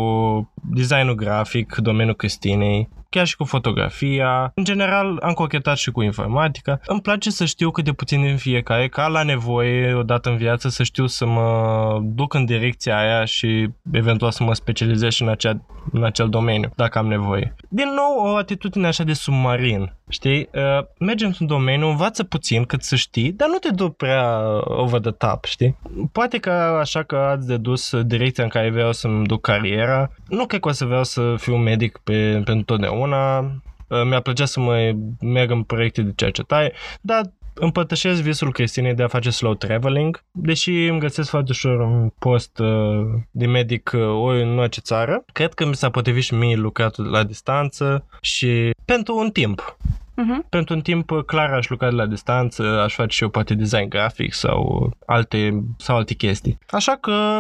designul 0.54 1.14
grafic, 1.14 1.74
domeniul 1.74 2.16
Cristinei 2.16 2.88
chiar 3.09 3.26
și 3.26 3.36
cu 3.36 3.44
fotografia. 3.44 4.52
În 4.54 4.64
general, 4.64 5.18
am 5.22 5.32
cochetat 5.32 5.76
și 5.76 5.90
cu 5.90 6.02
informatica. 6.02 6.80
Îmi 6.86 7.00
place 7.00 7.30
să 7.30 7.44
știu 7.44 7.70
cât 7.70 7.84
de 7.84 7.92
puțin 7.92 8.22
din 8.22 8.36
fiecare, 8.36 8.88
ca 8.88 9.07
la 9.07 9.22
nevoie, 9.22 9.94
odată 9.94 10.28
în 10.28 10.36
viață, 10.36 10.68
să 10.68 10.82
știu 10.82 11.07
să 11.07 11.26
mă 11.26 12.00
duc 12.02 12.34
în 12.34 12.44
direcția 12.44 12.98
aia 12.98 13.24
și 13.24 13.68
eventual 13.92 14.30
să 14.30 14.42
mă 14.42 14.54
specializez 14.54 15.12
și 15.12 15.22
în, 15.22 15.28
acea, 15.28 15.61
în 15.92 16.04
acel 16.04 16.28
domeniu, 16.28 16.70
dacă 16.76 16.98
am 16.98 17.07
nevoie. 17.07 17.54
Din 17.68 17.88
nou, 17.94 18.32
o 18.32 18.36
atitudine 18.36 18.86
așa 18.86 19.04
de 19.04 19.12
submarin. 19.12 19.94
Știi? 20.09 20.48
Uh, 20.54 20.84
mergi 20.98 21.24
într-un 21.24 21.46
domeniu, 21.46 21.88
învață 21.88 22.24
puțin 22.24 22.64
cât 22.64 22.82
să 22.82 22.96
știi, 22.96 23.32
dar 23.32 23.48
nu 23.48 23.57
te 23.57 23.70
duc 23.70 23.96
prea 23.96 24.40
over 24.64 25.00
the 25.00 25.11
top, 25.11 25.44
știi? 25.44 25.76
Poate 26.12 26.38
că 26.38 26.50
așa 26.80 27.02
că 27.02 27.16
ați 27.16 27.46
dedus 27.46 28.00
direcția 28.02 28.44
în 28.44 28.50
care 28.50 28.70
vreau 28.70 28.92
să-mi 28.92 29.26
duc 29.26 29.40
cariera. 29.40 30.11
Nu 30.28 30.46
cred 30.46 30.61
că 30.61 30.68
o 30.68 30.72
să 30.72 30.84
vreau 30.84 31.04
să 31.04 31.34
fiu 31.38 31.57
medic 31.57 32.00
pe, 32.04 32.42
pentru 32.44 32.64
totdeauna. 32.64 32.95
Uh, 33.88 34.03
mi-a 34.05 34.20
plăcea 34.20 34.44
să 34.44 34.61
mă 34.61 34.94
merg 35.20 35.51
în 35.51 35.62
proiecte 35.62 36.03
de 36.03 36.12
cercetare, 36.16 36.72
dar 37.01 37.22
împărtășesc 37.55 38.22
visul 38.22 38.53
Cristinei 38.53 38.94
de 38.94 39.03
a 39.03 39.09
face 39.09 39.30
slow 39.30 39.55
traveling, 39.55 40.24
deși 40.32 40.86
îmi 40.86 41.01
găsesc 41.01 41.28
foarte 41.28 41.51
ușor 41.51 41.80
un 41.80 42.12
post 42.18 42.59
uh, 42.59 43.07
de 43.30 43.47
medic 43.47 43.90
uh, 43.94 44.01
ori 44.01 44.42
în 44.42 44.59
orice 44.59 44.80
țară. 44.80 45.24
Cred 45.32 45.55
că 45.55 45.66
mi 45.66 45.74
s-a 45.74 45.90
potrivit 45.90 46.22
și 46.22 46.34
mie 46.34 46.57
lucratul 46.57 47.11
la 47.11 47.22
distanță 47.22 48.07
și 48.20 48.70
pentru 48.84 49.16
un 49.18 49.30
timp. 49.30 49.76
Uh-huh. 50.16 50.49
Pentru 50.49 50.74
un 50.74 50.80
timp 50.80 51.11
uh, 51.11 51.24
clar 51.24 51.53
aș 51.53 51.68
lucra 51.68 51.88
de 51.88 51.94
la 51.94 52.07
distanță, 52.07 52.62
aș 52.62 52.94
face 52.94 53.16
și 53.16 53.22
eu 53.22 53.28
poate 53.28 53.55
design 53.55 53.88
grafic 53.88 54.32
sau 54.32 54.90
alte, 55.07 55.64
sau 55.78 55.97
alte 55.97 56.14
chestii. 56.14 56.59
Așa 56.70 56.97
că, 56.97 57.38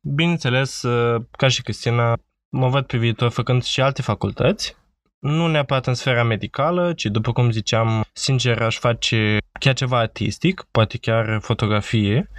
bineînțeles, 0.00 0.82
uh, 0.82 1.22
ca 1.30 1.48
și 1.48 1.62
Cristina, 1.62 2.16
mă 2.50 2.68
văd 2.68 2.86
pe 2.86 2.96
viitor 2.96 3.30
făcând 3.30 3.62
și 3.62 3.80
alte 3.80 4.02
facultăți, 4.02 4.76
nu 5.18 5.46
neapărat 5.46 5.86
în 5.86 5.94
sfera 5.94 6.22
medicală, 6.22 6.92
ci 6.92 7.04
după 7.04 7.32
cum 7.32 7.50
ziceam, 7.50 8.04
sincer 8.12 8.62
aș 8.62 8.78
face 8.78 9.38
chiar 9.60 9.74
ceva 9.74 9.98
artistic, 9.98 10.66
poate 10.70 10.98
chiar 10.98 11.38
fotografie, 11.40 12.30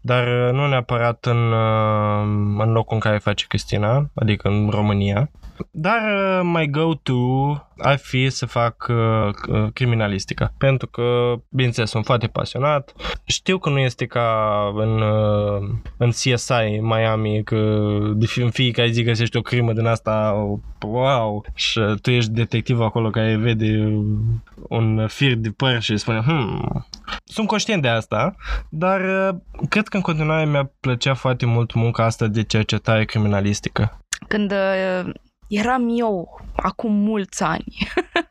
dar 0.00 0.26
uh, 0.26 0.52
nu 0.52 0.66
neapărat 0.66 1.26
în, 1.26 1.52
uh, 1.52 2.22
în 2.58 2.72
locul 2.72 2.94
în 2.94 3.00
care 3.00 3.18
face 3.18 3.44
Cristina, 3.48 4.10
adică 4.14 4.48
în 4.48 4.68
România. 4.70 5.30
Dar 5.70 6.00
uh, 6.00 6.40
my 6.42 6.70
go-to 6.70 7.52
ar 7.78 7.98
fi 7.98 8.30
să 8.30 8.46
fac 8.46 8.86
uh, 8.88 9.30
uh, 9.48 9.66
criminalistica. 9.72 10.52
Pentru 10.58 10.86
că, 10.86 11.34
bineînțeles, 11.48 11.90
sunt 11.90 12.04
foarte 12.04 12.26
pasionat. 12.26 12.92
Știu 13.24 13.58
că 13.58 13.70
nu 13.70 13.78
este 13.78 14.06
ca 14.06 14.58
în, 14.74 15.00
uh, 15.00 15.68
în 15.96 16.10
CSI 16.10 16.78
Miami, 16.80 17.42
că 17.44 17.88
de 18.14 18.26
fi, 18.26 18.40
în 18.40 18.50
fiecare 18.50 18.90
zi 18.90 19.02
găsești 19.02 19.36
o 19.36 19.40
crimă 19.40 19.72
din 19.72 19.86
asta, 19.86 20.34
wow, 20.86 21.44
și 21.54 21.80
tu 22.02 22.10
ești 22.10 22.30
detectiv 22.30 22.80
acolo 22.80 23.10
care 23.10 23.36
vede 23.36 23.98
un 24.68 25.06
fir 25.06 25.34
de 25.34 25.50
păr 25.50 25.80
și 25.80 25.96
spune, 25.96 26.20
hmm, 26.20 26.86
sunt 27.24 27.46
conștient 27.46 27.82
de 27.82 27.88
asta, 27.88 28.34
dar 28.68 29.00
uh, 29.00 29.40
cred 29.68 29.88
că 29.88 29.96
în 29.96 30.02
continuare 30.02 30.46
mi-a 30.46 30.70
plăcea 30.80 31.14
foarte 31.14 31.46
mult 31.46 31.74
munca 31.74 32.04
asta 32.04 32.26
de 32.26 32.42
cercetare 32.42 33.04
criminalistică. 33.04 33.98
Când 34.28 34.52
uh, 34.52 35.12
eram 35.48 35.88
eu, 35.98 36.40
acum 36.56 36.92
mulți 36.92 37.42
ani, 37.42 37.64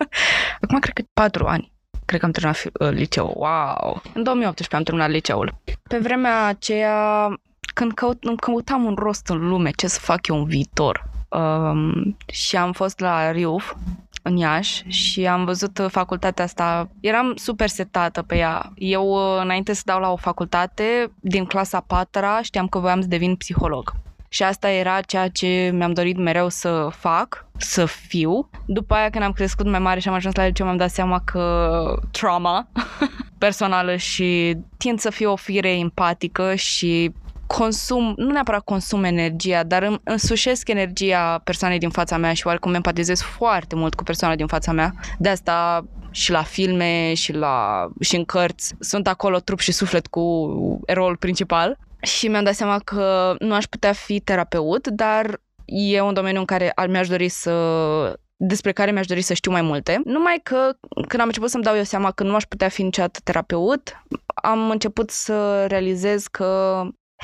acum 0.61 0.80
cred 0.80 0.93
că 0.93 1.03
patru 1.13 1.45
ani, 1.45 1.72
cred 2.05 2.20
că 2.20 2.26
am 2.26 2.32
terminat 2.32 2.63
uh, 2.80 2.89
liceu, 2.89 3.34
wow! 3.36 4.01
În 4.13 4.24
2018 4.24 4.76
am 4.76 4.84
terminat 4.84 5.09
liceul. 5.09 5.53
Pe 5.84 5.97
vremea 5.97 6.45
aceea, 6.45 7.28
când 7.74 7.93
căut, 7.93 8.24
îmi 8.24 8.38
căutam 8.38 8.84
un 8.84 8.95
rost 8.97 9.28
în 9.28 9.47
lume, 9.47 9.72
ce 9.72 9.88
să 9.88 9.99
fac 9.99 10.28
eu 10.28 10.38
în 10.38 10.45
viitor, 10.45 11.03
um, 11.30 12.18
și 12.32 12.55
am 12.55 12.72
fost 12.72 12.99
la 12.99 13.32
RIUF, 13.32 13.74
în 14.22 14.38
Iași 14.38 14.84
și 14.88 15.28
am 15.28 15.45
văzut 15.45 15.88
facultatea 15.89 16.43
asta. 16.43 16.89
Eram 16.99 17.36
super 17.36 17.68
setată 17.68 18.22
pe 18.22 18.38
ea. 18.38 18.72
Eu, 18.76 19.07
uh, 19.07 19.41
înainte 19.41 19.74
să 19.74 19.82
dau 19.86 19.99
la 19.99 20.11
o 20.11 20.15
facultate, 20.15 21.11
din 21.20 21.45
clasa 21.45 21.80
4 21.80 22.22
știam 22.41 22.68
că 22.68 22.80
voiam 22.80 23.01
să 23.01 23.07
devin 23.07 23.36
psiholog. 23.36 23.93
Și 24.30 24.43
asta 24.43 24.69
era 24.69 25.01
ceea 25.01 25.28
ce 25.28 25.71
mi-am 25.73 25.93
dorit 25.93 26.17
mereu 26.17 26.49
să 26.49 26.88
fac, 26.91 27.45
să 27.57 27.86
fiu. 27.86 28.49
După 28.65 28.93
aia, 28.93 29.09
când 29.09 29.23
am 29.23 29.32
crescut 29.32 29.65
mai 29.65 29.80
mare 29.80 29.99
și 29.99 30.07
am 30.07 30.13
ajuns 30.13 30.36
la 30.36 30.45
liceu, 30.45 30.65
mi-am 30.65 30.78
dat 30.78 30.89
seama 30.89 31.21
că 31.25 31.95
trauma 32.11 32.67
personală 33.38 33.95
și 33.95 34.57
tind 34.78 34.99
să 34.99 35.09
fiu 35.09 35.32
o 35.32 35.36
fire 35.36 35.78
empatică 35.78 36.55
și 36.55 37.11
consum, 37.47 38.13
nu 38.17 38.32
neapărat 38.32 38.63
consum 38.63 39.03
energia, 39.03 39.63
dar 39.63 39.84
îmi 39.84 39.99
însușesc 40.03 40.67
energia 40.67 41.41
persoanei 41.43 41.78
din 41.78 41.89
fața 41.89 42.17
mea 42.17 42.34
și 42.34 42.47
oarecum 42.47 42.73
empatizez 42.73 43.21
foarte 43.21 43.75
mult 43.75 43.95
cu 43.95 44.03
persoana 44.03 44.36
din 44.36 44.47
fața 44.47 44.71
mea. 44.71 44.93
De 45.17 45.30
asta 45.30 45.86
și 46.11 46.32
la 46.32 46.43
filme 46.43 47.13
și, 47.13 47.34
la, 47.34 47.88
și 47.99 48.15
în 48.15 48.25
cărți 48.25 48.75
sunt 48.80 49.07
acolo 49.07 49.39
trup 49.39 49.59
și 49.59 49.71
suflet 49.71 50.07
cu 50.07 50.49
eroul 50.86 51.15
principal 51.15 51.78
și 52.08 52.28
mi-am 52.28 52.43
dat 52.43 52.53
seama 52.53 52.80
că 52.80 53.36
nu 53.39 53.53
aș 53.53 53.66
putea 53.66 53.93
fi 53.93 54.20
terapeut, 54.20 54.88
dar 54.88 55.41
e 55.66 56.01
un 56.01 56.14
domeniu 56.14 56.39
în 56.39 56.45
care 56.45 56.74
mi-aș 56.88 57.08
dori 57.08 57.30
să 57.30 58.20
despre 58.39 58.72
care 58.72 58.91
mi-aș 58.91 59.05
dori 59.05 59.22
să 59.22 59.34
știu 59.34 59.51
mai 59.51 59.62
multe. 59.62 60.01
Numai 60.03 60.39
că 60.43 60.78
când 61.08 61.22
am 61.22 61.28
început 61.28 61.49
să-mi 61.49 61.64
dau 61.64 61.76
eu 61.76 61.84
seama 61.84 62.12
că 62.12 62.24
nu 62.24 62.36
aș 62.36 62.43
putea 62.43 62.70
fi 62.70 62.84
niciodată 62.84 63.20
terapeut, 63.24 64.03
am 64.26 64.70
început 64.70 65.10
să 65.10 65.66
realizez 65.66 66.28
că 66.28 66.82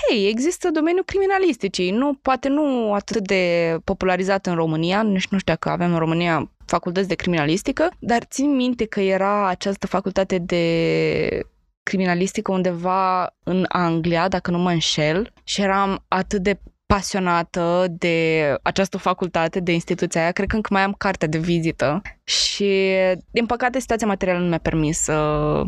hei, 0.07 0.27
există 0.27 0.69
domeniul 0.71 1.03
criminalisticii, 1.03 1.91
nu, 1.91 2.13
poate 2.21 2.47
nu 2.47 2.93
atât 2.93 3.27
de 3.27 3.77
popularizat 3.83 4.45
în 4.45 4.55
România, 4.55 5.01
nici 5.01 5.27
nu 5.27 5.37
știu 5.37 5.53
dacă 5.53 5.69
avem 5.69 5.91
în 5.91 5.99
România 5.99 6.51
facultăți 6.65 7.07
de 7.07 7.15
criminalistică, 7.15 7.89
dar 7.99 8.23
țin 8.23 8.55
minte 8.55 8.85
că 8.85 8.99
era 8.99 9.47
această 9.47 9.87
facultate 9.87 10.37
de 10.37 11.45
criminalistică 11.83 12.51
undeva 12.51 13.33
în 13.43 13.65
Anglia, 13.67 14.27
dacă 14.27 14.51
nu 14.51 14.57
mă 14.57 14.71
înșel, 14.71 15.33
și 15.43 15.61
eram 15.61 16.03
atât 16.07 16.41
de 16.41 16.59
pasionată 16.85 17.85
de 17.89 18.57
această 18.61 18.97
facultate, 18.97 19.59
de 19.59 19.71
instituția 19.71 20.21
aia. 20.21 20.31
Cred 20.31 20.47
că 20.47 20.55
încă 20.55 20.69
mai 20.73 20.83
am 20.83 20.93
cartea 20.97 21.27
de 21.27 21.37
vizită 21.37 22.01
și, 22.23 22.95
din 23.31 23.45
păcate, 23.45 23.79
situația 23.79 24.07
materială 24.07 24.39
nu 24.39 24.47
mi-a 24.47 24.57
permis 24.57 24.99
să, 24.99 25.61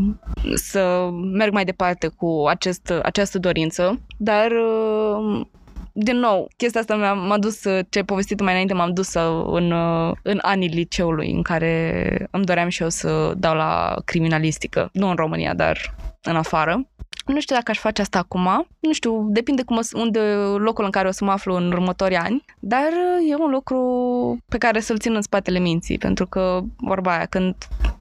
să 0.55 1.09
merg 1.33 1.53
mai 1.53 1.65
departe 1.65 2.07
cu 2.07 2.43
acest, 2.47 2.93
această 3.03 3.39
dorință, 3.39 4.01
dar 4.17 4.51
din 5.97 6.17
nou, 6.17 6.47
chestia 6.57 6.81
asta 6.81 6.95
m-a, 6.95 7.13
m-a 7.13 7.37
dus, 7.37 7.61
ce 7.61 7.97
ai 7.97 8.03
povestit 8.05 8.41
mai 8.41 8.51
înainte, 8.51 8.73
m-am 8.73 8.93
dus 8.93 9.13
în, 9.45 9.71
în 10.21 10.39
anii 10.41 10.67
liceului 10.67 11.31
în 11.31 11.41
care 11.41 12.27
îmi 12.31 12.45
doream 12.45 12.69
și 12.69 12.81
eu 12.81 12.89
să 12.89 13.33
dau 13.37 13.55
la 13.55 13.95
criminalistică, 14.05 14.89
nu 14.93 15.09
în 15.09 15.15
România, 15.15 15.53
dar 15.53 15.95
în 16.21 16.35
afară. 16.35 16.87
Nu 17.25 17.39
știu 17.39 17.55
dacă 17.55 17.71
aș 17.71 17.77
face 17.77 18.01
asta 18.01 18.19
acum, 18.19 18.67
nu 18.79 18.93
știu, 18.93 19.27
depinde 19.29 19.63
cum 19.63 19.77
o, 19.77 19.99
unde 19.99 20.19
locul 20.57 20.83
în 20.85 20.91
care 20.91 21.07
o 21.07 21.11
să 21.11 21.23
mă 21.23 21.31
aflu 21.31 21.55
în 21.55 21.71
următorii 21.71 22.17
ani, 22.17 22.45
dar 22.59 22.89
e 23.29 23.35
un 23.35 23.49
lucru 23.49 23.79
pe 24.47 24.57
care 24.57 24.79
să-l 24.79 24.99
țin 24.99 25.15
în 25.15 25.21
spatele 25.21 25.59
minții, 25.59 25.97
pentru 25.97 26.27
că 26.27 26.61
vorba 26.77 27.15
aia, 27.15 27.25
când 27.25 27.55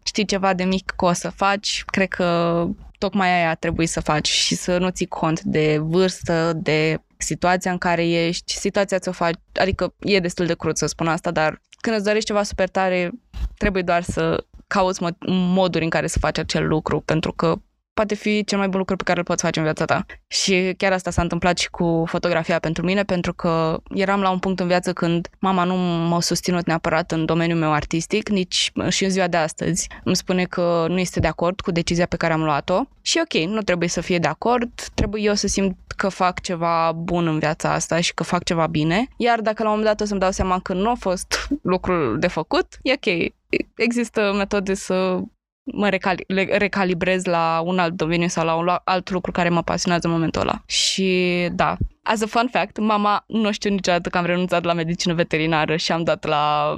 știi 0.05 0.25
ceva 0.25 0.55
de 0.55 0.65
mic 0.65 0.93
că 0.97 1.05
o 1.05 1.13
să 1.13 1.31
faci, 1.31 1.83
cred 1.87 2.09
că 2.09 2.67
tocmai 2.99 3.41
aia 3.41 3.55
trebuie 3.55 3.87
să 3.87 4.01
faci 4.01 4.29
și 4.29 4.55
să 4.55 4.79
nu 4.79 4.89
ții 4.89 5.07
cont 5.07 5.41
de 5.41 5.79
vârstă, 5.81 6.53
de 6.57 6.99
situația 7.19 7.71
în 7.71 7.79
care 7.79 8.09
ești, 8.09 8.53
situația 8.53 8.99
ți-o 8.99 9.13
faci, 9.13 9.35
adică 9.53 9.95
e 9.99 10.21
destul 10.21 10.47
de 10.47 10.55
crud 10.55 10.77
să 10.77 10.87
spun 10.87 11.09
asta, 11.09 11.31
dar 11.31 11.61
când 11.81 11.97
îți 11.97 12.05
dorești 12.05 12.27
ceva 12.27 12.43
super 12.43 12.69
tare, 12.69 13.11
trebuie 13.59 13.83
doar 13.83 14.03
să 14.03 14.45
cauți 14.67 15.03
moduri 15.29 15.85
în 15.85 15.91
care 15.91 16.07
să 16.07 16.19
faci 16.19 16.39
acel 16.39 16.67
lucru, 16.67 17.01
pentru 17.01 17.33
că 17.33 17.57
poate 17.95 18.15
fi 18.15 18.45
cel 18.45 18.59
mai 18.59 18.69
bun 18.69 18.79
lucru 18.79 18.97
pe 18.97 19.03
care 19.03 19.19
îl 19.19 19.25
poți 19.25 19.43
face 19.43 19.59
în 19.59 19.65
viața 19.65 19.85
ta. 19.85 20.07
Și 20.27 20.75
chiar 20.77 20.93
asta 20.93 21.11
s-a 21.11 21.23
întâmplat 21.23 21.59
și 21.59 21.71
cu 21.71 22.05
fotografia 22.07 22.59
pentru 22.59 22.85
mine, 22.85 23.03
pentru 23.03 23.35
că 23.35 23.81
eram 23.95 24.21
la 24.21 24.31
un 24.31 24.39
punct 24.39 24.61
în 24.61 24.67
viață 24.67 24.93
când 24.93 25.29
mama 25.39 25.65
nu 25.65 25.75
m-a 26.09 26.21
susținut 26.21 26.67
neapărat 26.67 27.13
în 27.13 27.25
domeniul 27.25 27.59
meu 27.59 27.73
artistic, 27.73 28.29
nici 28.29 28.73
și 28.89 29.05
în 29.05 29.11
ziua 29.11 29.29
de 29.29 29.37
astăzi. 29.37 29.89
Îmi 30.05 30.17
spune 30.17 30.45
că 30.45 30.87
nu 30.89 30.99
este 30.99 31.21
de 31.21 31.27
acord 31.27 31.61
cu 31.61 31.71
decizia 31.71 32.07
pe 32.07 32.17
care 32.17 32.33
am 32.33 32.43
luat-o 32.43 32.83
și 33.01 33.21
ok, 33.23 33.43
nu 33.43 33.63
trebuie 33.63 33.89
să 33.89 34.01
fie 34.01 34.19
de 34.19 34.29
acord, 34.29 34.71
trebuie 34.95 35.23
eu 35.23 35.35
să 35.35 35.47
simt 35.47 35.77
că 35.97 36.09
fac 36.09 36.41
ceva 36.41 36.93
bun 36.93 37.27
în 37.27 37.39
viața 37.39 37.73
asta 37.73 38.01
și 38.01 38.15
că 38.15 38.23
fac 38.23 38.45
ceva 38.45 38.67
bine, 38.67 39.09
iar 39.17 39.41
dacă 39.41 39.63
la 39.63 39.69
un 39.69 39.77
moment 39.77 39.97
dat 39.97 40.07
o 40.07 40.09
să-mi 40.09 40.21
dau 40.21 40.31
seama 40.31 40.61
că 40.61 40.73
nu 40.73 40.91
a 40.91 40.95
fost 40.99 41.49
lucrul 41.63 42.19
de 42.19 42.27
făcut, 42.27 42.79
e 42.83 42.93
ok. 42.93 43.33
Există 43.77 44.33
metode 44.37 44.75
să 44.75 45.21
mă 45.65 45.89
recali- 45.89 46.25
recalibrez 46.59 47.25
la 47.25 47.63
un 47.65 47.79
alt 47.79 47.95
domeniu 47.95 48.29
sau 48.29 48.45
la 48.45 48.55
un 48.55 48.69
alt 48.85 49.11
lucru 49.11 49.33
care 49.33 49.49
mă 49.49 49.63
pasionează 49.63 50.07
în 50.07 50.13
momentul 50.13 50.41
ăla. 50.41 50.63
Și 50.67 51.49
da, 51.53 51.77
as 52.05 52.23
a 52.23 52.27
fun 52.27 52.49
fact, 52.51 52.79
mama 52.79 53.25
nu 53.27 53.53
știu 53.53 53.71
niciodată 53.71 54.09
că 54.09 54.19
am 54.19 54.25
renunțat 54.25 54.65
la 54.65 54.73
medicină 54.73 55.15
veterinară 55.15 55.77
și 55.77 55.93
am 55.93 56.03
dat 56.03 56.25
la 56.25 56.77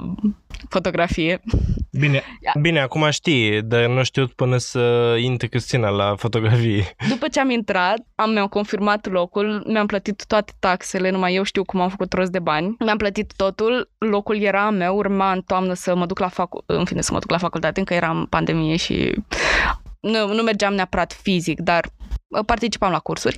fotografie. 0.69 1.41
Bine, 1.91 2.23
bine, 2.61 2.79
acum 2.79 3.09
știi, 3.09 3.61
dar 3.61 3.85
nu 3.85 4.03
știu 4.03 4.27
până 4.27 4.57
să 4.57 5.15
intre 5.19 5.47
Cristina 5.47 5.89
la 5.89 6.15
fotografie. 6.15 6.95
După 7.09 7.27
ce 7.27 7.39
am 7.39 7.49
intrat, 7.49 7.97
am 8.15 8.31
mi-am 8.31 8.47
confirmat 8.47 9.07
locul, 9.11 9.63
mi-am 9.67 9.85
plătit 9.85 10.25
toate 10.27 10.53
taxele, 10.59 11.09
numai 11.09 11.35
eu 11.35 11.43
știu 11.43 11.63
cum 11.63 11.81
am 11.81 11.89
făcut 11.89 12.13
rost 12.13 12.31
de 12.31 12.39
bani. 12.39 12.75
Mi-am 12.79 12.97
plătit 12.97 13.33
totul, 13.35 13.89
locul 13.97 14.41
era 14.41 14.65
a 14.65 14.69
meu, 14.69 14.95
urma 14.95 15.31
în 15.31 15.41
toamnă 15.41 15.73
să 15.73 15.95
mă 15.95 16.05
duc 16.05 16.19
la 16.19 16.27
facu- 16.27 16.63
în 16.65 16.85
fine, 16.85 17.01
să 17.01 17.13
mă 17.13 17.19
duc 17.19 17.31
la 17.31 17.37
facultate, 17.37 17.79
încă 17.79 17.93
eram 17.93 18.27
pandemie 18.29 18.75
și 18.75 19.13
nu, 19.99 20.33
nu 20.33 20.41
mergeam 20.41 20.73
neapărat 20.73 21.13
fizic, 21.13 21.59
dar 21.59 21.89
participam 22.45 22.91
la 22.91 22.99
cursuri. 22.99 23.37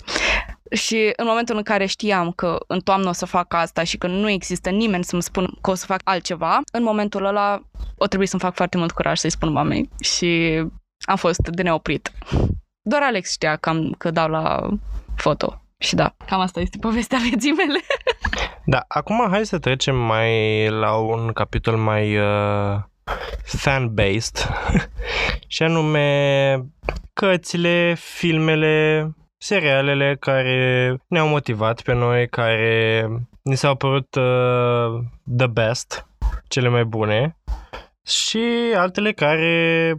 Și 0.72 1.14
în 1.16 1.26
momentul 1.26 1.55
în 1.55 1.64
care 1.64 1.86
știam 1.86 2.32
că 2.32 2.57
în 2.68 2.80
toamnă 2.80 3.10
o 3.10 3.12
să 3.12 3.26
fac 3.26 3.53
asta 3.53 3.84
și 3.84 3.97
că 3.97 4.07
nu 4.07 4.30
există 4.30 4.70
nimeni 4.70 5.03
să-mi 5.03 5.22
spun 5.22 5.57
că 5.62 5.72
o 5.72 5.76
să 5.76 5.86
fac 5.86 6.01
altceva, 6.03 6.62
în 6.72 6.84
momentul 6.84 7.26
ăla 7.26 7.62
o 7.97 8.07
trebuie 8.07 8.28
să-mi 8.28 8.41
fac 8.41 8.55
foarte 8.55 8.78
mult 8.78 8.91
curaj 8.91 9.18
să-i 9.18 9.30
spun 9.30 9.51
mamei 9.51 9.89
și 9.99 10.62
am 11.05 11.16
fost 11.16 11.47
de 11.47 11.62
neoprit. 11.62 12.12
Doar 12.82 13.01
Alex 13.01 13.32
știa 13.32 13.55
cam 13.55 13.95
că 13.97 14.12
dau 14.12 14.30
la 14.30 14.70
foto. 15.16 15.62
Și 15.78 15.95
da, 15.95 16.16
cam 16.26 16.39
asta 16.39 16.60
este 16.60 16.78
povestea 16.78 17.18
vieții 17.22 17.51
mele. 17.51 17.80
da, 18.66 18.86
acum 18.88 19.28
hai 19.30 19.45
să 19.45 19.60
trecem 19.60 19.95
mai 19.95 20.70
la 20.70 20.95
un 20.95 21.32
capitol 21.34 21.78
mai 21.78 22.18
uh, 22.18 22.80
fan-based 23.43 24.49
și 25.47 25.64
anume 25.64 26.57
cărțile, 27.14 27.95
filmele, 27.97 29.07
serialele 29.38 30.18
care 30.20 30.97
ne-au 31.07 31.28
motivat 31.28 31.82
pe 31.82 31.93
noi, 31.93 32.30
care 32.30 33.05
ni 33.41 33.55
s-au 33.55 33.76
părut 33.76 34.16
uh, 34.16 35.03
the 35.38 35.47
best, 35.47 36.07
cele 36.47 36.68
mai 36.68 36.84
bune 36.84 37.39
și 38.10 38.74
altele 38.76 39.12
care 39.12 39.93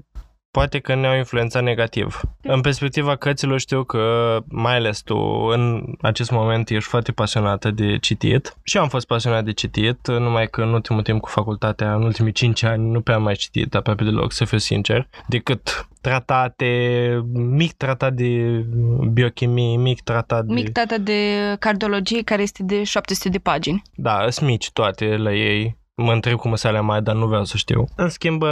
poate 0.50 0.78
că 0.78 0.94
ne-au 0.94 1.16
influențat 1.16 1.62
negativ. 1.62 2.20
În 2.42 2.60
perspectiva 2.60 3.16
cărților 3.16 3.60
știu 3.60 3.84
că, 3.84 4.36
mai 4.48 4.76
ales 4.76 5.00
tu, 5.00 5.16
în 5.50 5.84
acest 6.00 6.30
moment 6.30 6.70
ești 6.70 6.88
foarte 6.88 7.12
pasionată 7.12 7.70
de 7.70 7.98
citit. 7.98 8.56
Și 8.62 8.76
eu 8.76 8.82
am 8.82 8.88
fost 8.88 9.06
pasionat 9.06 9.44
de 9.44 9.52
citit, 9.52 10.06
numai 10.06 10.46
că 10.46 10.62
în 10.62 10.72
ultimul 10.72 11.02
timp 11.02 11.20
cu 11.20 11.28
facultatea, 11.28 11.94
în 11.94 12.02
ultimii 12.02 12.32
5 12.32 12.62
ani, 12.62 12.90
nu 12.90 13.00
prea 13.00 13.16
am 13.16 13.22
mai 13.22 13.34
citit 13.34 13.74
aproape 13.74 14.04
deloc, 14.04 14.32
să 14.32 14.44
fiu 14.44 14.58
sincer, 14.58 15.08
decât 15.28 15.88
tratate, 16.00 17.24
mic 17.32 17.72
tratat 17.72 18.12
de 18.12 18.64
biochimie, 19.12 19.76
mic 19.76 20.02
tratat 20.02 20.44
de... 20.44 20.52
Mic 20.52 20.72
tratat 20.72 21.00
de 21.00 21.22
cardiologie 21.58 22.22
care 22.22 22.42
este 22.42 22.62
de 22.62 22.84
700 22.84 23.28
de 23.28 23.38
pagini. 23.38 23.82
Da, 23.94 24.26
sunt 24.30 24.48
mici 24.48 24.70
toate 24.70 25.16
la 25.16 25.32
ei 25.32 25.78
mă 26.02 26.12
întreb 26.12 26.38
cum 26.38 26.54
să 26.54 26.68
alea 26.68 26.80
mai, 26.80 27.02
dar 27.02 27.14
nu 27.14 27.26
vreau 27.26 27.44
să 27.44 27.56
știu. 27.56 27.84
În 27.96 28.08
schimb, 28.08 28.42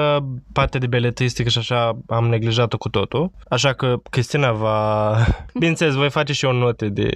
partea 0.52 0.80
de 0.80 0.86
beletristică 0.86 1.48
și 1.48 1.58
așa 1.58 1.98
am 2.06 2.28
neglijat-o 2.28 2.78
cu 2.78 2.88
totul, 2.88 3.30
așa 3.48 3.72
că 3.72 3.96
Cristina 4.10 4.52
va... 4.52 5.14
Bineînțeles, 5.58 5.94
voi 5.94 6.10
face 6.10 6.32
și 6.32 6.44
o 6.44 6.52
notă 6.52 6.88
de 6.88 7.08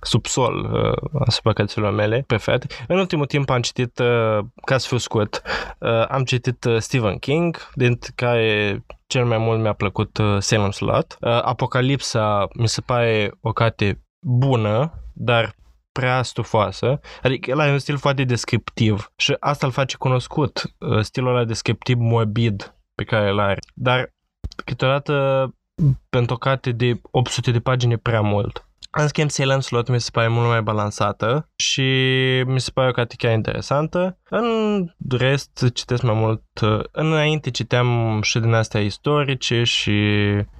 subsol 0.00 0.70
uh, 0.72 1.20
asupra 1.26 1.52
cărților 1.52 1.92
mele 1.92 2.24
preferate. 2.26 2.66
În 2.88 2.98
ultimul 2.98 3.26
timp 3.26 3.50
am 3.50 3.60
citit, 3.60 3.98
uh, 3.98 4.44
ca 4.64 4.78
să 4.78 4.86
fiu 4.88 4.96
scurt, 4.96 5.42
uh, 5.78 6.06
am 6.08 6.24
citit 6.24 6.64
uh, 6.64 6.78
Stephen 6.78 7.16
King, 7.16 7.70
dintre 7.74 8.12
care 8.14 8.82
cel 9.06 9.24
mai 9.24 9.38
mult 9.38 9.60
mi-a 9.60 9.72
plăcut 9.72 10.18
uh, 10.18 10.36
Salem 10.38 10.70
Slot. 10.70 11.16
Uh, 11.20 11.30
Apocalipsa 11.30 12.48
mi 12.54 12.68
se 12.68 12.80
pare 12.80 13.32
o 13.40 13.52
carte 13.52 14.02
bună, 14.20 14.92
dar 15.12 15.54
prea 15.98 16.22
stufoasă, 16.22 17.00
adică 17.22 17.50
el 17.50 17.60
are 17.60 17.70
un 17.70 17.78
stil 17.78 17.96
foarte 17.96 18.24
descriptiv 18.24 19.12
și 19.16 19.36
asta 19.40 19.66
îl 19.66 19.72
face 19.72 19.96
cunoscut, 19.96 20.62
uh, 20.78 21.00
stilul 21.00 21.34
ăla 21.34 21.44
descriptiv 21.44 21.96
morbid 21.98 22.74
pe 22.94 23.04
care 23.04 23.30
îl 23.30 23.38
are. 23.38 23.58
Dar 23.74 24.12
câteodată 24.64 25.14
pentru 26.10 26.34
o 26.34 26.38
carte 26.38 26.72
de 26.72 27.00
800 27.10 27.50
de 27.50 27.60
pagini 27.60 27.92
e 27.92 27.96
prea 27.96 28.20
mult. 28.20 28.67
În 28.90 29.08
schimb, 29.08 29.30
Silent 29.30 29.62
Slot 29.62 29.88
mi 29.88 30.00
se 30.00 30.10
pare 30.12 30.28
mult 30.28 30.48
mai 30.48 30.62
balansată 30.62 31.48
și 31.56 31.82
mi 32.46 32.60
se 32.60 32.70
pare 32.74 32.88
o 32.88 32.92
carte 32.92 33.14
chiar 33.18 33.32
interesantă. 33.32 34.18
În 34.28 34.84
rest, 35.08 35.70
citesc 35.74 36.02
mai 36.02 36.14
mult. 36.14 36.42
Înainte 36.92 37.50
citeam 37.50 38.20
și 38.22 38.38
din 38.38 38.52
astea 38.52 38.80
istorice 38.80 39.62
și 39.62 39.92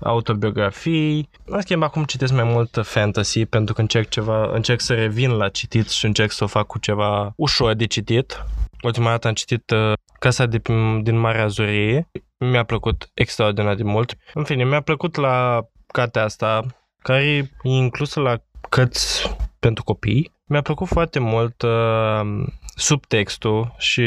autobiografii. 0.01 1.31
În 1.45 1.61
schimb, 1.61 1.83
acum 1.83 2.05
citesc 2.05 2.33
mai 2.33 2.45
mult 2.45 2.79
fantasy 2.83 3.47
pentru 3.47 3.75
că 3.75 3.81
încerc, 3.81 4.09
ceva, 4.09 4.51
încerc 4.53 4.81
să 4.81 4.95
revin 4.95 5.31
la 5.31 5.49
citit 5.49 5.89
și 5.89 6.05
încerc 6.05 6.31
să 6.31 6.45
o 6.45 6.47
fac 6.47 6.67
cu 6.67 6.79
ceva 6.79 7.33
ușor 7.37 7.75
de 7.75 7.87
citit. 7.87 8.45
Ultima 8.83 9.11
dată 9.11 9.29
am 9.29 9.35
citit 9.35 9.71
uh, 9.71 9.93
Casa 10.19 10.47
de, 10.47 10.63
din 11.03 11.19
Marea 11.19 11.45
Azurie. 11.45 12.09
Mi-a 12.39 12.65
plăcut 12.65 13.11
extraordinar 13.15 13.75
de 13.75 13.83
mult. 13.83 14.17
În 14.35 14.45
fine, 14.45 14.65
mi-a 14.65 14.81
plăcut 14.81 15.17
la 15.17 15.61
cartea 15.87 16.25
asta 16.25 16.67
care 17.09 17.25
e 17.25 17.49
inclusă 17.63 18.21
la 18.21 18.37
cărți 18.69 19.37
pentru 19.59 19.85
copii. 19.85 20.33
Mi-a 20.47 20.63
plăcut 20.63 20.87
foarte 20.87 21.19
mult 21.19 21.63
uh, 21.63 22.47
subtextul 22.75 23.75
și 23.79 24.07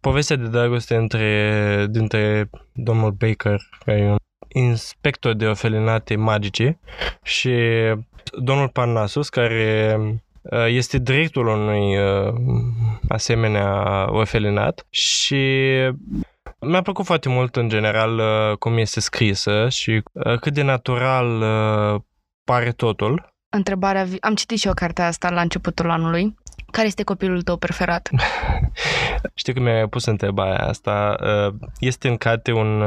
povestea 0.00 0.36
de 0.36 0.48
dragoste 0.48 0.96
între, 0.96 1.86
dintre 1.90 2.50
domnul 2.72 3.10
Baker, 3.10 3.60
care 3.84 3.98
e 3.98 4.10
un 4.10 4.16
inspector 4.48 5.34
de 5.34 5.46
ofelinate 5.46 6.16
magice, 6.16 6.78
și 7.22 7.54
domnul 8.38 8.68
Parnasus, 8.68 9.28
care 9.28 9.96
uh, 10.42 10.66
este 10.66 10.98
directorul 10.98 11.56
unui 11.56 11.98
uh, 11.98 12.34
asemenea 13.08 14.06
ofelinat 14.10 14.86
și 14.90 15.44
mi-a 16.60 16.82
plăcut 16.82 17.04
foarte 17.04 17.28
mult, 17.28 17.56
în 17.56 17.68
general, 17.68 18.18
uh, 18.18 18.56
cum 18.58 18.76
este 18.78 19.00
scrisă 19.00 19.68
și 19.68 20.02
uh, 20.12 20.38
cât 20.38 20.52
de 20.54 20.62
natural 20.62 21.40
uh, 21.40 22.00
pare 22.44 22.72
totul. 22.72 23.34
Întrebarea, 23.56 24.06
am 24.20 24.34
citit 24.34 24.58
și 24.58 24.66
eu 24.66 24.74
cartea 24.74 25.06
asta 25.06 25.30
la 25.30 25.40
începutul 25.40 25.90
anului. 25.90 26.34
Care 26.70 26.86
este 26.86 27.02
copilul 27.02 27.42
tău 27.42 27.56
preferat? 27.56 28.10
Știu 29.34 29.52
că 29.52 29.60
mi-ai 29.60 29.88
pus 29.88 30.04
întrebarea 30.04 30.66
asta. 30.66 31.16
Este 31.78 32.08
în 32.08 32.16
carte 32.16 32.52
un, 32.52 32.80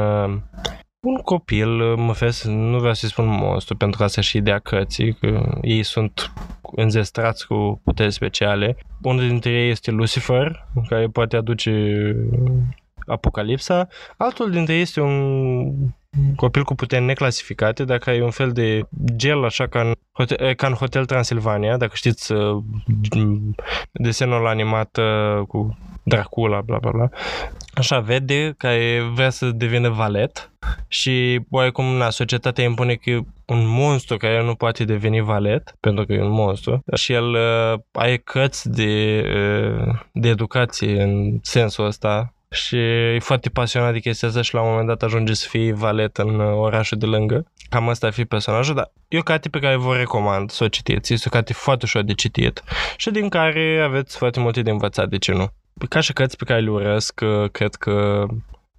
un 1.00 1.16
copil, 1.24 1.94
mă 1.96 2.12
fes, 2.12 2.44
nu 2.44 2.78
vreau 2.78 2.94
să-i 2.94 3.08
spun 3.08 3.26
monstru, 3.26 3.76
pentru 3.76 3.98
că 3.98 4.04
asta 4.04 4.20
și 4.20 4.36
ideea 4.36 4.58
cărții, 4.58 5.14
că 5.14 5.58
ei 5.62 5.82
sunt 5.82 6.32
înzestrați 6.76 7.46
cu 7.46 7.80
puteri 7.84 8.12
speciale. 8.12 8.76
Unul 9.02 9.28
dintre 9.28 9.50
ei 9.50 9.70
este 9.70 9.90
Lucifer, 9.90 10.66
care 10.88 11.06
poate 11.06 11.36
aduce 11.36 11.70
Apocalipsa, 13.10 13.88
altul 14.16 14.50
dintre 14.50 14.74
ei 14.74 14.80
este 14.80 15.00
un 15.00 15.72
copil 16.36 16.64
cu 16.64 16.74
puteri 16.74 17.04
neclasificate, 17.04 17.84
dacă 17.84 18.10
e 18.10 18.22
un 18.22 18.30
fel 18.30 18.52
de 18.52 18.80
gel, 19.16 19.44
așa 19.44 19.66
ca 19.66 19.80
în 19.80 19.92
Hotel, 20.12 20.54
ca 20.54 20.66
în 20.66 20.72
Hotel 20.72 21.04
Transilvania, 21.04 21.76
dacă 21.76 21.92
știți 21.94 22.32
uh, 22.32 22.62
desenul 23.92 24.46
animat 24.46 24.96
uh, 24.96 25.46
cu 25.46 25.78
Dracula, 26.02 26.60
bla 26.60 26.78
bla 26.78 26.90
bla. 26.90 27.08
Așa 27.74 28.00
vede 28.00 28.54
că 28.56 28.68
vrea 29.14 29.30
să 29.30 29.50
devină 29.50 29.88
valet 29.88 30.50
și 30.88 31.40
oarecum 31.50 31.84
na, 31.84 32.10
societatea 32.10 32.64
impune 32.64 32.94
că 32.94 33.10
e 33.10 33.20
un 33.46 33.66
monstru 33.66 34.16
care 34.16 34.42
nu 34.42 34.54
poate 34.54 34.84
deveni 34.84 35.20
valet, 35.20 35.76
pentru 35.80 36.04
că 36.04 36.12
e 36.12 36.22
un 36.22 36.30
monstru, 36.30 36.82
și 36.94 37.12
el 37.12 37.28
uh, 37.28 37.80
are 37.92 38.16
cărți 38.16 38.70
de, 38.70 39.22
uh, 39.86 39.94
de 40.12 40.28
educație 40.28 41.02
în 41.02 41.38
sensul 41.42 41.84
ăsta 41.84 42.34
și 42.50 42.76
e 42.76 43.18
foarte 43.18 43.48
pasionat 43.48 43.92
de 43.92 43.98
chestia 43.98 44.28
asta 44.28 44.42
și 44.42 44.54
la 44.54 44.60
un 44.60 44.68
moment 44.68 44.86
dat 44.86 45.02
ajunge 45.02 45.34
să 45.34 45.46
fie 45.48 45.72
valet 45.72 46.16
în 46.16 46.40
uh, 46.40 46.56
orașul 46.56 46.98
de 46.98 47.06
lângă. 47.06 47.44
Cam 47.68 47.88
asta 47.88 48.06
ar 48.06 48.12
fi 48.12 48.24
personajul, 48.24 48.74
dar 48.74 48.92
e 49.08 49.18
o 49.18 49.22
carte 49.22 49.48
pe 49.48 49.58
care 49.58 49.76
vă 49.76 49.96
recomand 49.96 50.50
să 50.50 50.64
o 50.64 50.68
citiți. 50.68 51.12
Este 51.12 51.28
o 51.28 51.30
carte 51.30 51.52
foarte 51.52 51.84
ușor 51.84 52.02
de 52.02 52.12
citit 52.12 52.62
și 52.96 53.10
din 53.10 53.28
care 53.28 53.80
aveți 53.84 54.16
foarte 54.16 54.40
multe 54.40 54.62
de 54.62 54.70
învățat, 54.70 55.08
de 55.08 55.18
ce 55.18 55.32
nu? 55.32 55.46
Ca 55.88 56.00
și 56.00 56.12
cărți 56.12 56.36
pe 56.36 56.44
care 56.44 56.60
le 56.60 56.70
urăsc, 56.70 57.20
uh, 57.22 57.50
cred 57.50 57.74
că 57.74 58.26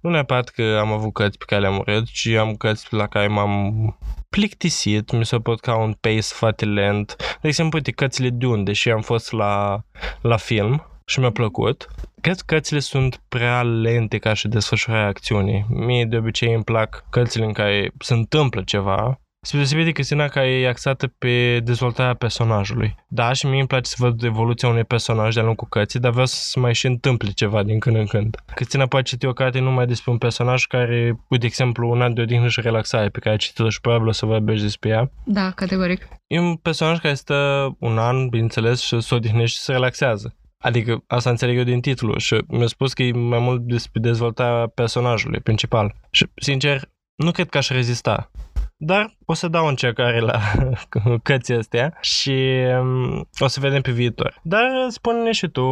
nu 0.00 0.10
neapărat 0.10 0.48
că 0.48 0.78
am 0.80 0.92
avut 0.92 1.12
cărți 1.12 1.38
pe 1.38 1.44
care 1.46 1.60
le-am 1.60 1.78
urât, 1.78 2.06
ci 2.06 2.26
am 2.26 2.54
cărți 2.54 2.94
la 2.94 3.06
care 3.06 3.26
m-am 3.26 3.96
plictisit, 4.28 5.12
mi 5.12 5.24
s-a 5.24 5.38
părut 5.38 5.60
ca 5.60 5.76
un 5.76 5.92
pace 5.92 6.20
foarte 6.20 6.64
lent. 6.64 7.16
De 7.40 7.48
exemplu, 7.48 7.78
uite, 7.78 7.90
cărțile 7.90 8.28
de 8.28 8.46
unde 8.46 8.72
și 8.72 8.90
am 8.90 9.00
fost 9.00 9.32
la, 9.32 9.82
la 10.20 10.36
film 10.36 10.86
și 11.12 11.20
mi-a 11.20 11.30
plăcut. 11.30 11.88
Cred 12.20 12.36
că 12.36 12.42
cărțile 12.46 12.78
sunt 12.78 13.22
prea 13.28 13.62
lente 13.62 14.18
ca 14.18 14.32
și 14.34 14.48
desfășurarea 14.48 15.06
acțiunii. 15.06 15.66
Mie 15.68 16.04
de 16.04 16.16
obicei 16.16 16.54
îmi 16.54 16.64
plac 16.64 17.04
cărțile 17.10 17.44
în 17.44 17.52
care 17.52 17.90
se 17.98 18.14
întâmplă 18.14 18.62
ceva, 18.62 19.22
Spre 19.44 19.58
deosebire 19.58 19.86
de 19.86 19.92
Cristina 19.92 20.28
care 20.28 20.48
e 20.48 20.68
axată 20.68 21.06
pe 21.06 21.60
dezvoltarea 21.60 22.14
personajului. 22.14 22.94
Da, 23.08 23.32
și 23.32 23.46
mie 23.46 23.58
îmi 23.58 23.66
place 23.66 23.88
să 23.88 23.96
văd 23.98 24.22
evoluția 24.22 24.68
unui 24.68 24.84
personaj 24.84 25.34
de-a 25.34 25.42
lungul 25.42 25.66
cărții, 25.70 26.00
dar 26.00 26.10
vreau 26.10 26.26
să 26.26 26.60
mai 26.60 26.74
și 26.74 26.86
întâmple 26.86 27.30
ceva 27.30 27.62
din 27.62 27.78
când 27.78 27.96
în 27.96 28.06
când. 28.06 28.36
Cristina 28.54 28.86
poate 28.86 29.08
citi 29.08 29.26
o 29.26 29.32
carte 29.32 29.58
numai 29.58 29.86
despre 29.86 30.10
un 30.10 30.18
personaj 30.18 30.64
care, 30.64 31.18
de 31.28 31.46
exemplu, 31.46 31.90
un 31.90 32.02
an 32.02 32.14
de 32.14 32.20
odihnă 32.20 32.48
și 32.48 32.60
relaxare 32.60 33.08
pe 33.08 33.18
care 33.18 33.34
a 33.34 33.38
citit-o 33.38 33.68
și 33.68 33.80
probabil 33.80 34.08
o 34.08 34.12
să 34.12 34.26
vorbești 34.26 34.62
despre 34.62 34.90
ea. 34.90 35.10
Da, 35.24 35.50
categoric. 35.50 36.08
E 36.26 36.38
un 36.38 36.56
personaj 36.56 36.98
care 36.98 37.14
stă 37.14 37.70
un 37.78 37.98
an, 37.98 38.28
bineînțeles, 38.28 38.80
și 38.80 39.00
se 39.00 39.14
odihnește 39.14 39.58
și 39.58 39.64
se 39.64 39.72
relaxează. 39.72 40.36
Adică 40.62 41.04
asta 41.06 41.30
înțeleg 41.30 41.56
eu 41.56 41.64
din 41.64 41.80
titlu 41.80 42.18
și 42.18 42.44
mi-a 42.48 42.66
spus 42.66 42.92
că 42.92 43.02
e 43.02 43.12
mai 43.12 43.38
mult 43.38 43.60
despre 43.60 44.00
dezvoltarea 44.00 44.66
personajului 44.66 45.40
principal. 45.40 45.94
Și, 46.10 46.26
sincer, 46.34 46.88
nu 47.14 47.30
cred 47.30 47.48
că 47.48 47.58
aș 47.58 47.68
rezista. 47.68 48.30
Dar 48.76 49.16
o 49.24 49.34
să 49.34 49.48
dau 49.48 49.66
încercare 49.66 50.20
la 50.20 50.40
cărții 51.22 51.54
astea 51.54 51.98
și 52.00 52.64
um, 52.80 53.28
o 53.38 53.46
să 53.46 53.60
vedem 53.60 53.80
pe 53.80 53.90
viitor. 53.90 54.40
Dar 54.42 54.62
spune-ne 54.88 55.32
și 55.32 55.48
tu 55.48 55.66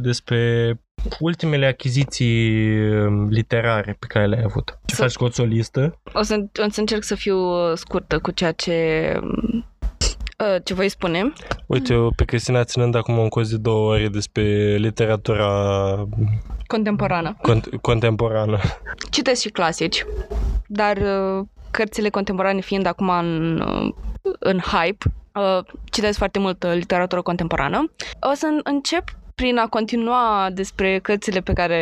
despre 0.00 0.72
ultimele 1.18 1.66
achiziții 1.66 2.78
um, 2.80 3.28
literare 3.28 3.96
pe 3.98 4.06
care 4.06 4.26
le-ai 4.26 4.42
avut. 4.44 4.78
Ce 4.84 4.94
să... 4.94 5.02
faci 5.02 5.14
cu 5.14 5.24
o 5.36 5.44
listă? 5.44 6.00
O 6.12 6.22
să, 6.22 6.46
o 6.66 6.70
să 6.70 6.80
încerc 6.80 7.02
să 7.02 7.14
fiu 7.14 7.38
scurtă 7.74 8.18
cu 8.18 8.30
ceea 8.30 8.52
ce 8.52 9.12
um, 9.22 9.64
Uh, 9.75 9.75
ce 10.64 10.74
voi 10.74 10.88
spune? 10.88 11.32
Uite, 11.66 11.92
eu 11.92 12.12
pe 12.16 12.24
Cristina 12.24 12.64
ținând 12.64 12.94
acum 12.94 13.18
un 13.18 13.28
curs 13.28 13.50
de 13.50 13.56
două 13.56 13.90
ore 13.92 14.08
despre 14.08 14.76
literatura 14.76 15.48
contemporană. 16.66 17.36
Cont- 17.42 17.80
contemporană. 17.80 18.58
Citesc 19.10 19.40
și 19.40 19.48
clasici, 19.48 20.04
dar 20.66 20.96
uh, 20.96 21.44
cărțile 21.70 22.08
contemporane 22.08 22.60
fiind 22.60 22.86
acum 22.86 23.08
în, 23.08 23.60
uh, 23.60 23.94
în 24.38 24.58
hype, 24.58 25.04
citesc 25.84 26.18
foarte 26.18 26.38
mult 26.38 26.66
literatură 26.74 27.22
contemporană. 27.22 27.90
O 28.30 28.34
să 28.34 28.46
încep 28.62 29.04
prin 29.36 29.58
a 29.58 29.66
continua 29.68 30.48
despre 30.52 30.98
cărțile 30.98 31.40
pe 31.40 31.52
care 31.52 31.80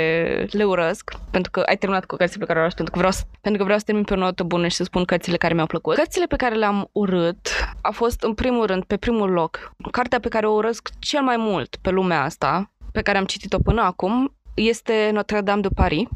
le 0.51 0.65
urăsc, 0.65 1.11
pentru 1.31 1.51
că 1.51 1.61
ai 1.61 1.77
terminat 1.77 2.05
cu 2.05 2.17
cărțile 2.17 2.45
pe 2.45 2.53
care 2.53 2.59
le 2.59 2.65
urăsc, 2.65 2.77
pentru 2.77 2.93
că 2.93 2.99
vreau 2.99 3.13
să, 3.13 3.23
pentru 3.41 3.59
că 3.59 3.65
vreau 3.65 3.79
să 3.79 3.85
termin 3.85 4.05
pe 4.05 4.15
o 4.15 4.17
notă 4.17 4.43
bună 4.43 4.69
și 4.69 4.77
să 4.77 4.85
spun 4.85 5.05
cărțile 5.05 5.37
care 5.37 5.55
mi-au 5.55 5.67
plăcut. 5.67 5.95
Cărțile 5.95 6.27
pe 6.27 6.37
care 6.37 6.55
le-am 6.55 6.89
urât 6.93 7.49
a 7.81 7.91
fost, 7.91 8.23
în 8.23 8.35
primul 8.35 8.67
rând, 8.67 8.85
pe 8.85 8.97
primul 8.97 9.31
loc, 9.31 9.73
cartea 9.91 10.21
pe 10.21 10.29
care 10.29 10.47
o 10.47 10.53
urăsc 10.53 10.89
cel 10.99 11.23
mai 11.23 11.37
mult 11.37 11.77
pe 11.83 11.91
lumea 11.91 12.23
asta, 12.23 12.71
pe 12.93 13.03
care 13.03 13.19
am 13.19 13.25
citit-o 13.25 13.59
până 13.59 13.83
acum, 13.83 14.35
este 14.55 15.11
Notre-Dame 15.13 15.61
de 15.61 15.69
Paris 15.75 16.07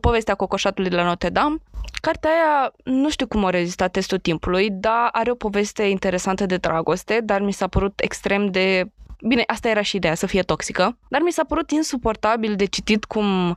povestea 0.00 0.34
cocoșatului 0.34 0.90
de 0.90 0.96
la 0.96 1.04
Notre 1.04 1.28
Dame. 1.28 1.56
Cartea 2.00 2.30
aia 2.30 2.72
nu 2.84 3.10
știu 3.10 3.26
cum 3.26 3.44
a 3.44 3.50
rezistat 3.50 3.90
testul 3.90 4.18
timpului, 4.18 4.70
dar 4.70 5.08
are 5.12 5.30
o 5.30 5.34
poveste 5.34 5.82
interesantă 5.82 6.46
de 6.46 6.56
dragoste, 6.56 7.20
dar 7.24 7.40
mi 7.40 7.52
s-a 7.52 7.66
părut 7.66 8.00
extrem 8.00 8.50
de 8.50 8.84
Bine, 9.26 9.42
asta 9.46 9.68
era 9.68 9.82
și 9.82 9.96
ideea, 9.96 10.14
să 10.14 10.26
fie 10.26 10.42
toxică, 10.42 10.98
dar 11.08 11.20
mi 11.20 11.32
s-a 11.32 11.44
părut 11.44 11.70
insuportabil 11.70 12.56
de 12.56 12.64
citit 12.64 13.04
cum 13.04 13.56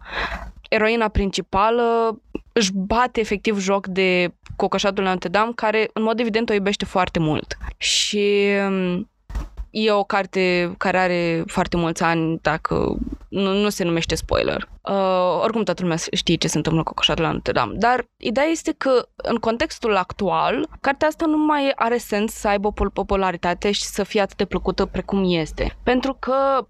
eroina 0.69 1.07
principală 1.07 2.17
își 2.51 2.71
bate 2.73 3.19
efectiv 3.19 3.59
joc 3.59 3.87
de 3.87 4.33
cocoșatul 4.55 5.03
Notre 5.03 5.29
Dame, 5.29 5.51
care 5.55 5.89
în 5.93 6.03
mod 6.03 6.19
evident 6.19 6.49
o 6.49 6.53
iubește 6.53 6.85
foarte 6.85 7.19
mult. 7.19 7.57
Și 7.77 8.47
um, 8.67 9.09
E 9.79 9.91
o 9.91 10.03
carte 10.03 10.73
care 10.77 10.97
are 10.97 11.43
foarte 11.47 11.77
mulți 11.77 12.03
ani, 12.03 12.39
dacă 12.41 12.97
nu, 13.27 13.53
nu 13.53 13.69
se 13.69 13.83
numește 13.83 14.15
spoiler. 14.15 14.69
Uh, 14.81 15.41
oricum 15.41 15.63
toată 15.63 15.81
lumea 15.81 15.97
știe 16.11 16.35
ce 16.35 16.47
se 16.47 16.57
întâmplă 16.57 16.81
cu 16.81 16.87
cocoșatul 16.87 17.23
la 17.23 17.31
Notre 17.31 17.51
Dame. 17.51 17.73
Dar 17.75 18.07
ideea 18.17 18.45
este 18.45 18.73
că 18.77 19.07
în 19.15 19.35
contextul 19.35 19.95
actual, 19.95 20.69
cartea 20.81 21.07
asta 21.07 21.25
nu 21.25 21.37
mai 21.37 21.71
are 21.75 21.97
sens 21.97 22.33
să 22.33 22.47
aibă 22.47 22.71
popularitate 22.71 23.71
și 23.71 23.83
să 23.83 24.03
fie 24.03 24.21
atât 24.21 24.37
de 24.37 24.45
plăcută 24.45 24.85
precum 24.85 25.23
este. 25.27 25.77
Pentru 25.83 26.13
că 26.19 26.67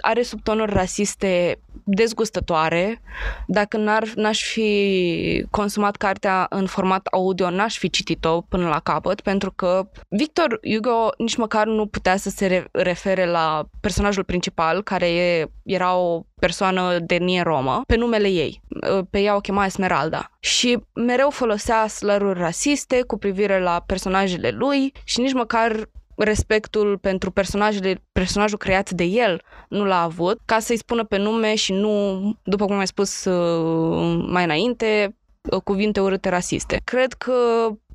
are 0.00 0.22
subtonuri 0.22 0.72
rasiste 0.72 1.58
dezgustătoare. 1.86 3.00
Dacă 3.46 3.76
n-ar, 3.76 4.08
n-aș 4.14 4.42
fi 4.42 5.46
consumat 5.50 5.96
cartea 5.96 6.46
în 6.48 6.66
format 6.66 7.06
audio, 7.06 7.50
n-aș 7.50 7.78
fi 7.78 7.90
citit-o 7.90 8.40
până 8.40 8.68
la 8.68 8.80
capăt, 8.80 9.20
pentru 9.20 9.52
că 9.52 9.88
Victor 10.08 10.60
Hugo 10.72 11.08
nici 11.18 11.36
măcar 11.36 11.66
nu 11.66 11.86
putea 11.86 12.16
să 12.16 12.30
se 12.30 12.68
refere 12.72 13.26
la 13.26 13.64
personajul 13.80 14.24
principal, 14.24 14.82
care 14.82 15.08
e, 15.08 15.46
era 15.64 15.96
o 15.96 16.22
persoană 16.40 16.98
de 16.98 17.16
nie 17.16 17.42
romă, 17.42 17.82
pe 17.86 17.96
numele 17.96 18.28
ei. 18.28 18.62
Pe 19.10 19.20
ea 19.20 19.36
o 19.36 19.40
chema 19.40 19.64
Esmeralda. 19.64 20.30
Și 20.40 20.78
mereu 20.94 21.30
folosea 21.30 21.86
slăruri 21.86 22.38
rasiste 22.38 23.02
cu 23.02 23.18
privire 23.18 23.60
la 23.60 23.82
personajele 23.86 24.50
lui 24.50 24.92
și 25.04 25.20
nici 25.20 25.32
măcar 25.32 25.88
respectul 26.16 26.98
pentru 26.98 27.30
personajele, 27.30 28.02
personajul 28.12 28.58
creat 28.58 28.90
de 28.90 29.04
el 29.04 29.42
nu 29.68 29.84
l-a 29.84 30.02
avut, 30.02 30.40
ca 30.44 30.58
să-i 30.58 30.76
spună 30.76 31.04
pe 31.04 31.16
nume 31.16 31.54
și 31.54 31.72
nu, 31.72 32.20
după 32.42 32.64
cum 32.64 32.78
ai 32.78 32.86
spus 32.86 33.24
uh, 33.24 34.24
mai 34.28 34.44
înainte, 34.44 35.16
uh, 35.50 35.60
cuvinte 35.62 36.00
urâte 36.00 36.28
rasiste. 36.28 36.80
Cred 36.84 37.12
că 37.12 37.32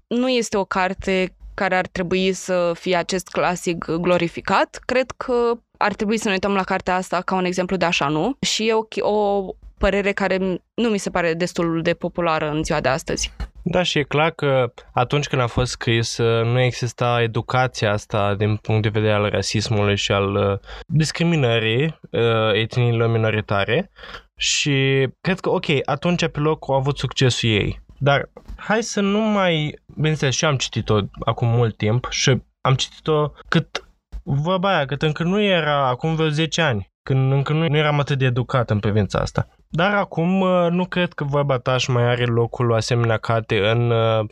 nu 0.08 0.30
este 0.30 0.58
o 0.58 0.66
carte 0.66 1.36
care 1.54 1.76
ar 1.76 1.88
trebui 1.88 2.34
să 2.34 2.72
fie 2.76 2.96
acest 2.96 3.28
clasic 3.28 3.86
glorificat. 3.86 4.80
Cred 4.86 5.12
că 5.18 5.52
ar 5.78 5.94
trebui 5.94 6.18
să 6.18 6.28
ne 6.28 6.34
uităm 6.34 6.54
la 6.54 6.64
cartea 6.64 6.96
asta 6.96 7.22
ca 7.22 7.36
un 7.36 7.46
exemplu 7.46 7.76
de 7.76 7.86
așa 7.86 8.08
nu 8.08 8.38
și 8.40 8.68
e 8.68 8.74
o, 8.74 9.10
o 9.10 9.46
părere 9.78 10.12
care 10.12 10.38
nu 10.74 10.90
mi 10.90 10.98
se 10.98 11.10
pare 11.10 11.34
destul 11.34 11.82
de 11.82 11.94
populară 11.94 12.50
în 12.50 12.64
ziua 12.64 12.80
de 12.82 12.90
astăzi. 12.90 13.32
Da, 13.64 13.84
și 13.84 13.98
e 13.98 14.04
clar 14.04 14.32
că 14.32 14.74
atunci 14.94 15.28
când 15.28 15.42
a 15.42 15.48
fost 15.48 15.72
scris 15.72 16.18
uh, 16.18 16.46
nu 16.46 16.60
exista 16.60 17.22
educația 17.22 17.92
asta 17.92 18.36
din 18.36 18.56
punct 18.56 18.82
de 18.82 18.90
vedere 18.90 19.14
al 19.14 19.30
rasismului 19.30 19.96
și 19.96 20.12
al 20.12 20.36
uh, 20.36 20.60
discriminării 20.88 22.00
uh, 22.12 22.54
etniilor 22.54 23.10
minoritare 23.10 23.92
și 24.38 25.08
cred 25.22 25.40
că, 25.40 25.50
ok, 25.50 25.66
atunci 25.86 26.28
pe 26.28 26.40
loc 26.40 26.70
au 26.70 26.76
avut 26.76 26.98
succesul 26.98 27.50
ei. 27.50 27.82
Dar 27.98 28.30
hai 28.56 28.84
să 28.84 29.02
nu 29.02 29.20
mai... 29.20 29.80
Bineînțeles, 29.96 30.36
și 30.36 30.46
am 30.46 30.58
citit-o 30.58 31.00
acum 31.26 31.48
mult 31.48 31.78
timp 31.78 32.08
și 32.10 32.42
am 32.62 32.76
citit-o 32.76 33.30
cât 33.48 33.86
vorba 34.24 34.76
aia, 34.76 34.86
cât 34.86 35.02
încă 35.02 35.24
nu 35.24 35.42
era 35.42 35.88
acum 35.88 36.16
vreo 36.16 36.30
10 36.30 36.62
ani 36.62 36.92
când 37.04 37.32
încă 37.32 37.54
nu, 37.54 37.68
nu 37.68 37.78
eram 37.78 38.00
atât 38.00 38.18
de 38.18 38.26
educat 38.26 38.70
în 38.70 38.80
privința 38.80 39.20
asta. 39.20 39.48
Dar 39.74 39.94
acum 39.94 40.42
uh, 40.42 40.68
nu 40.70 40.86
cred 40.86 41.14
că 41.14 41.24
vorba 41.24 41.58
ta 41.58 41.76
mai 41.88 42.04
are 42.04 42.26
locul 42.26 42.70
o 42.70 42.76
asemenea 42.76 43.18
carte 43.18 43.70
în 43.70 43.92
uh, 43.92 44.26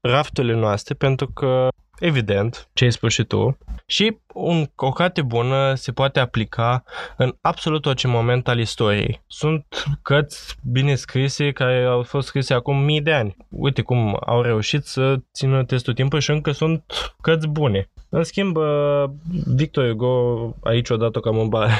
rafturile 0.00 0.54
noastre, 0.54 0.94
pentru 0.94 1.26
că, 1.26 1.68
evident, 1.98 2.68
ce 2.72 2.84
ai 2.84 2.92
spus 2.92 3.12
și 3.12 3.24
tu, 3.24 3.58
și 3.86 4.18
un, 4.34 4.66
o 4.76 4.90
carte 4.90 5.22
bună 5.22 5.74
se 5.74 5.92
poate 5.92 6.20
aplica 6.20 6.84
în 7.16 7.34
absolut 7.40 7.86
orice 7.86 8.06
moment 8.06 8.48
al 8.48 8.58
istoriei. 8.58 9.22
Sunt 9.26 9.84
cărți 10.02 10.56
bine 10.64 10.94
scrise 10.94 11.52
care 11.52 11.84
au 11.84 12.02
fost 12.02 12.26
scrise 12.26 12.54
acum 12.54 12.76
mii 12.76 13.00
de 13.00 13.12
ani. 13.12 13.36
Uite 13.48 13.82
cum 13.82 14.16
au 14.26 14.42
reușit 14.42 14.84
să 14.84 15.16
țină 15.34 15.64
testul 15.64 15.94
timpului 15.94 16.24
și 16.24 16.30
încă 16.30 16.50
sunt 16.50 16.84
cărți 17.20 17.48
bune. 17.48 17.90
În 18.12 18.24
schimb, 18.24 18.56
uh, 18.56 19.04
Victor 19.54 19.88
Hugo 19.88 20.54
aici 20.62 20.90
odată 20.90 21.20
cam 21.20 21.38
în 21.38 21.48
bar. 21.48 21.70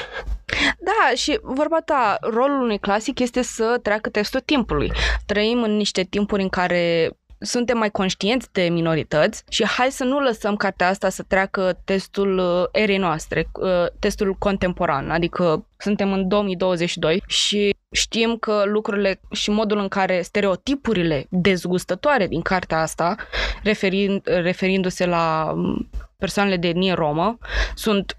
Da, 0.79 1.15
și 1.15 1.39
vorba 1.43 1.81
ta, 1.85 2.19
rolul 2.21 2.63
unui 2.63 2.79
clasic 2.79 3.19
este 3.19 3.43
să 3.43 3.79
treacă 3.83 4.09
testul 4.09 4.41
timpului. 4.41 4.93
Trăim 5.27 5.63
în 5.63 5.77
niște 5.77 6.03
timpuri 6.03 6.43
în 6.43 6.49
care 6.49 7.11
suntem 7.41 7.79
mai 7.79 7.91
conștienți 7.91 8.53
de 8.53 8.63
minorități 8.63 9.45
și 9.49 9.67
hai 9.67 9.91
să 9.91 10.05
nu 10.05 10.21
lăsăm 10.21 10.57
cartea 10.57 10.89
asta 10.89 11.09
să 11.09 11.23
treacă 11.23 11.81
testul 11.85 12.39
uh, 12.39 12.65
erei 12.73 12.99
noastre, 12.99 13.49
uh, 13.61 13.87
testul 13.99 14.35
contemporan, 14.39 15.11
adică 15.11 15.67
suntem 15.77 16.13
în 16.13 16.29
2022 16.29 17.23
și 17.27 17.75
știm 17.91 18.37
că 18.37 18.63
lucrurile 18.67 19.21
și 19.31 19.51
modul 19.51 19.79
în 19.79 19.89
care 19.89 20.23
stereotipurile 20.23 21.27
dezgustătoare 21.31 22.27
din 22.27 22.41
cartea 22.41 22.81
asta, 22.81 23.17
referind, 23.63 24.21
referindu-se 24.25 25.07
la 25.07 25.53
um, 25.55 25.89
persoanele 26.21 26.57
de 26.57 26.69
etnie 26.69 26.93
romă, 26.93 27.39
sunt 27.75 28.17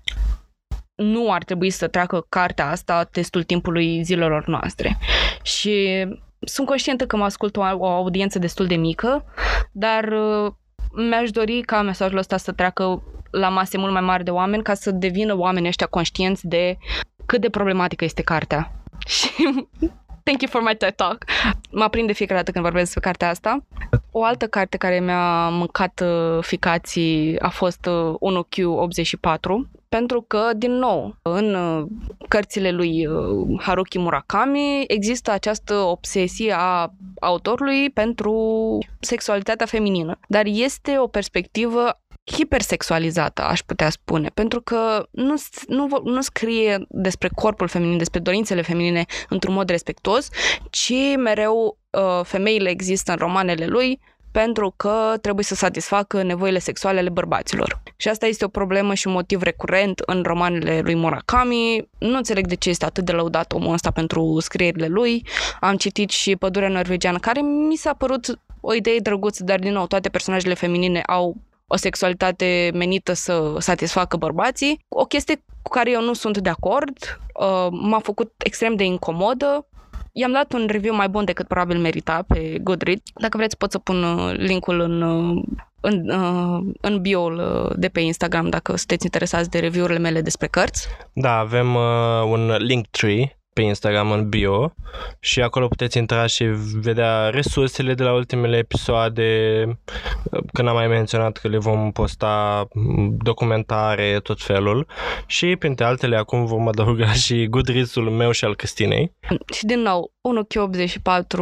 nu 0.96 1.32
ar 1.32 1.44
trebui 1.44 1.70
să 1.70 1.88
treacă 1.88 2.26
cartea 2.30 2.70
asta 2.70 3.04
testul 3.04 3.44
timpului 3.44 4.04
zilelor 4.04 4.48
noastre. 4.48 4.98
Și 5.42 6.06
sunt 6.40 6.68
conștientă 6.68 7.06
că 7.06 7.18
mă 7.18 7.24
ascult 7.24 7.56
o, 7.56 7.62
o 7.62 7.88
audiență 7.88 8.40
destul 8.40 8.66
de 8.68 8.76
mică, 8.76 9.26
dar 9.72 10.04
uh, 10.04 10.52
mi-aș 11.10 11.30
dori 11.30 11.62
ca 11.62 11.82
mesajul 11.82 12.18
ăsta 12.18 12.38
să 12.38 12.52
treacă 12.52 13.04
la 13.32 13.50
mase 13.50 13.78
mult 13.78 13.92
mai 13.92 14.02
mari 14.02 14.24
de 14.24 14.32
oameni 14.32 14.64
ca 14.64 14.74
să 14.74 14.92
devină 14.92 15.38
oamenii 15.38 15.68
ăștia 15.68 15.88
conștienți 15.88 16.48
de 16.48 16.78
cât 17.26 17.42
de 17.42 17.50
problematică 17.50 18.04
este 18.04 18.22
cartea. 18.22 18.72
Și 19.08 19.30
thank 20.24 20.42
you 20.42 20.52
for 20.52 20.62
my 20.62 20.76
TED 20.76 20.96
Talk. 20.96 21.26
Mă 21.72 21.84
aprind 21.84 22.08
de 22.08 22.14
fiecare 22.14 22.38
dată 22.40 22.52
când 22.52 22.64
vorbesc 22.64 22.84
despre 22.86 23.10
cartea 23.10 23.30
asta. 23.30 23.64
O 24.12 24.24
altă 24.24 24.48
carte 24.48 24.78
care 24.78 25.00
mi-a 25.00 25.50
mâncat 25.50 26.04
uh, 26.04 26.44
ficații 26.44 27.40
a 27.40 27.50
fost 27.50 27.90
1Q84, 28.16 29.70
pentru 29.90 30.22
că, 30.22 30.50
din 30.56 30.72
nou, 30.72 31.16
în 31.22 31.54
uh, 31.54 31.86
cărțile 32.28 32.72
lui 32.72 33.06
uh, 33.06 33.62
Haruki 33.62 34.00
Murakami 34.00 34.84
există 34.88 35.32
această 35.32 35.74
obsesie 35.74 36.54
a 36.58 36.94
autorului 37.20 37.90
pentru 37.90 38.78
sexualitatea 39.00 39.66
feminină. 39.66 40.20
Dar 40.28 40.46
este 40.46 41.00
o 41.00 41.08
perspectivă 41.08 42.00
hipersexualizată, 42.32 43.44
aș 43.44 43.60
putea 43.60 43.90
spune, 43.90 44.30
pentru 44.34 44.62
că 44.62 45.08
nu, 45.12 45.34
nu, 45.68 46.02
nu 46.04 46.22
scrie 46.22 46.86
despre 46.90 47.30
corpul 47.36 47.68
feminin, 47.68 47.98
despre 47.98 48.20
dorințele 48.20 48.62
feminine 48.62 49.06
într-un 49.30 49.54
mod 49.54 49.70
respectuos, 49.70 50.30
ci 50.70 50.94
mereu 51.18 51.78
uh, 51.90 52.20
femeile 52.24 52.70
există 52.70 53.12
în 53.12 53.18
romanele 53.18 53.66
lui 53.66 54.00
pentru 54.32 54.74
că 54.76 55.14
trebuie 55.22 55.46
să 55.46 55.56
satisfacă 55.56 56.24
nevoile 56.24 56.60
sexuale 56.60 57.00
ale 57.00 57.10
bărbaților. 57.10 57.82
Și 57.96 58.08
asta 58.08 58.26
este 58.26 58.46
o 58.46 58.48
problemă 58.48 58.94
și 58.94 59.08
un 59.08 59.14
motiv 59.14 59.42
recurent 59.42 60.02
în 60.06 60.24
romanele 60.24 60.80
lui 60.80 60.96
Murakami. 60.96 61.90
Nu 61.98 62.18
înțeleg 62.18 62.48
de 62.48 62.56
ce 62.56 62.70
este 62.70 62.86
atât 62.86 63.06
de 63.06 63.12
lăudat 63.12 63.52
omul 63.52 63.74
ăsta 63.74 63.92
pentru 63.92 64.38
scrierile 64.40 64.88
lui. 64.88 65.28
Am 65.60 65.76
citit 65.76 66.10
și 66.10 66.36
Pădurea 66.36 66.70
Norvegiană, 66.70 67.18
care 67.18 67.42
mi 67.42 67.76
s-a 67.76 67.94
părut 67.94 68.40
o 68.62 68.74
idee 68.74 68.98
drăguță, 68.98 69.44
dar 69.44 69.60
din 69.60 69.72
nou 69.72 69.88
toate 69.88 70.10
personajele 70.10 70.54
feminine 70.54 71.02
au 71.02 71.36
o 71.74 71.78
sexualitate 71.78 72.72
menită 72.74 73.14
să 73.14 73.56
satisfacă 73.60 74.18
bărbații. 74.18 74.86
O 74.88 75.06
chestie 75.06 75.44
cu 75.62 75.70
care 75.70 75.92
eu 75.92 76.02
nu 76.02 76.14
sunt 76.14 76.38
de 76.38 76.50
acord, 76.50 77.20
uh, 77.40 77.68
m-a 77.72 78.00
făcut 78.00 78.32
extrem 78.38 78.76
de 78.76 78.84
incomodă, 78.84 79.66
I-am 80.14 80.32
dat 80.32 80.54
un 80.54 80.68
review 80.70 80.96
mai 80.96 81.10
bun 81.10 81.26
decât 81.26 81.48
probabil 81.48 81.78
merita 81.78 82.24
pe 82.28 82.58
Goodreads. 82.62 83.12
Dacă 83.16 83.38
vreți 83.38 83.58
pot 83.58 83.72
să 83.72 83.80
pun 83.80 84.04
uh, 84.04 84.34
linkul 84.38 84.80
în, 84.80 85.02
uh, 85.02 85.44
în, 85.82 86.10
uh, 86.10 86.74
în 86.82 87.02
bio-ul 87.02 87.36
de 87.78 87.88
pe 87.88 88.00
Instagram 88.00 88.50
dacă 88.50 88.76
sunteți 88.76 89.06
interesați 89.06 89.50
de 89.50 89.60
review-urile 89.60 90.00
mele 90.00 90.22
despre 90.22 90.48
cărți. 90.48 90.88
Da, 91.14 91.38
avem 91.38 91.76
uh, 91.76 92.24
un 92.26 92.56
link 92.58 92.88
tree 92.88 93.41
pe 93.62 93.68
Instagram 93.68 94.12
în 94.12 94.30
bio 94.30 94.74
și 95.20 95.42
acolo 95.42 95.68
puteți 95.68 95.98
intra 95.98 96.26
și 96.26 96.44
vedea 96.74 97.30
resursele 97.30 97.94
de 97.94 98.04
la 98.04 98.14
ultimele 98.14 98.58
episoade, 98.58 99.64
când 100.54 100.68
am 100.68 100.74
mai 100.74 100.88
menționat 100.88 101.38
că 101.38 101.48
le 101.48 101.58
vom 101.58 101.92
posta 101.92 102.68
documentare, 103.18 104.20
tot 104.24 104.42
felul 104.42 104.88
și 105.26 105.56
printre 105.56 105.86
altele 105.86 106.18
acum 106.18 106.46
vom 106.46 106.68
adăuga 106.68 107.14
și 107.24 107.48
Goodreads-ul 107.48 108.10
meu 108.10 108.32
și 108.32 108.46
al 108.46 108.56
Cristinei. 108.56 109.12
Și 109.54 109.66
din 109.66 109.80
nou, 109.80 110.14
1Q84 110.22 111.38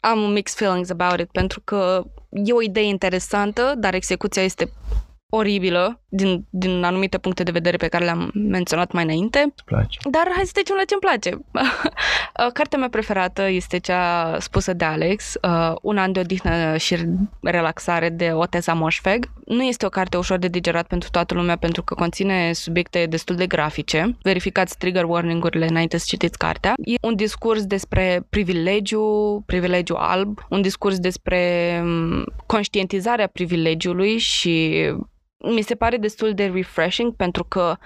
am 0.00 0.32
mixed 0.32 0.58
feelings 0.58 0.90
about 0.90 1.20
it 1.20 1.30
pentru 1.30 1.60
că 1.64 2.02
e 2.30 2.52
o 2.52 2.62
idee 2.62 2.84
interesantă, 2.84 3.74
dar 3.76 3.94
execuția 3.94 4.42
este 4.42 4.72
oribilă 5.30 6.00
din, 6.08 6.44
din 6.50 6.82
anumite 6.84 7.18
puncte 7.18 7.42
de 7.42 7.50
vedere 7.50 7.76
pe 7.76 7.88
care 7.88 8.04
le-am 8.04 8.30
menționat 8.34 8.92
mai 8.92 9.04
înainte. 9.04 9.52
Îți 9.54 9.64
place. 9.64 9.98
Dar 10.10 10.30
hai 10.34 10.44
să 10.44 10.50
trecem 10.52 10.76
la 10.78 10.84
ce-mi 10.84 11.00
place. 11.00 11.30
Uh, 12.46 12.52
cartea 12.52 12.78
mea 12.78 12.88
preferată 12.88 13.48
este 13.48 13.78
cea 13.78 14.36
spusă 14.38 14.72
de 14.72 14.84
Alex, 14.84 15.34
uh, 15.42 15.74
Un 15.82 15.98
an 15.98 16.12
de 16.12 16.20
odihnă 16.20 16.76
și 16.76 16.96
relaxare 17.42 18.08
de 18.08 18.30
Oteza 18.34 18.72
Moshfegh. 18.72 19.26
Nu 19.44 19.62
este 19.62 19.86
o 19.86 19.88
carte 19.88 20.16
ușor 20.16 20.38
de 20.38 20.48
digerat 20.48 20.86
pentru 20.86 21.08
toată 21.10 21.34
lumea 21.34 21.56
pentru 21.56 21.82
că 21.82 21.94
conține 21.94 22.52
subiecte 22.52 23.06
destul 23.06 23.36
de 23.36 23.46
grafice. 23.46 24.16
Verificați 24.22 24.78
trigger 24.78 25.04
warning-urile 25.04 25.66
înainte 25.68 25.96
să 25.96 26.04
citiți 26.08 26.38
cartea. 26.38 26.74
E 26.84 26.94
un 27.06 27.16
discurs 27.16 27.64
despre 27.64 28.26
privilegiu, 28.30 29.42
privilegiu 29.46 29.94
alb, 29.98 30.38
un 30.48 30.62
discurs 30.62 30.98
despre 30.98 31.80
mm, 31.84 32.24
conștientizarea 32.46 33.26
privilegiului 33.26 34.18
și 34.18 34.84
mi 35.42 35.62
se 35.62 35.74
pare 35.74 35.96
destul 35.96 36.34
de 36.34 36.46
refreshing 36.54 37.14
pentru 37.16 37.44
că 37.44 37.76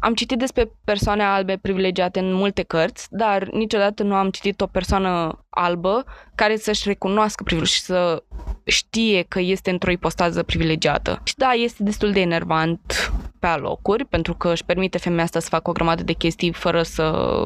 am 0.00 0.14
citit 0.14 0.38
despre 0.38 0.72
persoane 0.84 1.22
albe 1.22 1.56
privilegiate 1.56 2.18
în 2.18 2.32
multe 2.32 2.62
cărți, 2.62 3.06
dar 3.10 3.48
niciodată 3.48 4.02
nu 4.02 4.14
am 4.14 4.30
citit 4.30 4.60
o 4.60 4.66
persoană 4.66 5.44
albă 5.50 6.04
care 6.34 6.56
să-și 6.56 6.88
recunoască 6.88 7.42
privilegiul 7.42 7.74
și 7.76 7.80
să 7.80 8.22
știe 8.64 9.24
că 9.28 9.40
este 9.40 9.70
într-o 9.70 9.90
ipostază 9.90 10.42
privilegiată. 10.42 11.20
Și 11.24 11.34
da, 11.36 11.50
este 11.50 11.82
destul 11.82 12.12
de 12.12 12.20
enervant 12.20 13.12
pe 13.38 13.46
alocuri, 13.46 14.04
pentru 14.04 14.34
că 14.34 14.50
își 14.50 14.64
permite 14.64 14.98
femeia 14.98 15.22
asta 15.22 15.40
să 15.40 15.48
facă 15.50 15.70
o 15.70 15.72
grămadă 15.72 16.02
de 16.02 16.12
chestii 16.12 16.52
fără 16.52 16.82
să 16.82 17.36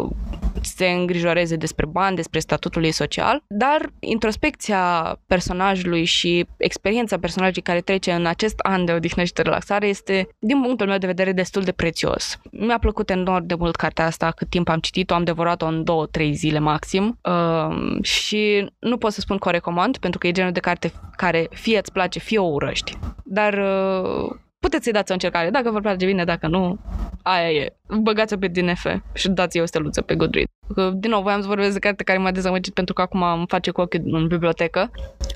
se 0.63 0.87
îngrijoreze 0.87 1.57
despre 1.57 1.87
bani, 1.87 2.17
despre 2.17 2.39
statutul 2.39 2.85
ei 2.85 2.93
social, 2.93 3.43
dar 3.47 3.93
introspecția 3.99 5.17
personajului 5.27 6.05
și 6.05 6.47
experiența 6.57 7.19
personajului 7.19 7.63
care 7.63 7.81
trece 7.81 8.13
în 8.13 8.27
acest 8.27 8.59
an 8.59 8.85
de 8.85 8.93
odihnă 8.93 9.25
și 9.25 9.33
de 9.33 9.43
relaxare 9.43 9.87
este, 9.87 10.29
din 10.39 10.63
punctul 10.63 10.87
meu 10.87 10.99
de 10.99 11.07
vedere, 11.07 11.33
destul 11.33 11.63
de 11.63 11.73
prețios. 11.73 12.39
Mi-a 12.51 12.79
plăcut 12.79 13.11
enorm 13.11 13.47
de 13.47 13.55
mult 13.55 13.77
cartea 13.77 14.07
asta, 14.07 14.31
cât 14.31 14.49
timp 14.51 14.69
am 14.69 14.79
citit-o, 14.79 15.15
am 15.15 15.25
devorat-o 15.25 15.67
în 15.67 15.85
două, 15.85 16.07
trei 16.07 16.35
zile 16.35 16.59
maxim 16.59 17.19
uh, 17.23 17.94
și 18.03 18.71
nu 18.79 18.97
pot 18.97 19.13
să 19.13 19.21
spun 19.21 19.39
că 19.39 19.49
o 19.49 19.51
recomand, 19.51 19.97
pentru 19.97 20.19
că 20.19 20.27
e 20.27 20.33
genul 20.33 20.53
de 20.53 20.61
carte 20.61 20.93
care 21.17 21.47
fie 21.51 21.79
îți 21.79 21.93
place, 21.93 22.19
fie 22.19 22.39
o 22.39 22.53
urăști. 22.53 22.99
Dar 23.25 23.53
uh, 23.53 24.31
puteți 24.61 24.85
să-i 24.85 24.93
dați 24.93 25.11
o 25.11 25.15
încercare. 25.15 25.51
Dacă 25.51 25.71
vă 25.71 25.81
place 25.81 26.07
bine, 26.07 26.25
dacă 26.25 26.47
nu, 26.47 26.79
aia 27.23 27.51
e. 27.51 27.77
Băgați-o 28.01 28.37
pe 28.37 28.49
DNF 28.49 28.87
și 29.13 29.29
dați-i 29.29 29.61
o 29.61 29.65
steluță 29.65 30.03
pe 30.03 30.15
Goodreads. 30.15 30.51
Din 30.95 31.11
nou, 31.11 31.23
voiam 31.23 31.41
să 31.41 31.47
vorbesc 31.47 31.73
de 31.73 31.79
carte 31.79 32.05
care 32.05 32.19
m-a 32.19 32.31
dezamăgit 32.31 32.75
pentru 32.75 32.95
că 32.95 33.03
acum 33.03 33.23
îmi 33.23 33.47
face 33.49 33.71
cu 33.71 33.81
ochii 33.81 34.03
în 34.05 34.27
bibliotecă. 34.27 34.91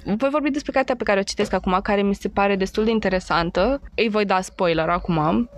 Voi 0.05 0.29
vorbi 0.31 0.51
despre 0.51 0.73
cartea 0.73 0.97
pe 0.97 1.05
care 1.05 1.19
o 1.21 1.23
citesc 1.23 1.53
acum, 1.53 1.79
care 1.83 2.03
mi 2.03 2.15
se 2.15 2.29
pare 2.29 2.57
destul 2.57 2.85
de 2.85 2.91
interesantă. 2.91 3.81
Îi 3.95 4.09
voi 4.09 4.25
da 4.25 4.41
spoiler 4.41 4.89
acum 4.89 5.49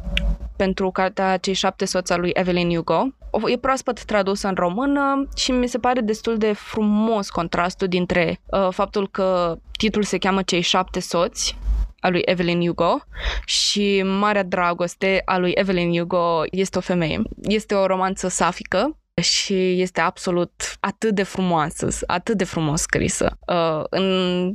pentru 0.57 0.91
cartea 0.91 1.37
Cei 1.37 1.55
șapte 1.55 1.85
soți 1.85 2.13
al 2.13 2.21
lui 2.21 2.31
Evelyn 2.35 2.75
Hugo. 2.75 3.09
E 3.47 3.57
proaspăt 3.57 4.05
tradusă 4.05 4.49
în 4.49 4.55
română 4.55 5.29
și 5.37 5.53
mi 5.53 5.69
se 5.69 5.79
pare 5.79 6.01
destul 6.01 6.37
de 6.37 6.53
frumos 6.53 7.31
contrastul 7.31 7.89
dintre 7.89 8.41
uh, 8.47 8.69
faptul 8.71 9.09
că 9.09 9.57
titlul 9.79 10.05
se 10.05 10.19
cheamă 10.19 10.43
Cei 10.43 10.61
șapte 10.61 11.01
soți 11.01 11.59
a 12.01 12.09
lui 12.09 12.23
Evelyn 12.25 12.61
Hugo 12.61 13.01
și 13.45 14.03
Marea 14.03 14.45
Dragoste 14.45 15.23
a 15.25 15.39
lui 15.39 15.53
Evelyn 15.55 15.99
Hugo 15.99 16.43
este 16.51 16.79
o 16.79 16.81
femeie. 16.81 17.23
Este 17.43 17.75
o 17.75 17.87
romanță 17.87 18.29
safică 18.29 19.00
și 19.21 19.81
este 19.81 20.01
absolut 20.01 20.51
atât 20.81 21.15
de 21.15 21.23
frumoasă, 21.23 21.89
atât 22.07 22.37
de 22.37 22.45
frumos 22.45 22.81
scrisă 22.81 23.39
uh, 23.47 23.85
în 23.91 24.07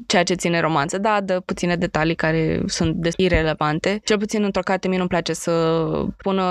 ceea 0.07 0.23
ce 0.23 0.33
ține 0.33 0.59
romanță. 0.59 0.97
Da, 0.97 1.21
dă 1.21 1.39
puține 1.39 1.75
detalii 1.75 2.15
care 2.15 2.61
sunt 2.65 2.95
de 2.95 3.09
irelevante. 3.15 4.01
Cel 4.03 4.17
puțin 4.17 4.43
într-o 4.43 4.61
carte 4.61 4.87
mie 4.87 4.97
nu-mi 4.97 5.09
place 5.09 5.33
să 5.33 5.51
pună... 6.17 6.43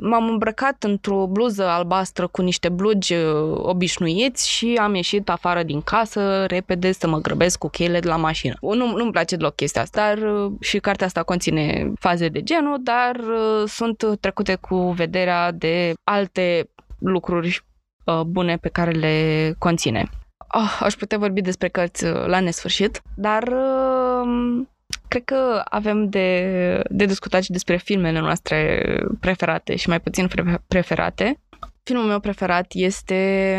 M-am 0.00 0.28
îmbrăcat 0.28 0.82
într-o 0.82 1.26
bluză 1.26 1.64
albastră 1.64 2.26
cu 2.26 2.42
niște 2.42 2.68
blugi 2.68 3.14
uh, 3.14 3.56
obișnuiți 3.56 4.50
și 4.50 4.78
am 4.80 4.94
ieșit 4.94 5.28
afară 5.28 5.62
din 5.62 5.80
casă 5.80 6.44
repede 6.46 6.92
să 6.92 7.08
mă 7.08 7.18
grăbesc 7.18 7.58
cu 7.58 7.68
cheile 7.68 8.00
de 8.00 8.08
la 8.08 8.16
mașină. 8.16 8.54
Nu, 8.60 8.96
nu-mi 8.96 9.12
place 9.12 9.36
deloc 9.36 9.54
chestia 9.54 9.82
asta, 9.82 10.14
dar 10.14 10.18
uh, 10.18 10.52
și 10.60 10.78
cartea 10.78 11.06
asta 11.06 11.22
conține 11.22 11.92
faze 12.00 12.28
de 12.28 12.42
genul, 12.42 12.78
dar 12.82 13.16
uh, 13.16 13.68
sunt 13.68 14.04
trecute 14.20 14.54
cu 14.54 14.76
vederea 14.90 15.52
de 15.52 15.92
alte 16.04 16.68
lucruri 17.04 17.64
uh, 18.04 18.20
bune 18.20 18.56
pe 18.56 18.68
care 18.68 18.90
le 18.90 19.54
conține. 19.58 20.08
Oh, 20.56 20.78
aș 20.80 20.94
putea 20.94 21.18
vorbi 21.18 21.40
despre 21.40 21.68
cărți 21.68 22.04
uh, 22.04 22.24
la 22.26 22.40
nesfârșit, 22.40 23.02
dar 23.14 23.42
uh, 23.42 24.62
cred 25.08 25.24
că 25.24 25.62
avem 25.64 26.08
de, 26.08 26.82
de 26.88 27.04
discutat 27.04 27.42
și 27.42 27.50
despre 27.50 27.76
filmele 27.76 28.20
noastre 28.20 28.82
preferate 29.20 29.76
și 29.76 29.88
mai 29.88 30.00
puțin 30.00 30.28
preferate. 30.66 31.38
Filmul 31.82 32.04
meu 32.04 32.20
preferat 32.20 32.66
este, 32.72 33.58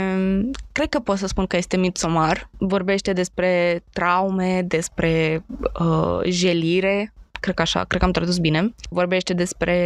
cred 0.72 0.90
că 0.90 1.00
pot 1.00 1.18
să 1.18 1.28
spun 1.28 1.46
că 1.46 1.58
este 1.58 1.78
Midsommar. 1.78 2.50
Vorbește 2.58 3.14
despre 3.14 3.84
traume, 3.94 4.62
despre 4.62 5.46
uh, 5.80 6.20
jelire, 6.24 7.14
cred 7.46 7.58
că 7.58 7.62
așa, 7.62 7.84
cred 7.84 8.00
că 8.00 8.06
am 8.06 8.12
tradus 8.12 8.38
bine. 8.38 8.76
Vorbește 8.90 9.34
despre 9.34 9.78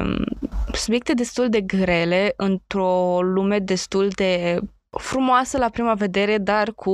um, 0.00 0.24
subiecte 0.72 1.12
destul 1.12 1.48
de 1.48 1.60
grele 1.60 2.32
într-o 2.36 3.22
lume 3.22 3.58
destul 3.58 4.08
de 4.08 4.58
frumoasă 4.90 5.58
la 5.58 5.68
prima 5.68 5.94
vedere, 5.94 6.38
dar 6.38 6.72
cu 6.72 6.90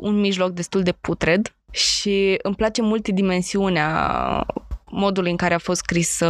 un 0.00 0.20
mijloc 0.20 0.50
destul 0.50 0.82
de 0.82 0.92
putred 0.92 1.54
și 1.70 2.38
îmi 2.42 2.54
place 2.54 2.82
multidimensiunea 2.82 4.46
modul 4.84 5.26
în 5.26 5.36
care 5.36 5.54
a 5.54 5.58
fost 5.58 5.78
scris 5.78 6.20